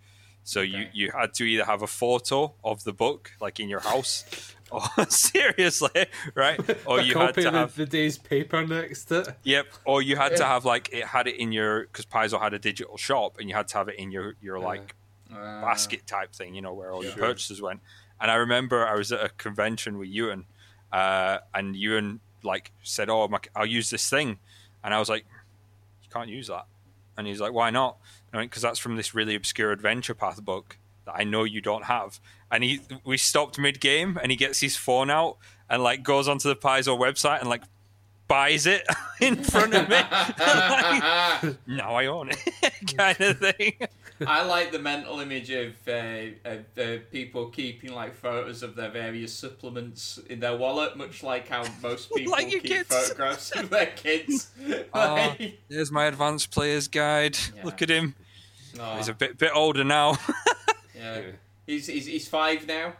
So 0.50 0.60
you, 0.62 0.78
Okay. 0.82 0.90
you 1.00 1.06
had 1.20 1.30
to 1.34 1.44
either 1.44 1.64
have 1.72 1.82
a 1.82 1.86
photo 2.02 2.38
of 2.64 2.82
the 2.88 2.92
book, 2.92 3.22
like 3.40 3.60
in 3.62 3.68
your 3.68 3.80
house, 3.92 4.24
or 4.70 4.82
seriously, 5.08 6.06
right? 6.34 6.58
Or 6.86 7.00
you 7.00 7.14
had 7.18 7.34
to 7.36 7.50
have 7.52 7.74
the, 7.76 7.84
the 7.84 7.90
day's 7.98 8.18
paper 8.18 8.66
next 8.66 9.04
to 9.06 9.20
it. 9.20 9.28
Yep. 9.44 9.66
Or 9.84 10.02
you 10.02 10.16
had 10.16 10.32
to 10.36 10.44
have 10.52 10.64
like 10.64 10.88
it 10.92 11.04
had 11.16 11.26
it 11.28 11.36
in 11.36 11.52
your 11.52 11.82
because 11.86 12.06
Paizo 12.14 12.40
had 12.40 12.52
a 12.52 12.58
digital 12.58 12.96
shop 12.96 13.38
and 13.38 13.48
you 13.48 13.54
had 13.54 13.68
to 13.68 13.78
have 13.78 13.88
it 13.92 13.96
in 14.02 14.10
your 14.10 14.34
your 14.46 14.58
like 14.70 14.94
Uh, 15.30 15.60
basket 15.60 16.02
type 16.08 16.32
thing, 16.34 16.56
you 16.56 16.62
know, 16.66 16.74
where 16.78 16.90
all 16.92 17.04
your 17.04 17.12
purchases 17.26 17.58
went. 17.62 17.80
And 18.20 18.28
I 18.34 18.34
remember 18.46 18.78
I 18.92 18.96
was 19.02 19.12
at 19.12 19.22
a 19.24 19.28
convention 19.46 19.92
with 20.00 20.08
Ewan, 20.18 20.42
uh, 21.00 21.38
and 21.54 21.76
Ewan 21.76 22.18
like 22.42 22.72
said, 22.82 23.08
"Oh, 23.08 23.28
my, 23.28 23.38
I'll 23.54 23.72
use 23.78 23.88
this 23.90 24.10
thing," 24.10 24.28
and 24.82 24.90
I 24.92 24.98
was 24.98 25.08
like, 25.14 25.24
"You 26.02 26.08
can't 26.16 26.28
use 26.38 26.48
that." 26.54 26.66
And 27.16 27.26
he's 27.26 27.40
like, 27.40 27.52
"Why 27.52 27.70
not?" 27.70 27.98
Because 28.32 28.62
that's 28.62 28.78
from 28.78 28.96
this 28.96 29.14
really 29.14 29.34
obscure 29.34 29.72
adventure 29.72 30.14
path 30.14 30.42
book 30.44 30.78
that 31.04 31.14
I 31.16 31.24
know 31.24 31.44
you 31.44 31.60
don't 31.60 31.84
have. 31.84 32.20
And 32.50 32.64
he, 32.64 32.80
we 33.04 33.16
stopped 33.16 33.58
mid 33.58 33.80
game, 33.80 34.18
and 34.22 34.30
he 34.30 34.36
gets 34.36 34.60
his 34.60 34.76
phone 34.76 35.10
out 35.10 35.38
and 35.68 35.82
like 35.82 36.02
goes 36.02 36.28
onto 36.28 36.48
the 36.48 36.56
Paizo 36.56 36.98
website 36.98 37.40
and 37.40 37.48
like 37.48 37.62
buys 38.30 38.64
it 38.66 38.86
in 39.20 39.42
front 39.42 39.74
of 39.74 39.88
me. 39.88 39.96
Like, 40.38 41.56
now 41.66 41.94
I 41.94 42.06
own 42.06 42.30
it, 42.30 42.38
kind 42.96 43.20
of 43.20 43.38
thing. 43.38 43.72
I 44.26 44.44
like 44.44 44.70
the 44.72 44.78
mental 44.78 45.18
image 45.20 45.50
of, 45.50 45.72
uh, 45.88 46.26
of 46.44 46.60
uh, 46.78 46.98
people 47.10 47.46
keeping 47.48 47.92
like 47.92 48.14
photos 48.14 48.62
of 48.62 48.76
their 48.76 48.90
various 48.90 49.32
supplements 49.34 50.18
in 50.28 50.38
their 50.40 50.56
wallet, 50.56 50.96
much 50.96 51.22
like 51.22 51.48
how 51.48 51.64
most 51.82 52.10
people 52.14 52.32
Like 52.32 52.48
keep 52.50 52.62
kids. 52.64 52.88
photographs 52.88 53.50
of 53.52 53.68
their 53.70 53.86
kids. 53.86 54.50
Oh, 54.94 55.14
Like, 55.38 55.58
there's 55.68 55.90
my 55.90 56.04
advanced 56.06 56.50
player's 56.52 56.86
guide. 56.88 57.36
Yeah. 57.56 57.64
Look 57.64 57.82
at 57.82 57.88
him. 57.90 58.14
oh, 58.78 58.96
He's 58.96 59.08
a 59.08 59.14
bit 59.14 59.38
bit 59.38 59.50
older 59.54 59.82
now. 59.84 60.16
yeah. 60.94 61.22
He's, 61.66 61.86
he's 61.88 62.06
he's 62.06 62.28
five 62.28 62.66
now. 62.66 62.92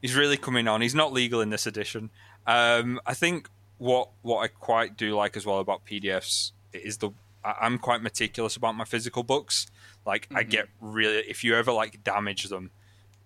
He's- 0.00 0.14
really 0.16 0.36
coming 0.36 0.66
on. 0.68 0.80
He's 0.80 0.94
not 0.94 1.12
legal 1.12 1.40
in 1.40 1.50
this 1.50 1.66
edition. 1.66 2.10
Um, 2.46 3.00
I 3.06 3.14
think 3.14 3.48
what 3.78 4.10
what 4.22 4.40
I 4.40 4.48
quite 4.48 4.96
do 4.96 5.14
like 5.14 5.36
as 5.36 5.46
well 5.46 5.58
about 5.58 5.84
PDFs 5.86 6.52
is 6.72 6.98
the 6.98 7.10
I'm 7.44 7.78
quite 7.78 8.02
meticulous 8.02 8.56
about 8.56 8.74
my 8.74 8.84
physical 8.84 9.22
books. 9.22 9.66
Like 10.06 10.28
I 10.34 10.42
get 10.42 10.68
really 10.80 11.18
if 11.28 11.44
you 11.44 11.56
ever 11.56 11.72
like 11.72 12.02
damage 12.04 12.44
them, 12.44 12.70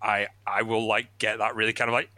I 0.00 0.28
I 0.46 0.62
will 0.62 0.86
like 0.86 1.18
get 1.18 1.38
that 1.38 1.54
really 1.56 1.72
kind 1.72 1.88
of 1.88 1.92
like 1.94 2.10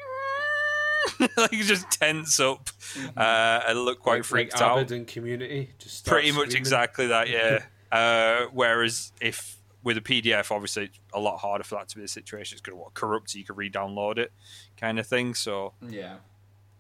like 1.36 1.52
just 1.52 1.90
tense 1.90 2.38
up 2.40 2.68
uh, 3.16 3.61
and 3.68 3.80
look 3.80 4.00
quite 4.00 4.16
like, 4.16 4.24
freaked 4.24 4.54
like 4.54 4.62
out. 4.62 4.78
Abed 4.78 4.92
in 4.92 5.04
Community. 5.07 5.70
Just 5.78 6.04
pretty 6.07 6.32
much 6.32 6.48
screaming. 6.48 6.57
exactly 6.59 7.07
that 7.09 7.28
yeah 7.28 7.62
uh, 7.92 8.46
whereas 8.52 9.12
if 9.20 9.55
with 9.87 9.97
a 9.97 10.01
pdf 10.01 10.51
obviously 10.51 10.84
it's 10.84 10.99
a 11.14 11.20
lot 11.20 11.39
harder 11.39 11.62
for 11.62 11.76
that 11.76 11.89
to 11.89 11.95
be 11.95 12.03
the 12.03 12.09
situation 12.09 12.57
it's 12.57 12.61
going 12.61 12.76
to 12.76 12.82
what 12.82 12.93
corrupt 12.93 13.30
so 13.30 13.39
you 13.39 13.45
can 13.45 13.55
re-download 13.55 14.18
it 14.18 14.32
kind 14.76 14.99
of 14.99 15.07
thing 15.07 15.32
so 15.32 15.72
yeah. 15.89 16.16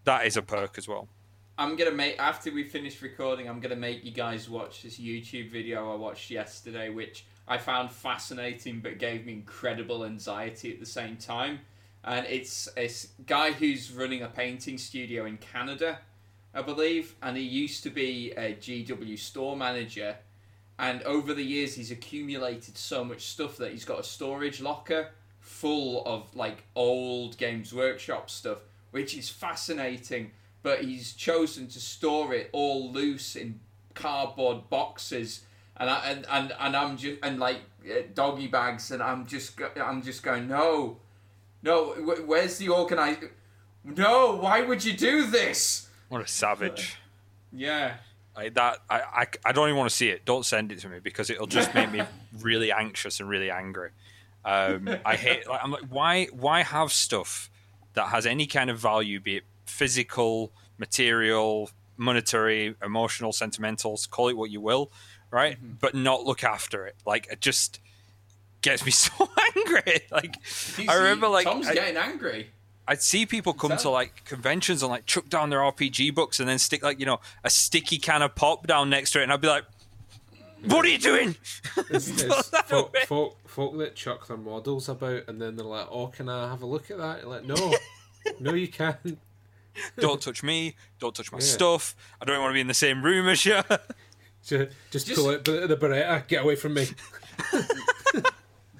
that 0.02 0.26
is 0.26 0.36
a 0.36 0.42
perk 0.42 0.76
as 0.76 0.88
well 0.88 1.08
I'm 1.58 1.74
gonna 1.76 1.92
make 1.92 2.18
after 2.18 2.52
we 2.52 2.64
finish 2.64 3.00
recording. 3.00 3.48
I'm 3.48 3.60
gonna 3.60 3.76
make 3.76 4.04
you 4.04 4.10
guys 4.10 4.48
watch 4.48 4.82
this 4.82 4.98
YouTube 4.98 5.50
video 5.50 5.90
I 5.90 5.96
watched 5.96 6.30
yesterday, 6.30 6.90
which 6.90 7.24
I 7.48 7.56
found 7.56 7.90
fascinating 7.90 8.80
but 8.80 8.98
gave 8.98 9.24
me 9.24 9.32
incredible 9.32 10.04
anxiety 10.04 10.70
at 10.70 10.80
the 10.80 10.86
same 10.86 11.16
time. 11.16 11.60
And 12.04 12.26
it's 12.26 12.68
a 12.76 12.90
guy 13.24 13.52
who's 13.52 13.90
running 13.90 14.22
a 14.22 14.28
painting 14.28 14.76
studio 14.76 15.24
in 15.24 15.38
Canada, 15.38 16.00
I 16.52 16.60
believe, 16.60 17.14
and 17.22 17.38
he 17.38 17.42
used 17.42 17.82
to 17.84 17.90
be 17.90 18.32
a 18.32 18.54
GW 18.54 19.18
store 19.18 19.56
manager. 19.56 20.18
And 20.78 21.02
over 21.02 21.32
the 21.32 21.42
years, 21.42 21.74
he's 21.74 21.90
accumulated 21.90 22.76
so 22.76 23.02
much 23.04 23.26
stuff 23.26 23.56
that 23.56 23.72
he's 23.72 23.84
got 23.84 24.00
a 24.00 24.04
storage 24.04 24.60
locker 24.60 25.10
full 25.40 26.04
of 26.04 26.34
like 26.34 26.64
old 26.74 27.38
Games 27.38 27.72
Workshop 27.72 28.28
stuff, 28.28 28.58
which 28.90 29.16
is 29.16 29.28
fascinating. 29.28 30.32
But 30.62 30.82
he's 30.82 31.12
chosen 31.12 31.68
to 31.68 31.80
store 31.80 32.34
it 32.34 32.50
all 32.52 32.92
loose 32.92 33.36
in 33.36 33.60
cardboard 33.94 34.68
boxes, 34.68 35.42
and 35.76 35.88
I, 35.88 36.10
and, 36.10 36.26
and 36.30 36.52
and 36.58 36.76
I'm 36.76 36.96
just 36.96 37.20
and 37.22 37.38
like 37.38 37.60
uh, 37.88 38.02
doggy 38.14 38.48
bags, 38.48 38.90
and 38.90 39.02
I'm 39.02 39.26
just 39.26 39.58
I'm 39.80 40.02
just 40.02 40.22
going 40.22 40.48
no, 40.48 40.98
no. 41.62 41.94
Where's 42.26 42.58
the 42.58 42.68
organize? 42.68 43.18
No, 43.84 44.36
why 44.36 44.62
would 44.62 44.84
you 44.84 44.92
do 44.92 45.26
this? 45.26 45.88
what 46.08 46.20
a 46.20 46.26
savage 46.26 46.98
Yeah. 47.52 47.94
Like 48.36 48.54
that 48.54 48.78
I, 48.90 49.00
I 49.00 49.26
i 49.46 49.52
don't 49.52 49.68
even 49.68 49.78
want 49.78 49.90
to 49.90 49.96
see 49.96 50.08
it. 50.08 50.24
Don't 50.24 50.44
send 50.44 50.72
it 50.72 50.78
to 50.80 50.88
me 50.88 50.98
because 51.02 51.30
it'll 51.30 51.46
just 51.46 51.74
make 51.74 51.90
me 51.90 52.02
really 52.40 52.70
anxious 52.72 53.20
and 53.20 53.28
really 53.28 53.50
angry. 53.50 53.90
Um 54.44 54.88
i 55.04 55.16
hate 55.16 55.48
like 55.48 55.60
i'm 55.64 55.72
like 55.72 55.86
why 55.88 56.26
why 56.26 56.62
have 56.62 56.92
stuff 56.92 57.50
that 57.94 58.08
has 58.08 58.26
any 58.26 58.46
kind 58.46 58.70
of 58.70 58.78
value 58.78 59.18
be 59.20 59.38
it 59.38 59.44
physical 59.64 60.52
material 60.78 61.70
monetary 61.96 62.74
emotional 62.82 63.32
sentimentals 63.32 64.06
call 64.08 64.28
it 64.28 64.36
what 64.36 64.50
you 64.50 64.60
will 64.60 64.90
right? 65.30 65.58
But 65.80 65.94
not 65.94 66.22
look 66.24 66.44
after 66.44 66.86
it. 66.86 66.94
Like 67.04 67.26
it 67.30 67.40
just 67.40 67.80
gets 68.62 68.84
me 68.86 68.90
so 69.04 69.28
angry. 69.56 70.00
Like 70.10 70.36
i 70.88 70.94
remember 70.94 71.28
like 71.28 71.44
Tom's 71.44 71.66
I- 71.66 71.74
getting 71.74 71.96
angry. 71.96 72.50
I'd 72.88 73.02
see 73.02 73.26
people 73.26 73.52
come 73.52 73.76
to 73.78 73.90
like 73.90 74.24
conventions 74.24 74.82
and 74.82 74.90
like 74.90 75.06
chuck 75.06 75.28
down 75.28 75.50
their 75.50 75.58
RPG 75.60 76.14
books 76.14 76.38
and 76.40 76.48
then 76.48 76.58
stick 76.58 76.82
like 76.82 77.00
you 77.00 77.06
know 77.06 77.20
a 77.44 77.50
sticky 77.50 77.98
can 77.98 78.22
of 78.22 78.34
pop 78.34 78.66
down 78.66 78.90
next 78.90 79.10
to 79.12 79.20
it, 79.20 79.24
and 79.24 79.32
I'd 79.32 79.40
be 79.40 79.48
like, 79.48 79.64
"What 80.64 80.84
are 80.84 80.88
you 80.88 80.98
doing?" 80.98 81.36
It's, 81.90 82.08
it's 82.22 82.48
that 82.50 82.68
folk, 82.68 82.96
folk, 83.06 83.36
folk 83.48 83.76
that 83.78 83.94
chuck 83.96 84.26
their 84.28 84.36
models 84.36 84.88
about 84.88 85.24
and 85.28 85.40
then 85.40 85.56
they're 85.56 85.66
like, 85.66 85.88
"Oh, 85.90 86.06
can 86.08 86.28
I 86.28 86.48
have 86.48 86.62
a 86.62 86.66
look 86.66 86.90
at 86.90 86.98
that?" 86.98 87.22
You're 87.22 87.30
like, 87.30 87.44
no, 87.44 87.74
no, 88.40 88.54
you 88.54 88.68
can't. 88.68 89.18
don't 89.98 90.20
touch 90.22 90.42
me. 90.42 90.74
Don't 91.00 91.14
touch 91.14 91.30
my 91.32 91.38
Yeah. 91.38 91.44
stuff. 91.44 91.94
I 92.20 92.24
don't 92.24 92.40
want 92.40 92.50
to 92.50 92.54
be 92.54 92.60
in 92.60 92.66
the 92.68 92.74
same 92.74 93.02
room 93.04 93.28
as 93.28 93.44
you. 93.44 93.60
Just, 94.44 94.70
just, 94.90 95.06
Just- 95.08 95.14
pull 95.20 95.30
out 95.30 95.44
the 95.44 95.76
Beretta. 95.78 96.26
Get 96.28 96.42
away 96.44 96.54
from 96.56 96.74
me. 96.74 96.86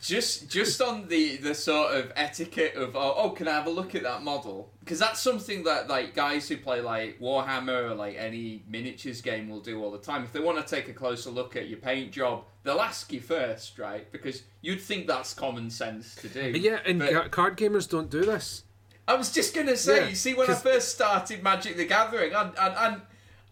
Just 0.06 0.48
just 0.48 0.80
on 0.80 1.08
the 1.08 1.36
the 1.36 1.54
sort 1.54 1.94
of 1.94 2.12
etiquette 2.14 2.76
of 2.76 2.94
oh, 2.94 3.14
oh 3.16 3.30
can 3.30 3.48
I 3.48 3.52
have 3.52 3.66
a 3.66 3.70
look 3.70 3.94
at 3.94 4.04
that 4.04 4.22
model? 4.22 4.70
Because 4.80 4.98
that's 4.98 5.20
something 5.20 5.64
that 5.64 5.88
like 5.88 6.14
guys 6.14 6.48
who 6.48 6.56
play 6.56 6.80
like 6.80 7.18
Warhammer 7.18 7.90
or 7.90 7.94
like 7.94 8.16
any 8.16 8.62
miniatures 8.68 9.20
game 9.20 9.48
will 9.48 9.60
do 9.60 9.82
all 9.82 9.90
the 9.90 9.98
time. 9.98 10.22
If 10.22 10.32
they 10.32 10.40
want 10.40 10.64
to 10.64 10.74
take 10.74 10.88
a 10.88 10.92
closer 10.92 11.30
look 11.30 11.56
at 11.56 11.68
your 11.68 11.78
paint 11.78 12.12
job 12.12 12.44
they'll 12.62 12.80
ask 12.80 13.12
you 13.12 13.20
first 13.20 13.78
right? 13.78 14.10
Because 14.12 14.42
you'd 14.60 14.80
think 14.80 15.06
that's 15.06 15.32
common 15.34 15.70
sense 15.70 16.14
to 16.16 16.28
do. 16.28 16.52
But 16.52 16.60
yeah, 16.60 16.78
and 16.84 16.98
But- 16.98 17.30
card 17.30 17.56
gamers 17.56 17.88
don't 17.88 18.10
do 18.10 18.24
this. 18.24 18.64
I 19.08 19.14
was 19.14 19.32
just 19.32 19.54
gonna 19.54 19.76
say, 19.76 20.00
Yeah, 20.00 20.08
you 20.08 20.14
see, 20.16 20.34
when 20.34 20.50
I 20.50 20.54
first 20.54 20.88
started 20.92 21.42
Magic 21.42 21.76
the 21.76 21.86
Gathering, 21.86 22.32
and 22.32 22.52
and 22.58 22.74
and 22.76 23.02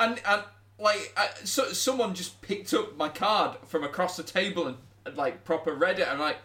and, 0.01 0.21
and 0.27 0.43
like 0.79 1.13
I, 1.17 1.29
so, 1.45 1.73
someone 1.73 2.15
just 2.15 2.43
picked 2.43 2.75
up 2.75 2.97
my 2.97 3.09
card 3.09 3.59
from 3.67 3.85
across 3.85 4.17
the 4.17 4.25
table 4.25 4.67
and 4.67 4.77
like 5.15 5.45
proper 5.45 5.75
Reddit. 5.75 6.11
I'm 6.11 6.19
like, 6.21 6.39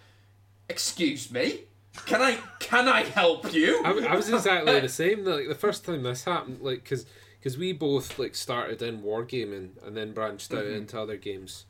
excuse 0.70 1.32
me, 1.32 1.62
can 2.06 2.22
I 2.22 2.38
can 2.60 2.88
I 2.88 3.04
help 3.04 3.54
you? 3.54 3.82
I, 3.84 3.92
I 4.12 4.16
was 4.16 4.30
exactly 4.30 4.80
the 4.80 4.90
same. 5.04 5.26
Like 5.26 5.48
the 5.48 5.56
first 5.56 5.86
time 5.86 6.04
this 6.04 6.24
happened, 6.26 6.62
like 6.62 6.84
because 6.84 7.06
because 7.40 7.58
we 7.58 7.72
both 7.74 8.20
like 8.20 8.36
started 8.36 8.82
in 8.82 9.02
wargaming 9.02 9.70
and 9.86 9.96
then 9.96 10.14
branched 10.14 10.54
out 10.54 10.66
mm-hmm. 10.66 10.76
into 10.76 11.00
other 11.00 11.18
games, 11.18 11.66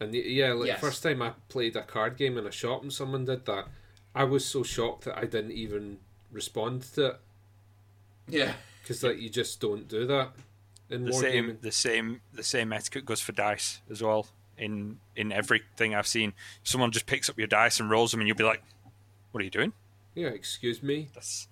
and 0.00 0.12
y- 0.12 0.18
yeah, 0.24 0.52
like 0.52 0.66
Yes. 0.68 0.80
the 0.80 0.86
first 0.86 1.02
time 1.02 1.22
I 1.22 1.32
played 1.48 1.76
a 1.76 1.82
card 1.82 2.16
game 2.16 2.36
in 2.38 2.46
a 2.46 2.52
shop 2.52 2.82
and 2.82 2.92
someone 2.92 3.24
did 3.24 3.46
that, 3.46 3.66
I 4.14 4.24
was 4.24 4.44
so 4.44 4.62
shocked 4.62 5.04
that 5.04 5.16
I 5.16 5.24
didn't 5.26 5.52
even 5.52 5.98
respond 6.32 6.82
to 6.94 7.06
it 7.06 7.20
yeah. 8.28 8.52
because 8.82 9.02
like 9.02 9.18
you 9.18 9.30
just 9.30 9.60
don't 9.60 9.86
do 9.88 10.06
that 10.06 10.32
in 10.90 11.04
The 11.04 11.12
wargaming. 11.12 11.20
same, 11.20 11.58
the 11.62 11.72
same, 11.72 12.20
the 12.32 12.42
same 12.42 12.72
etiquette 12.72 13.06
goes 13.06 13.20
for 13.20 13.32
dice 13.32 13.80
as 13.90 14.02
well. 14.02 14.26
In 14.58 14.98
in 15.14 15.32
everything 15.32 15.94
I've 15.94 16.06
seen, 16.06 16.32
someone 16.62 16.90
just 16.90 17.06
picks 17.06 17.28
up 17.28 17.36
your 17.38 17.46
dice 17.46 17.78
and 17.80 17.90
rolls 17.90 18.10
them, 18.10 18.20
and 18.20 18.26
you'll 18.28 18.36
be 18.36 18.44
like, 18.44 18.62
"What 19.32 19.40
are 19.40 19.44
you 19.44 19.50
doing?" 19.50 19.72
Yeah, 20.14 20.28
excuse 20.28 20.82
me. 20.82 21.08
That's. 21.14 21.48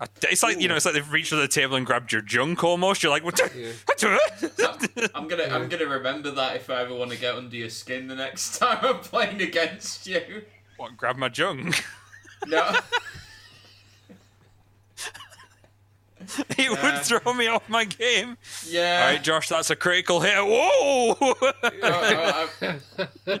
I- 0.00 0.08
It's 0.22 0.42
like 0.42 0.60
you 0.60 0.66
know, 0.66 0.74
it's 0.74 0.84
like 0.84 0.94
they've 0.94 1.12
reached 1.12 1.28
to 1.30 1.36
the 1.36 1.46
table 1.46 1.76
and 1.76 1.86
grabbed 1.86 2.12
your 2.12 2.22
junk 2.22 2.64
almost. 2.64 3.02
You're 3.04 3.10
like, 3.10 3.22
"What?" 3.24 3.36
the- 3.36 3.50
Yeah. 3.56 4.18
I'm, 4.66 5.08
I'm 5.22 5.28
gonna 5.28 5.44
I'm 5.44 5.68
gonna 5.68 5.86
remember 5.86 6.32
that 6.32 6.56
if 6.56 6.68
I 6.70 6.82
ever 6.82 6.94
want 6.94 7.12
to 7.12 7.16
get 7.18 7.36
under 7.36 7.54
your 7.56 7.70
skin 7.70 8.08
the 8.08 8.16
next 8.16 8.58
time 8.58 8.78
I'm 8.82 8.98
playing 8.98 9.40
against 9.40 10.06
you. 10.08 10.42
what? 10.76 10.96
Grab 10.96 11.16
my 11.16 11.28
junk? 11.28 11.84
No. 12.46 12.78
it 16.50 16.58
Yeah. 16.58 16.70
would 16.96 17.02
throw 17.04 17.32
me 17.34 17.46
off 17.48 17.68
my 17.68 17.84
game. 17.84 18.36
Yeah. 18.66 19.00
All 19.06 19.12
right, 19.14 19.22
Josh, 19.22 19.48
that's 19.48 19.70
a 19.70 19.76
critical 19.76 20.20
hit. 20.20 20.34
Whoa! 20.36 21.16
Oh, 21.20 21.34
oh, 21.42 21.52
oh, 21.82 22.48
I've, 22.62 22.80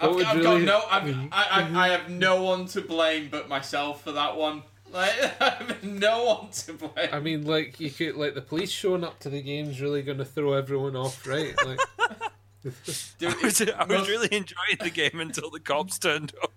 I've, 0.00 0.16
I've 0.16 0.16
really- 0.36 0.42
got 0.42 0.60
no. 0.62 0.82
I've, 0.90 1.14
I, 1.32 1.44
I, 1.72 1.84
I 1.86 1.88
have 1.90 2.08
no 2.08 2.42
one 2.42 2.66
to 2.66 2.80
blame 2.80 3.28
but 3.30 3.48
myself 3.48 4.02
for 4.02 4.12
that 4.12 4.36
one. 4.36 4.62
Like, 4.92 5.12
I 5.40 5.50
have 5.50 5.82
no 5.84 6.24
one 6.24 6.50
to 6.50 6.72
blame. 6.74 7.08
I 7.12 7.18
mean, 7.20 7.46
like 7.46 7.78
you 7.80 7.90
could 7.90 8.16
like 8.16 8.34
the 8.34 8.42
police 8.42 8.70
showing 8.70 9.04
up 9.04 9.18
to 9.20 9.28
the 9.30 9.42
game's 9.42 9.80
really 9.80 10.02
going 10.02 10.18
to 10.18 10.24
throw 10.24 10.52
everyone 10.54 10.96
off, 10.96 11.26
right? 11.26 11.54
Like, 11.64 11.80
Dude, 13.18 13.34
I 13.34 13.34
was, 13.42 13.60
I 13.60 13.84
was 13.84 13.88
must- 13.88 14.08
really 14.08 14.28
enjoying 14.30 14.78
the 14.80 14.90
game 14.90 15.18
until 15.20 15.50
the 15.50 15.60
cops 15.60 15.98
turned 15.98 16.32
up. 16.42 16.52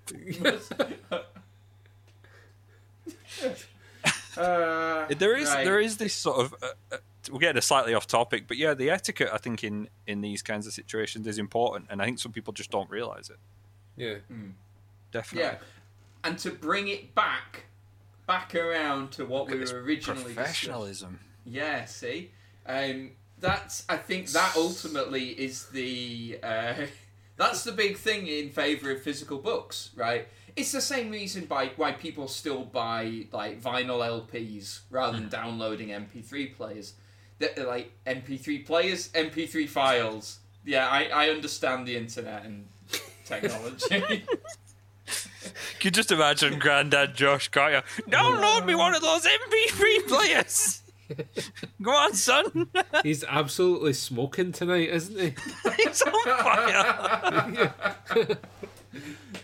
Uh, 4.37 5.05
There 5.17 5.35
is 5.37 5.49
right. 5.49 5.63
there 5.65 5.79
is 5.79 5.97
this 5.97 6.13
sort 6.13 6.37
of 6.39 6.55
uh, 6.61 6.67
uh, 6.91 6.97
we're 7.31 7.39
getting 7.39 7.57
a 7.57 7.61
slightly 7.61 7.93
off 7.93 8.05
topic, 8.07 8.47
but 8.47 8.57
yeah, 8.57 8.73
the 8.73 8.89
etiquette 8.89 9.29
I 9.33 9.37
think 9.37 9.63
in 9.63 9.89
in 10.07 10.21
these 10.21 10.41
kinds 10.41 10.67
of 10.67 10.73
situations 10.73 11.25
is 11.27 11.37
important, 11.37 11.87
and 11.89 12.01
I 12.01 12.05
think 12.05 12.19
some 12.19 12.31
people 12.31 12.53
just 12.53 12.71
don't 12.71 12.89
realize 12.89 13.29
it. 13.29 13.37
yeah, 13.95 14.15
Definitely. 15.11 15.49
Yeah, 15.49 15.57
and 16.23 16.37
to 16.39 16.51
bring 16.51 16.87
it 16.87 17.15
back, 17.15 17.65
back 18.27 18.53
around 18.55 19.11
to 19.13 19.25
what 19.25 19.47
we 19.47 19.53
Look 19.55 19.69
at 19.69 19.73
were 19.73 19.81
originally 19.81 19.95
discussing. 20.23 20.35
professionalism. 20.35 21.19
Yeah, 21.45 21.85
see, 21.85 22.31
um, 22.65 23.11
that's 23.39 23.85
I 23.87 23.97
think 23.97 24.29
that 24.29 24.53
ultimately 24.55 25.29
is 25.29 25.67
the 25.67 26.39
uh, 26.43 26.73
that's 27.37 27.63
the 27.63 27.71
big 27.71 27.97
thing 27.97 28.27
in 28.27 28.49
favor 28.49 28.91
of 28.91 29.01
physical 29.01 29.37
books, 29.39 29.91
right? 29.95 30.27
It's 30.55 30.71
the 30.71 30.81
same 30.81 31.09
reason 31.11 31.45
by 31.45 31.71
why 31.75 31.91
people 31.91 32.27
still 32.27 32.63
buy 32.63 33.25
like 33.31 33.61
vinyl 33.61 33.99
LPs 33.99 34.81
rather 34.89 35.13
than 35.13 35.23
hmm. 35.23 35.29
downloading 35.29 35.89
MP3 35.89 36.55
players. 36.55 36.93
That 37.39 37.57
like 37.67 37.91
MP3 38.07 38.65
players, 38.65 39.09
MP3 39.09 39.67
files. 39.67 40.39
Yeah, 40.63 40.87
I, 40.87 41.09
I 41.13 41.29
understand 41.29 41.87
the 41.87 41.97
internet 41.97 42.45
and 42.45 42.67
technology. 43.25 44.23
Can 45.79 45.89
you 45.89 45.91
just 45.91 46.11
imagine 46.11 46.57
Grandad 46.57 47.15
Josh 47.15 47.49
Carter? 47.49 47.83
Download 48.09 48.65
me 48.65 48.73
one 48.75 48.95
of 48.95 49.01
those 49.01 49.25
MP3 49.25 50.07
players. 50.07 50.81
Go 51.81 51.91
on, 51.91 52.13
son. 52.13 52.69
he's 53.03 53.23
absolutely 53.23 53.93
smoking 53.93 54.51
tonight, 54.51 54.89
isn't 54.89 55.19
he? 55.19 55.33
He's 55.83 56.01
on 56.01 56.23
fire. 56.39 57.73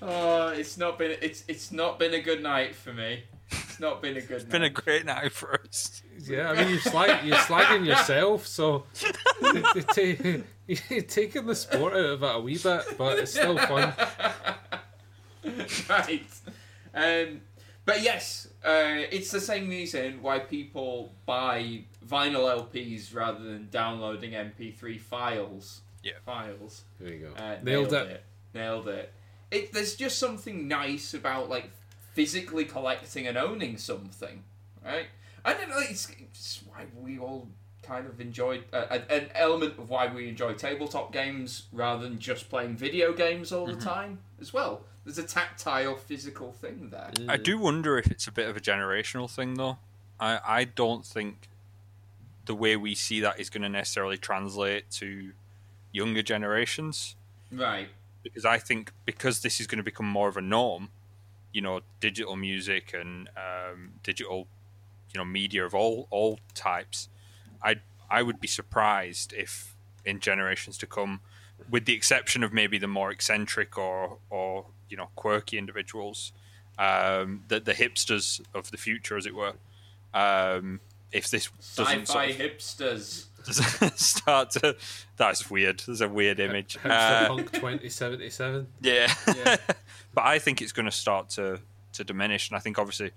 Oh, 0.01 0.49
it's 0.49 0.77
not 0.77 0.97
been 0.97 1.17
it's 1.21 1.43
it's 1.47 1.71
not 1.71 1.99
been 1.99 2.13
a 2.13 2.21
good 2.21 2.41
night 2.41 2.75
for 2.75 2.93
me. 2.93 3.23
It's 3.51 3.79
not 3.79 4.01
been 4.01 4.17
a 4.17 4.21
good 4.21 4.43
night. 4.43 4.49
Been 4.49 4.63
a 4.63 4.69
great 4.69 5.05
night 5.05 5.31
for 5.31 5.59
us. 5.61 6.01
Yeah, 6.19 6.49
I 6.49 6.55
mean 6.55 6.69
you're, 6.69 6.79
slag- 6.79 7.25
you're 7.25 7.37
slagging 7.37 7.85
yourself, 7.85 8.47
so 8.47 8.85
you're, 9.41 11.01
taking 11.01 11.45
the 11.45 11.55
sport 11.55 11.93
out 11.93 11.99
of 11.99 12.23
it 12.23 12.35
a 12.35 12.39
wee 12.39 12.57
bit, 12.57 12.97
but 12.97 13.19
it's 13.19 13.31
still 13.31 13.57
fun. 13.57 13.93
right. 15.89 16.25
Um, 16.93 17.41
but 17.85 18.01
yes, 18.01 18.47
uh, 18.63 19.03
it's 19.11 19.31
the 19.31 19.41
same 19.41 19.67
reason 19.69 20.21
why 20.21 20.39
people 20.39 21.13
buy 21.25 21.83
vinyl 22.07 22.69
LPs 22.69 23.15
rather 23.15 23.43
than 23.43 23.67
downloading 23.71 24.31
MP3 24.31 24.99
files. 24.99 25.81
Yeah. 26.03 26.13
Files. 26.25 26.83
There 26.99 27.13
you 27.13 27.19
go. 27.35 27.43
Uh, 27.43 27.57
Nailed 27.63 27.93
it. 27.93 28.23
Nailed 28.53 28.87
it. 28.87 29.11
It. 29.51 29.73
There's 29.73 29.95
just 29.95 30.17
something 30.17 30.67
nice 30.67 31.13
about 31.13 31.49
like 31.49 31.71
physically 32.13 32.65
collecting 32.65 33.27
and 33.27 33.37
owning 33.37 33.77
something, 33.77 34.43
right? 34.83 35.07
I 35.43 35.53
don't 35.53 35.69
know. 35.69 35.79
It's, 35.79 36.07
it's 36.19 36.61
why 36.67 36.85
we 36.99 37.19
all 37.19 37.47
kind 37.83 38.05
of 38.05 38.21
enjoy 38.21 38.61
uh, 38.71 38.99
an- 39.09 39.29
element 39.33 39.77
of 39.77 39.89
why 39.89 40.07
we 40.13 40.29
enjoy 40.29 40.53
tabletop 40.53 41.11
games 41.11 41.63
rather 41.71 42.03
than 42.03 42.19
just 42.19 42.49
playing 42.49 42.75
video 42.75 43.11
games 43.13 43.51
all 43.51 43.65
the 43.65 43.75
time 43.75 44.19
as 44.39 44.53
well. 44.53 44.83
There's 45.03 45.17
a 45.17 45.23
tactile, 45.23 45.95
physical 45.95 46.51
thing 46.51 46.89
there. 46.91 47.11
I 47.27 47.37
do 47.37 47.57
wonder 47.57 47.97
if 47.97 48.11
it's 48.11 48.27
a 48.27 48.31
bit 48.31 48.47
of 48.47 48.55
a 48.55 48.59
generational 48.59 49.29
thing, 49.29 49.55
though. 49.55 49.79
I, 50.19 50.39
I 50.45 50.63
don't 50.65 51.03
think 51.03 51.49
the 52.45 52.53
way 52.53 52.75
we 52.75 52.93
see 52.93 53.19
that 53.21 53.39
is 53.39 53.49
going 53.49 53.63
to 53.63 53.69
necessarily 53.69 54.17
translate 54.17 54.91
to 54.91 55.31
younger 55.91 56.21
generations. 56.21 57.15
Right. 57.51 57.89
Because 58.23 58.45
I 58.45 58.57
think 58.57 58.91
because 59.05 59.41
this 59.41 59.59
is 59.59 59.67
going 59.67 59.77
to 59.77 59.83
become 59.83 60.05
more 60.05 60.27
of 60.27 60.37
a 60.37 60.41
norm, 60.41 60.89
you 61.53 61.61
know, 61.61 61.81
digital 61.99 62.35
music 62.35 62.93
and 62.93 63.29
um, 63.37 63.93
digital, 64.03 64.47
you 65.13 65.17
know, 65.17 65.25
media 65.25 65.65
of 65.65 65.73
all 65.73 66.07
all 66.09 66.39
types, 66.53 67.09
I 67.63 67.77
I 68.09 68.21
would 68.21 68.39
be 68.39 68.47
surprised 68.47 69.33
if 69.33 69.75
in 70.05 70.19
generations 70.19 70.77
to 70.79 70.87
come, 70.87 71.21
with 71.69 71.85
the 71.85 71.93
exception 71.93 72.43
of 72.43 72.53
maybe 72.53 72.77
the 72.77 72.87
more 72.87 73.11
eccentric 73.11 73.77
or 73.77 74.17
or 74.29 74.65
you 74.89 74.97
know 74.97 75.09
quirky 75.15 75.57
individuals, 75.57 76.31
um, 76.77 77.43
the 77.47 77.59
the 77.59 77.73
hipsters 77.73 78.41
of 78.53 78.71
the 78.71 78.77
future, 78.77 79.17
as 79.17 79.25
it 79.25 79.35
were, 79.35 79.53
um, 80.13 80.79
if 81.11 81.29
this 81.29 81.49
doesn't 81.75 82.07
Sci-fi 82.07 82.31
sort 82.31 82.41
of 82.41 82.51
hipsters. 82.51 83.25
start 83.95 84.51
to 84.51 84.75
that's 85.17 85.49
weird. 85.49 85.83
There's 85.85 86.01
a 86.01 86.09
weird 86.09 86.39
image. 86.39 86.77
Uh, 86.83 87.27
Punk 87.27 87.51
2077. 87.51 88.67
yeah. 88.81 89.13
Yeah. 89.35 89.57
but 90.13 90.25
I 90.25 90.39
think 90.39 90.61
it's 90.61 90.71
going 90.71 90.85
to 90.85 90.91
start 90.91 91.29
to, 91.31 91.59
to 91.93 92.03
diminish. 92.03 92.49
And 92.49 92.57
I 92.57 92.59
think 92.59 92.79
obviously 92.79 93.11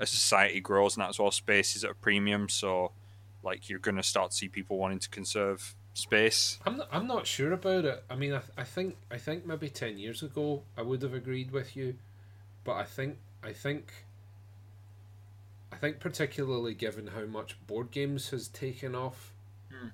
as 0.00 0.10
society 0.10 0.60
grows 0.60 0.96
and 0.96 1.02
that's 1.02 1.16
as 1.16 1.18
well, 1.18 1.30
space 1.30 1.76
is 1.76 1.84
at 1.84 1.90
a 1.90 1.94
premium. 1.94 2.48
So, 2.48 2.92
like, 3.42 3.68
you're 3.68 3.78
going 3.78 3.96
to 3.96 4.02
start 4.02 4.30
to 4.30 4.36
see 4.36 4.48
people 4.48 4.78
wanting 4.78 5.00
to 5.00 5.08
conserve 5.08 5.74
space. 5.94 6.58
I'm 6.64 6.76
not, 6.76 6.88
I'm 6.92 7.06
not 7.06 7.26
sure 7.26 7.52
about 7.52 7.84
it. 7.84 8.04
I 8.08 8.14
mean, 8.14 8.32
I, 8.32 8.40
I 8.56 8.64
think 8.64 8.96
I 9.10 9.18
think 9.18 9.44
maybe 9.44 9.68
ten 9.68 9.98
years 9.98 10.22
ago 10.22 10.62
I 10.76 10.82
would 10.82 11.02
have 11.02 11.14
agreed 11.14 11.50
with 11.50 11.76
you, 11.76 11.96
but 12.64 12.74
I 12.74 12.84
think 12.84 13.18
I 13.42 13.52
think 13.52 13.92
I 15.72 15.76
think 15.76 15.98
particularly 15.98 16.74
given 16.74 17.08
how 17.08 17.24
much 17.24 17.56
board 17.66 17.90
games 17.90 18.30
has 18.30 18.48
taken 18.48 18.94
off 18.94 19.32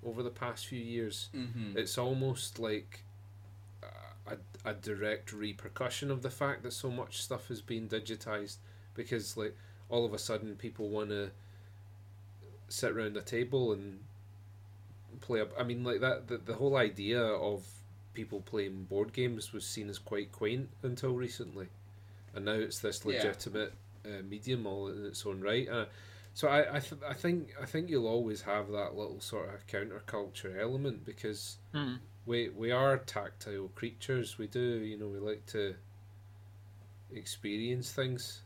over 0.04 0.22
the 0.22 0.30
past 0.30 0.66
few 0.66 0.80
years, 0.80 1.28
Mm-hmm. 1.34 1.76
it's 1.78 1.98
almost 1.98 2.58
like 2.58 3.00
a, 4.26 4.36
a, 4.64 4.74
direct 4.74 5.32
repercussion 5.32 6.10
of 6.10 6.22
the 6.22 6.30
fact 6.30 6.62
that 6.62 6.72
so 6.72 6.90
much 6.90 7.20
stuff 7.22 7.48
has 7.48 7.60
been 7.60 7.88
digitized 7.88 8.56
because 8.94 9.36
like 9.36 9.54
all 9.90 10.04
of 10.06 10.14
a 10.14 10.18
sudden 10.18 10.56
people 10.56 10.88
want 10.88 11.10
to 11.10 11.30
sit 12.68 12.90
around 12.92 13.16
a 13.16 13.20
table 13.22 13.72
and 13.72 14.00
play 15.20 15.40
up 15.40 15.50
i 15.58 15.62
mean 15.62 15.84
like 15.84 16.00
that 16.00 16.26
the, 16.28 16.38
the 16.38 16.54
whole 16.54 16.76
idea 16.76 17.20
of 17.22 17.64
people 18.14 18.40
playing 18.40 18.84
board 18.84 19.12
games 19.12 19.52
was 19.52 19.64
seen 19.66 19.88
as 19.90 19.98
quite 19.98 20.32
quaint 20.32 20.68
until 20.82 21.14
recently 21.14 21.66
and 22.34 22.44
now 22.46 22.52
it's 22.52 22.78
this 22.78 23.02
Yeah. 23.04 23.12
legitimate 23.12 23.72
uh, 24.06 24.22
medium 24.28 24.66
all 24.66 24.88
in 24.88 25.04
its 25.04 25.24
own 25.26 25.40
right 25.40 25.68
uh, 25.68 25.84
so 26.34 26.48
I 26.48 26.76
I, 26.76 26.80
th- 26.80 27.00
I 27.08 27.14
think 27.14 27.54
I 27.60 27.64
think 27.64 27.88
you'll 27.88 28.06
always 28.06 28.42
have 28.42 28.68
that 28.72 28.94
little 28.96 29.20
sort 29.20 29.54
of 29.54 29.66
counterculture 29.66 30.60
element 30.60 31.04
because 31.06 31.56
we 32.26 32.48
we 32.50 32.70
are 32.70 32.98
tactile 32.98 33.68
creatures. 33.74 34.36
We 34.38 34.46
do, 34.48 34.60
you 34.60 34.98
know, 34.98 35.06
we 35.08 35.18
like 35.18 35.46
to 35.46 35.74
experience 37.12 37.92
things. 37.92 38.42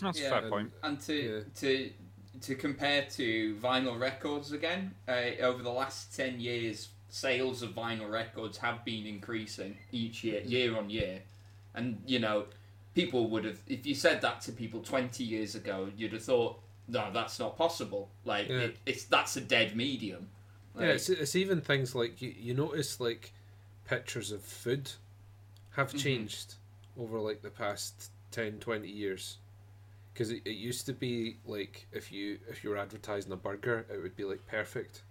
That's 0.00 0.20
Yeah. 0.20 0.26
a 0.26 0.40
fair 0.40 0.50
point. 0.50 0.72
And 0.82 1.00
to 1.00 1.14
Yeah. 1.14 1.40
to 1.56 1.92
to 2.42 2.54
compare 2.54 3.06
to 3.12 3.56
vinyl 3.56 3.98
records 3.98 4.52
again, 4.52 4.94
uh, 5.08 5.32
over 5.40 5.62
the 5.62 5.70
last 5.72 6.14
ten 6.14 6.38
years, 6.38 6.90
sales 7.08 7.62
of 7.62 7.70
vinyl 7.70 8.10
records 8.10 8.58
have 8.58 8.84
been 8.84 9.06
increasing 9.06 9.78
each 9.90 10.22
year, 10.22 10.42
year 10.42 10.76
on 10.76 10.90
year. 10.90 11.22
And 11.74 12.02
you 12.06 12.18
know, 12.18 12.46
people 12.94 13.30
would 13.30 13.44
have 13.44 13.60
if 13.66 13.86
you 13.86 13.94
said 13.94 14.20
that 14.20 14.42
to 14.42 14.52
people 14.52 14.80
twenty 14.82 15.24
years 15.24 15.54
ago, 15.54 15.90
you'd 15.96 16.12
have 16.12 16.22
thought, 16.24 16.60
no, 16.88 17.10
that's 17.12 17.38
not 17.38 17.56
possible. 17.56 18.10
Like 18.24 18.48
Yeah. 18.48 18.58
it, 18.58 18.76
it's 18.86 19.04
that's 19.04 19.36
a 19.36 19.40
dead 19.40 19.74
medium. 19.76 20.28
Yeah, 20.78 20.86
it's, 20.88 21.08
it's 21.08 21.34
even 21.34 21.60
things 21.62 21.94
like 21.94 22.20
you, 22.20 22.34
you 22.38 22.52
notice 22.54 23.00
like 23.00 23.32
pictures 23.86 24.30
of 24.30 24.42
food 24.42 24.90
have 25.70 25.92
Mhm. 25.92 25.98
changed 25.98 26.54
over 26.98 27.18
like 27.18 27.42
the 27.42 27.50
past 27.50 28.10
10 28.30 28.58
20 28.58 28.88
years 28.88 29.38
because 30.12 30.30
it, 30.30 30.42
it 30.44 30.56
used 30.56 30.84
to 30.86 30.92
be 30.92 31.36
like 31.46 31.86
if 31.92 32.10
you 32.12 32.38
if 32.48 32.62
you 32.64 32.70
were 32.70 32.76
advertising 32.76 33.32
a 33.32 33.36
burger 33.36 33.86
it 33.92 34.02
would 34.02 34.16
be 34.16 34.24
like 34.24 34.44
perfect 34.46 35.02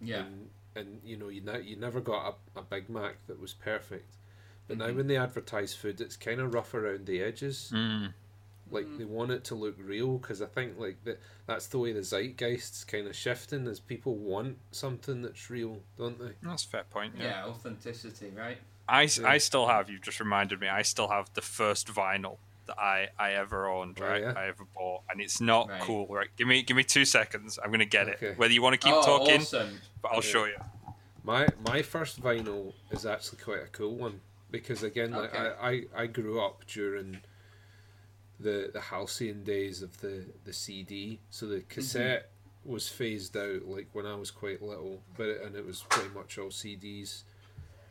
yeah, 0.00 0.24
and, 0.24 0.48
and 0.76 1.00
you 1.04 1.16
know 1.16 1.28
you, 1.28 1.40
ne- 1.40 1.60
you 1.62 1.76
never 1.76 2.00
got 2.00 2.36
a, 2.56 2.60
a 2.60 2.62
big 2.62 2.88
mac 2.88 3.16
that 3.26 3.40
was 3.40 3.52
perfect 3.54 4.16
but 4.66 4.78
now 4.78 4.86
Mhm. 4.88 4.96
when 4.96 5.06
they 5.06 5.16
advertise 5.16 5.74
food 5.74 6.00
it's 6.00 6.16
kind 6.16 6.40
of 6.40 6.52
rough 6.54 6.74
around 6.74 7.06
the 7.06 7.20
edges 7.22 7.70
Mm. 7.74 8.12
Like 8.74 8.86
Mhm. 8.86 8.98
they 8.98 9.04
want 9.04 9.30
it 9.30 9.44
to 9.44 9.54
look 9.54 9.76
real 9.78 10.18
because 10.18 10.42
I 10.42 10.46
think 10.46 10.78
like 10.78 11.02
that 11.04 11.20
that's 11.46 11.66
the 11.68 11.78
way 11.78 11.92
the 11.92 12.02
zeitgeist's 12.02 12.84
kind 12.84 13.06
of 13.06 13.14
shifting 13.16 13.66
is 13.66 13.80
people 13.80 14.16
want 14.16 14.58
something 14.72 15.22
that's 15.22 15.48
real, 15.48 15.80
don't 15.96 16.18
they? 16.18 16.32
That's 16.42 16.64
a 16.64 16.68
fair 16.68 16.84
point. 16.84 17.14
Yeah. 17.16 17.24
yeah, 17.24 17.44
authenticity, 17.46 18.30
right? 18.36 18.58
I, 18.88 19.04
s- 19.04 19.18
Yeah. 19.18 19.28
I 19.28 19.38
still 19.38 19.66
have. 19.68 19.88
You've 19.88 20.02
just 20.02 20.20
reminded 20.20 20.60
me. 20.60 20.68
I 20.68 20.82
still 20.82 21.08
have 21.08 21.32
the 21.34 21.40
first 21.40 21.88
vinyl 21.88 22.36
that 22.66 22.78
I, 22.78 23.08
I 23.18 23.32
ever 23.32 23.66
owned. 23.66 23.98
Oh, 24.00 24.04
Right, 24.06 24.22
yeah? 24.22 24.34
I 24.36 24.48
ever 24.48 24.64
bought, 24.74 25.02
and 25.10 25.20
it's 25.20 25.40
not 25.40 25.68
Right. 25.68 25.80
cool. 25.80 26.06
Right, 26.08 26.28
give 26.36 26.46
me 26.48 26.62
give 26.62 26.76
me 26.76 26.84
two 26.84 27.04
seconds. 27.04 27.58
I'm 27.62 27.70
gonna 27.70 27.84
get 27.86 28.08
Okay. 28.08 28.26
it. 28.28 28.38
Whether 28.38 28.52
you 28.54 28.60
want 28.62 28.74
to 28.78 28.84
keep 28.86 28.94
oh, 28.94 29.02
talking, 29.02 29.40
awesome. 29.40 29.80
but 30.02 30.08
I'll 30.08 30.16
Yeah. 30.16 30.20
show 30.20 30.44
you. 30.46 30.56
My 31.22 31.48
my 31.66 31.80
first 31.82 32.20
vinyl 32.22 32.74
is 32.90 33.06
actually 33.06 33.38
quite 33.42 33.62
a 33.62 33.68
cool 33.68 33.94
one 33.96 34.20
because 34.50 34.82
again, 34.82 35.12
like 35.12 35.34
I, 35.34 35.46
I, 35.70 36.02
I 36.02 36.06
grew 36.06 36.40
up 36.44 36.66
during 36.66 37.20
the 38.44 38.70
the 38.72 38.80
halcyon 38.80 39.42
days 39.42 39.82
of 39.82 40.00
the 40.00 40.24
the 40.44 40.52
CD, 40.52 41.18
so 41.30 41.46
the 41.46 41.62
cassette 41.62 42.30
was 42.64 42.88
phased 42.88 43.36
out 43.36 43.66
like 43.66 43.88
when 43.92 44.06
I 44.06 44.14
was 44.14 44.30
quite 44.30 44.62
little, 44.62 45.00
but 45.16 45.26
it, 45.26 45.42
and 45.42 45.56
it 45.56 45.66
was 45.66 45.82
pretty 45.88 46.10
much 46.14 46.38
all 46.38 46.48
CDs. 46.50 47.22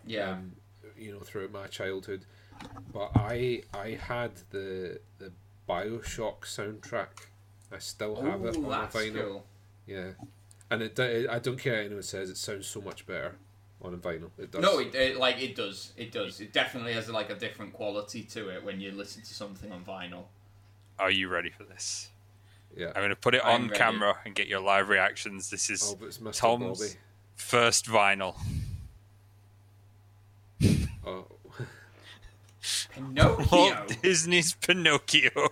Yeah. 0.06 0.32
um, 0.32 0.54
you 0.98 1.12
know, 1.12 1.20
throughout 1.20 1.52
my 1.52 1.68
childhood. 1.68 2.26
But 2.94 3.12
I 3.16 3.64
I 3.74 3.98
had 4.02 4.32
the 4.52 5.00
the 5.18 5.32
Bioshock 5.68 6.42
soundtrack. 6.42 7.28
I 7.72 7.80
still 7.80 8.22
have 8.22 8.46
it 8.46 8.56
on 8.56 8.64
vinyl. 8.90 9.22
cool. 9.22 9.46
Yeah, 9.88 10.12
and 10.70 10.84
it, 10.84 10.96
do- 10.96 11.28
I 11.30 11.40
don't 11.40 11.58
care 11.58 11.74
what 11.78 11.86
anyone 11.86 12.04
says. 12.04 12.30
It 12.30 12.38
sounds 12.38 12.68
so 12.68 12.80
much 12.82 13.08
better 13.08 13.36
on 13.82 13.94
a 13.94 13.98
vinyl. 13.98 14.30
It 14.38 14.52
does. 14.52 14.62
No, 14.62 14.80
it, 14.80 14.94
it 14.94 15.18
like 15.18 15.42
it 15.42 15.56
does. 15.56 15.94
It 15.98 16.12
does. 16.12 16.40
It 16.40 16.54
definitely 16.54 16.94
has 16.94 17.10
like 17.10 17.32
a 17.32 17.36
different 17.36 17.74
quality 17.74 18.22
to 18.24 18.50
it 18.50 18.64
when 18.64 18.80
you 18.80 18.92
listen 18.92 19.24
to 19.24 19.34
something 19.34 19.72
on 19.72 19.84
vinyl. 19.84 20.26
Are 21.04 21.12
you 21.12 21.28
ready 21.28 21.50
for 21.50 21.64
this? 21.66 22.10
yeah. 22.78 22.88
I'm 22.96 23.02
gonna 23.04 23.16
put 23.16 23.36
it 23.36 23.42
I'm 23.44 23.54
on 23.64 23.68
ready. 23.68 23.78
camera 23.78 24.16
and 24.26 24.34
get 24.34 24.48
your 24.48 24.62
live 24.62 24.88
reactions. 24.90 25.50
This 25.50 25.70
is 25.70 25.84
Oh, 25.84 25.96
but 26.00 26.06
it's 26.08 26.18
Mr. 26.20 26.34
Tom's 26.40 26.80
Bobby. 26.80 26.92
first 27.36 27.86
vinyl. 27.88 28.36
Oh, 31.06 31.26
Pinocchio. 32.94 33.46
Walt 33.52 33.98
Disney's 34.02 34.54
Pinocchio. 34.54 35.30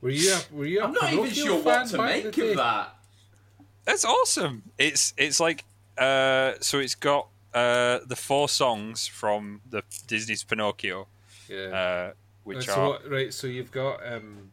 were 0.00 0.08
you 0.10 0.32
a, 0.34 0.40
were 0.54 0.64
you 0.64 0.80
a 0.80 0.84
I'm 0.84 0.92
not 0.94 1.12
even 1.12 1.30
sure 1.30 1.62
what 1.62 1.86
to 1.88 1.98
make 1.98 2.24
the 2.24 2.30
day? 2.30 2.50
of 2.52 2.56
that. 2.56 2.96
That's 3.84 4.06
awesome. 4.06 4.62
It's 4.78 5.12
it's 5.18 5.38
like 5.38 5.64
uh, 5.98 6.54
so 6.60 6.78
it's 6.78 6.94
got 6.94 7.28
uh, 7.52 7.98
the 8.06 8.16
four 8.16 8.48
songs 8.48 9.06
from 9.06 9.60
the 9.68 9.82
Disney's 10.06 10.42
Pinocchio, 10.44 11.06
Yeah. 11.48 11.58
uh, 11.58 12.12
which 12.44 12.68
Uh, 12.68 12.74
so 12.74 12.88
what, 12.90 13.10
right, 13.10 13.32
so 13.34 13.46
you've 13.46 13.72
got 13.72 14.00
um. 14.06 14.50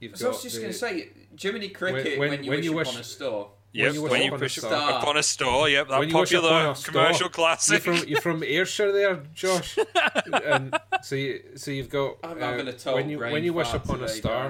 You've 0.00 0.16
So 0.16 0.26
I 0.26 0.28
was 0.32 0.42
just 0.42 0.56
going 0.60 0.72
to 0.72 0.78
say, 0.78 1.08
Jiminy 1.40 1.70
Cricket, 1.70 2.18
when, 2.18 2.30
when- 2.30 2.44
you 2.44 2.50
when 2.50 2.58
wish 2.58 2.64
you 2.66 2.78
upon 2.78 2.96
a 3.00 3.04
store. 3.04 3.50
yep, 3.72 3.86
when 3.86 3.94
you 3.94 4.02
when 4.02 4.10
wish 4.10 4.26
you, 4.26 4.32
upon 4.34 4.42
a 4.44 4.48
star. 4.50 4.98
upon 5.00 5.16
a 5.16 5.22
store. 5.22 5.68
Yep, 5.70 5.88
that 5.88 5.98
When 6.00 6.08
you 6.10 6.18
wish 6.18 6.32
upon 6.32 6.42
popular 6.50 6.70
a 6.70 6.74
star, 6.74 6.92
commercial 6.92 7.20
You're 7.24 7.30
classic. 7.30 7.82
from 7.82 7.96
you're 8.06 8.20
from 8.20 8.42
Ayrshire 8.42 8.92
there, 8.92 9.22
Josh. 9.34 9.78
and 10.44 10.78
so 11.02 11.14
you 11.14 11.42
so 11.56 11.70
you've 11.70 11.88
got 11.88 12.16
I'm 12.22 12.36
uh, 12.36 12.40
having 12.46 12.68
a 12.68 12.72
total 12.72 12.94
when 12.94 13.08
you 13.08 13.16
brain 13.18 13.32
when 13.32 13.44
you 13.44 13.54
wish 13.54 13.68
fart 13.68 13.84
upon 13.84 14.02
a 14.02 14.08
star, 14.08 14.48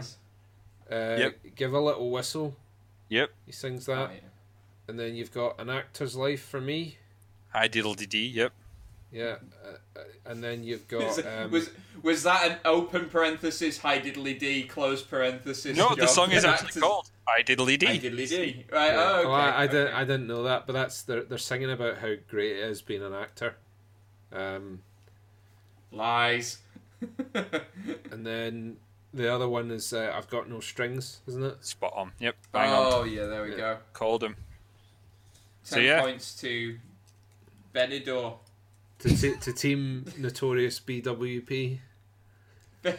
uh, 0.90 1.16
Yep. 1.18 1.38
give 1.54 1.72
a 1.74 1.80
little 1.80 2.10
whistle. 2.10 2.56
Yep. 3.08 3.30
He 3.46 3.52
sings 3.52 3.88
Oh, 3.88 3.94
that, 3.94 4.10
yeah. 4.14 4.20
and 4.88 4.98
then 4.98 5.14
you've 5.14 5.32
got 5.32 5.60
an 5.60 5.70
actor's 5.70 6.16
life 6.16 6.42
for 6.44 6.60
me. 6.60 6.98
Hi 7.50 7.68
diddle 7.68 7.94
dee 7.94 8.06
dee. 8.06 8.26
Yep. 8.26 8.52
Yeah, 9.12 9.36
uh, 9.64 9.98
uh, 9.98 10.02
and 10.26 10.42
then 10.42 10.64
you've 10.64 10.90
Was, 10.92 11.16
got 11.22 11.26
um, 11.44 11.50
was 11.50 11.70
was 12.02 12.22
that 12.24 12.50
an 12.50 12.59
open 12.64 13.09
parenthesis, 13.09 13.78
hi 13.78 14.00
diddly 14.00 14.38
d, 14.38 14.64
close 14.64 15.00
parenthesis? 15.02 15.76
No, 15.76 15.94
the 15.94 16.07
song 16.09 16.32
is 16.32 16.44
actually 16.44 16.68
Actors- 16.68 16.82
called 16.82 17.11
Hi 17.28 17.42
diddly 17.42 17.82
Hi 17.86 17.96
dee. 17.96 18.11
diddly 18.11 18.28
d. 18.28 18.64
Right, 18.70 18.88
yeah. 18.92 18.94
oh, 18.98 19.18
okay. 19.20 19.28
Oh, 19.28 19.32
I, 19.32 19.62
I 19.62 19.66
didn't. 19.66 19.94
I 19.94 20.00
didn't 20.04 20.26
know 20.26 20.42
that, 20.44 20.66
but 20.66 20.72
that's 20.74 21.02
they're 21.02 21.22
they're 21.24 21.38
singing 21.38 21.70
about 21.70 21.98
how 21.98 22.14
great 22.28 22.57
it 22.57 22.64
is 22.68 22.82
being 22.82 23.02
an 23.02 23.14
actor. 23.14 23.54
Um, 24.32 24.82
Lies. 25.92 26.59
and 27.34 28.26
then 28.26 28.76
the 29.14 29.32
other 29.32 29.48
one 29.48 29.70
is 29.70 29.92
uh, 29.92 30.12
I've 30.14 30.28
got 30.28 30.48
no 30.50 30.61
strings, 30.61 31.20
isn't 31.26 31.42
it? 31.44 31.64
Spot 31.64 31.92
on. 31.96 32.12
Yep. 32.20 32.36
Bang 32.52 32.72
on. 32.72 32.92
oh, 32.92 33.04
yeah, 33.04 33.26
there 33.26 33.42
we 33.44 33.50
Yeah. 33.52 33.57
go. 33.57 33.78
Called 33.92 34.22
him. 34.24 34.34
Ten 35.64 35.76
So, 35.76 35.78
yeah. 35.80 36.00
points 36.00 36.34
to 36.40 36.78
Benidorm. 37.74 38.34
To 39.01 39.09
t- 39.14 39.36
to 39.36 39.53
team 39.53 40.05
Notorious 40.18 40.80
BWP. 40.80 41.78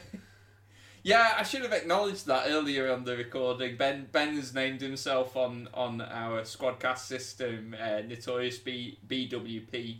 Yeah, 1.04 1.36
I 1.38 1.44
should 1.44 1.62
have 1.62 1.72
acknowledged 1.72 2.26
that 2.26 2.48
earlier 2.50 2.92
on 2.92 3.06
the 3.06 3.16
recording. 3.16 3.78
Ben 3.78 4.10
Ben 4.12 4.36
has 4.36 4.54
named 4.54 4.82
himself 4.82 5.38
on 5.38 5.70
on 5.74 6.02
our 6.02 6.42
squadcast 6.42 6.98
system, 6.98 7.74
uh, 7.82 8.02
Notorious 8.02 8.58
B 8.58 8.98
BWP, 9.08 10.00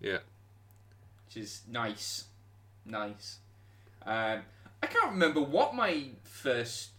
Yeah. 0.00 0.18
which 1.26 1.36
is 1.36 1.60
nice, 1.70 2.24
nice. 2.86 3.36
Um, 4.06 4.40
I 4.82 4.86
can't 4.86 5.10
remember 5.10 5.42
what 5.42 5.74
my 5.74 6.04
first 6.22 6.90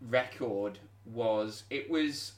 record 0.00 0.80
was. 1.06 1.62
It 1.70 1.88
was, 1.88 2.32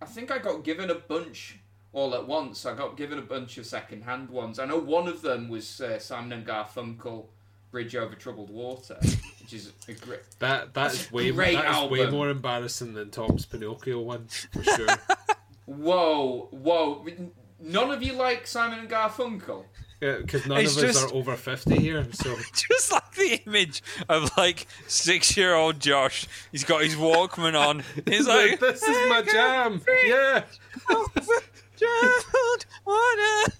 I 0.00 0.06
think 0.06 0.32
I 0.32 0.38
got 0.38 0.64
given 0.64 0.90
a 0.90 0.96
bunch 0.96 1.58
all 1.92 2.14
at 2.14 2.26
once. 2.26 2.64
I 2.66 2.74
got 2.74 2.96
given 2.96 3.18
a 3.18 3.22
bunch 3.22 3.58
of 3.58 3.66
second-hand 3.66 4.30
ones. 4.30 4.58
I 4.58 4.64
know 4.66 4.78
one 4.78 5.08
of 5.08 5.22
them 5.22 5.48
was 5.48 5.80
uh, 5.80 5.98
Simon 5.98 6.32
and 6.32 6.46
Garfunkel, 6.46 7.26
"Bridge 7.70 7.94
Over 7.96 8.14
Troubled 8.14 8.50
Water," 8.50 8.96
which 9.40 9.52
is 9.52 9.72
a 9.88 9.92
great. 9.92 10.20
That 10.38 10.72
that 10.72 10.74
That's 10.74 10.94
is 11.06 11.10
a 11.10 11.14
way 11.14 11.30
great 11.30 11.56
that 11.56 11.84
is 11.84 11.90
way 11.90 12.10
more 12.10 12.30
embarrassing 12.30 12.94
than 12.94 13.10
Tom's 13.10 13.46
Pinocchio 13.46 14.00
one 14.00 14.26
for 14.52 14.62
sure. 14.62 14.86
Whoa, 15.66 16.48
whoa! 16.50 17.06
None 17.60 17.90
of 17.92 18.02
you 18.02 18.14
like 18.14 18.46
Simon 18.48 18.80
and 18.80 18.90
Garfunkel. 18.90 19.64
yeah, 20.00 20.16
because 20.18 20.44
none 20.44 20.58
It's 20.60 20.76
of 20.76 20.84
us 20.90 21.04
are 21.04 21.14
over 21.14 21.36
fifty 21.36 21.78
here. 21.78 22.04
So 22.12 22.34
Just 22.52 22.90
like 22.90 23.14
the 23.14 23.40
image 23.46 23.80
of 24.08 24.36
like 24.36 24.66
six 24.88 25.36
year 25.36 25.54
old 25.54 25.78
Josh. 25.78 26.26
He's 26.50 26.64
got 26.64 26.82
his 26.82 26.96
Walkman 26.96 27.58
on. 27.58 27.84
He's 28.08 28.26
like, 28.26 28.58
this 28.58 28.82
is 28.82 29.08
my 29.08 29.22
jam. 29.22 29.80
Yeah. 30.04 30.42
Wanna- 32.86 33.52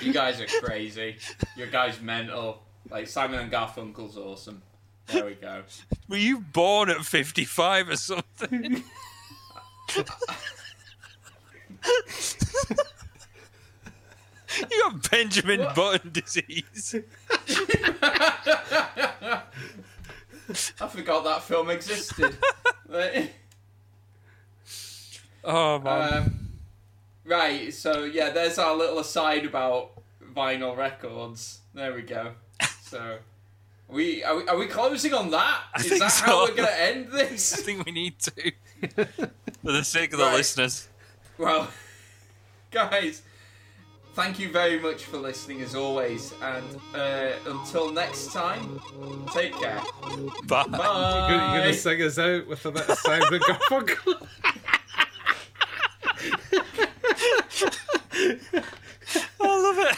You 0.00 0.12
guys 0.12 0.40
are 0.40 0.46
crazy. 0.60 1.16
Your 1.56 1.66
guys 1.68 2.00
mental. 2.00 2.62
Like 2.90 3.06
Simon 3.08 3.40
and 3.40 3.50
Garfunkel's 3.52 4.16
awesome. 4.16 4.62
There 5.06 5.24
we 5.26 5.34
go. 5.34 5.62
Were 6.08 6.16
you 6.16 6.40
born 6.40 6.90
at 6.90 7.04
55 7.04 7.88
or 7.90 7.96
something? 7.96 8.82
you 14.58 14.82
got 14.82 15.10
Benjamin 15.10 15.60
What? 15.60 15.74
Button 15.74 16.12
disease. 16.12 16.94
I 20.80 20.88
forgot 20.88 21.24
that 21.24 21.42
film 21.42 21.70
existed. 21.70 22.36
Right. 25.44 25.52
Oh 25.54 25.78
man. 25.80 26.12
um, 26.14 26.48
right, 27.24 27.72
so 27.72 28.04
yeah, 28.04 28.30
there's 28.30 28.58
our 28.58 28.74
little 28.76 28.98
aside 28.98 29.44
about 29.44 29.90
vinyl 30.34 30.76
records. 30.76 31.60
There 31.74 31.92
we 31.94 32.02
go. 32.02 32.32
So, 32.82 33.18
we 33.88 34.22
are 34.24 34.36
we, 34.36 34.46
are 34.48 34.56
we 34.56 34.66
closing 34.66 35.12
on 35.14 35.30
that? 35.30 35.60
I 35.74 35.80
Is 35.80 35.88
think 35.88 36.00
that 36.00 36.08
so. 36.12 36.24
how 36.24 36.44
we're 36.44 36.54
gonna 36.54 36.68
end 36.70 37.08
this? 37.12 37.54
I 37.54 37.62
think 37.62 37.84
we 37.84 37.92
need 37.92 38.18
to. 38.20 38.32
For 39.64 39.72
the 39.72 39.82
sake 39.84 40.12
of 40.12 40.18
the 40.18 40.24
Right. 40.26 40.34
listeners. 40.36 40.88
Well, 41.38 41.68
guys, 42.70 43.22
thank 44.14 44.38
you 44.38 44.50
very 44.52 44.78
much 44.78 45.04
for 45.04 45.16
listening 45.16 45.62
as 45.62 45.74
always. 45.74 46.32
And 46.42 46.64
uh, 46.94 47.32
until 47.46 47.90
next 47.90 48.32
time, 48.32 48.78
take 49.32 49.54
care. 49.58 49.80
Bye. 50.46 50.64
Bye. 50.64 51.26
You're 51.28 51.38
gonna, 51.38 51.52
you're 51.54 51.62
gonna 51.62 51.72
sing 51.74 52.02
us 52.02 52.18
out 52.18 52.46
with 52.46 52.64
a 52.66 52.70
bit 52.72 52.88
of 52.88 52.98
Simon 52.98 53.40
Garfunkel. 53.40 54.26
I 59.40 59.42
love 59.42 59.78
it. 59.78 59.96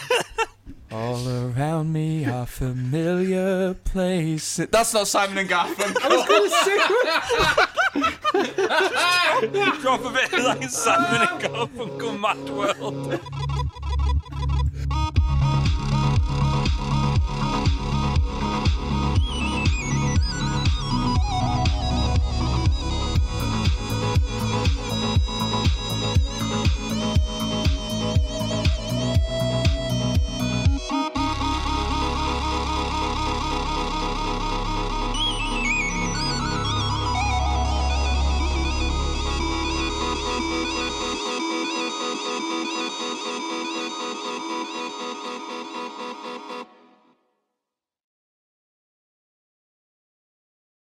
All 0.90 1.28
around 1.28 1.92
me 1.92 2.24
are 2.26 2.46
familiar 2.46 3.74
places. 3.74 4.68
That's 4.70 4.94
not 4.94 5.08
Simon 5.08 5.38
and 5.38 5.48
Garfunkel. 5.50 6.00
Drop 9.80 10.04
a 10.04 10.10
bit 10.10 10.32
like 10.44 10.64
Simon 10.70 11.22
and 11.22 11.40
Garfunkel 11.40 12.18
Mad 12.20 12.50
World. 12.50 13.20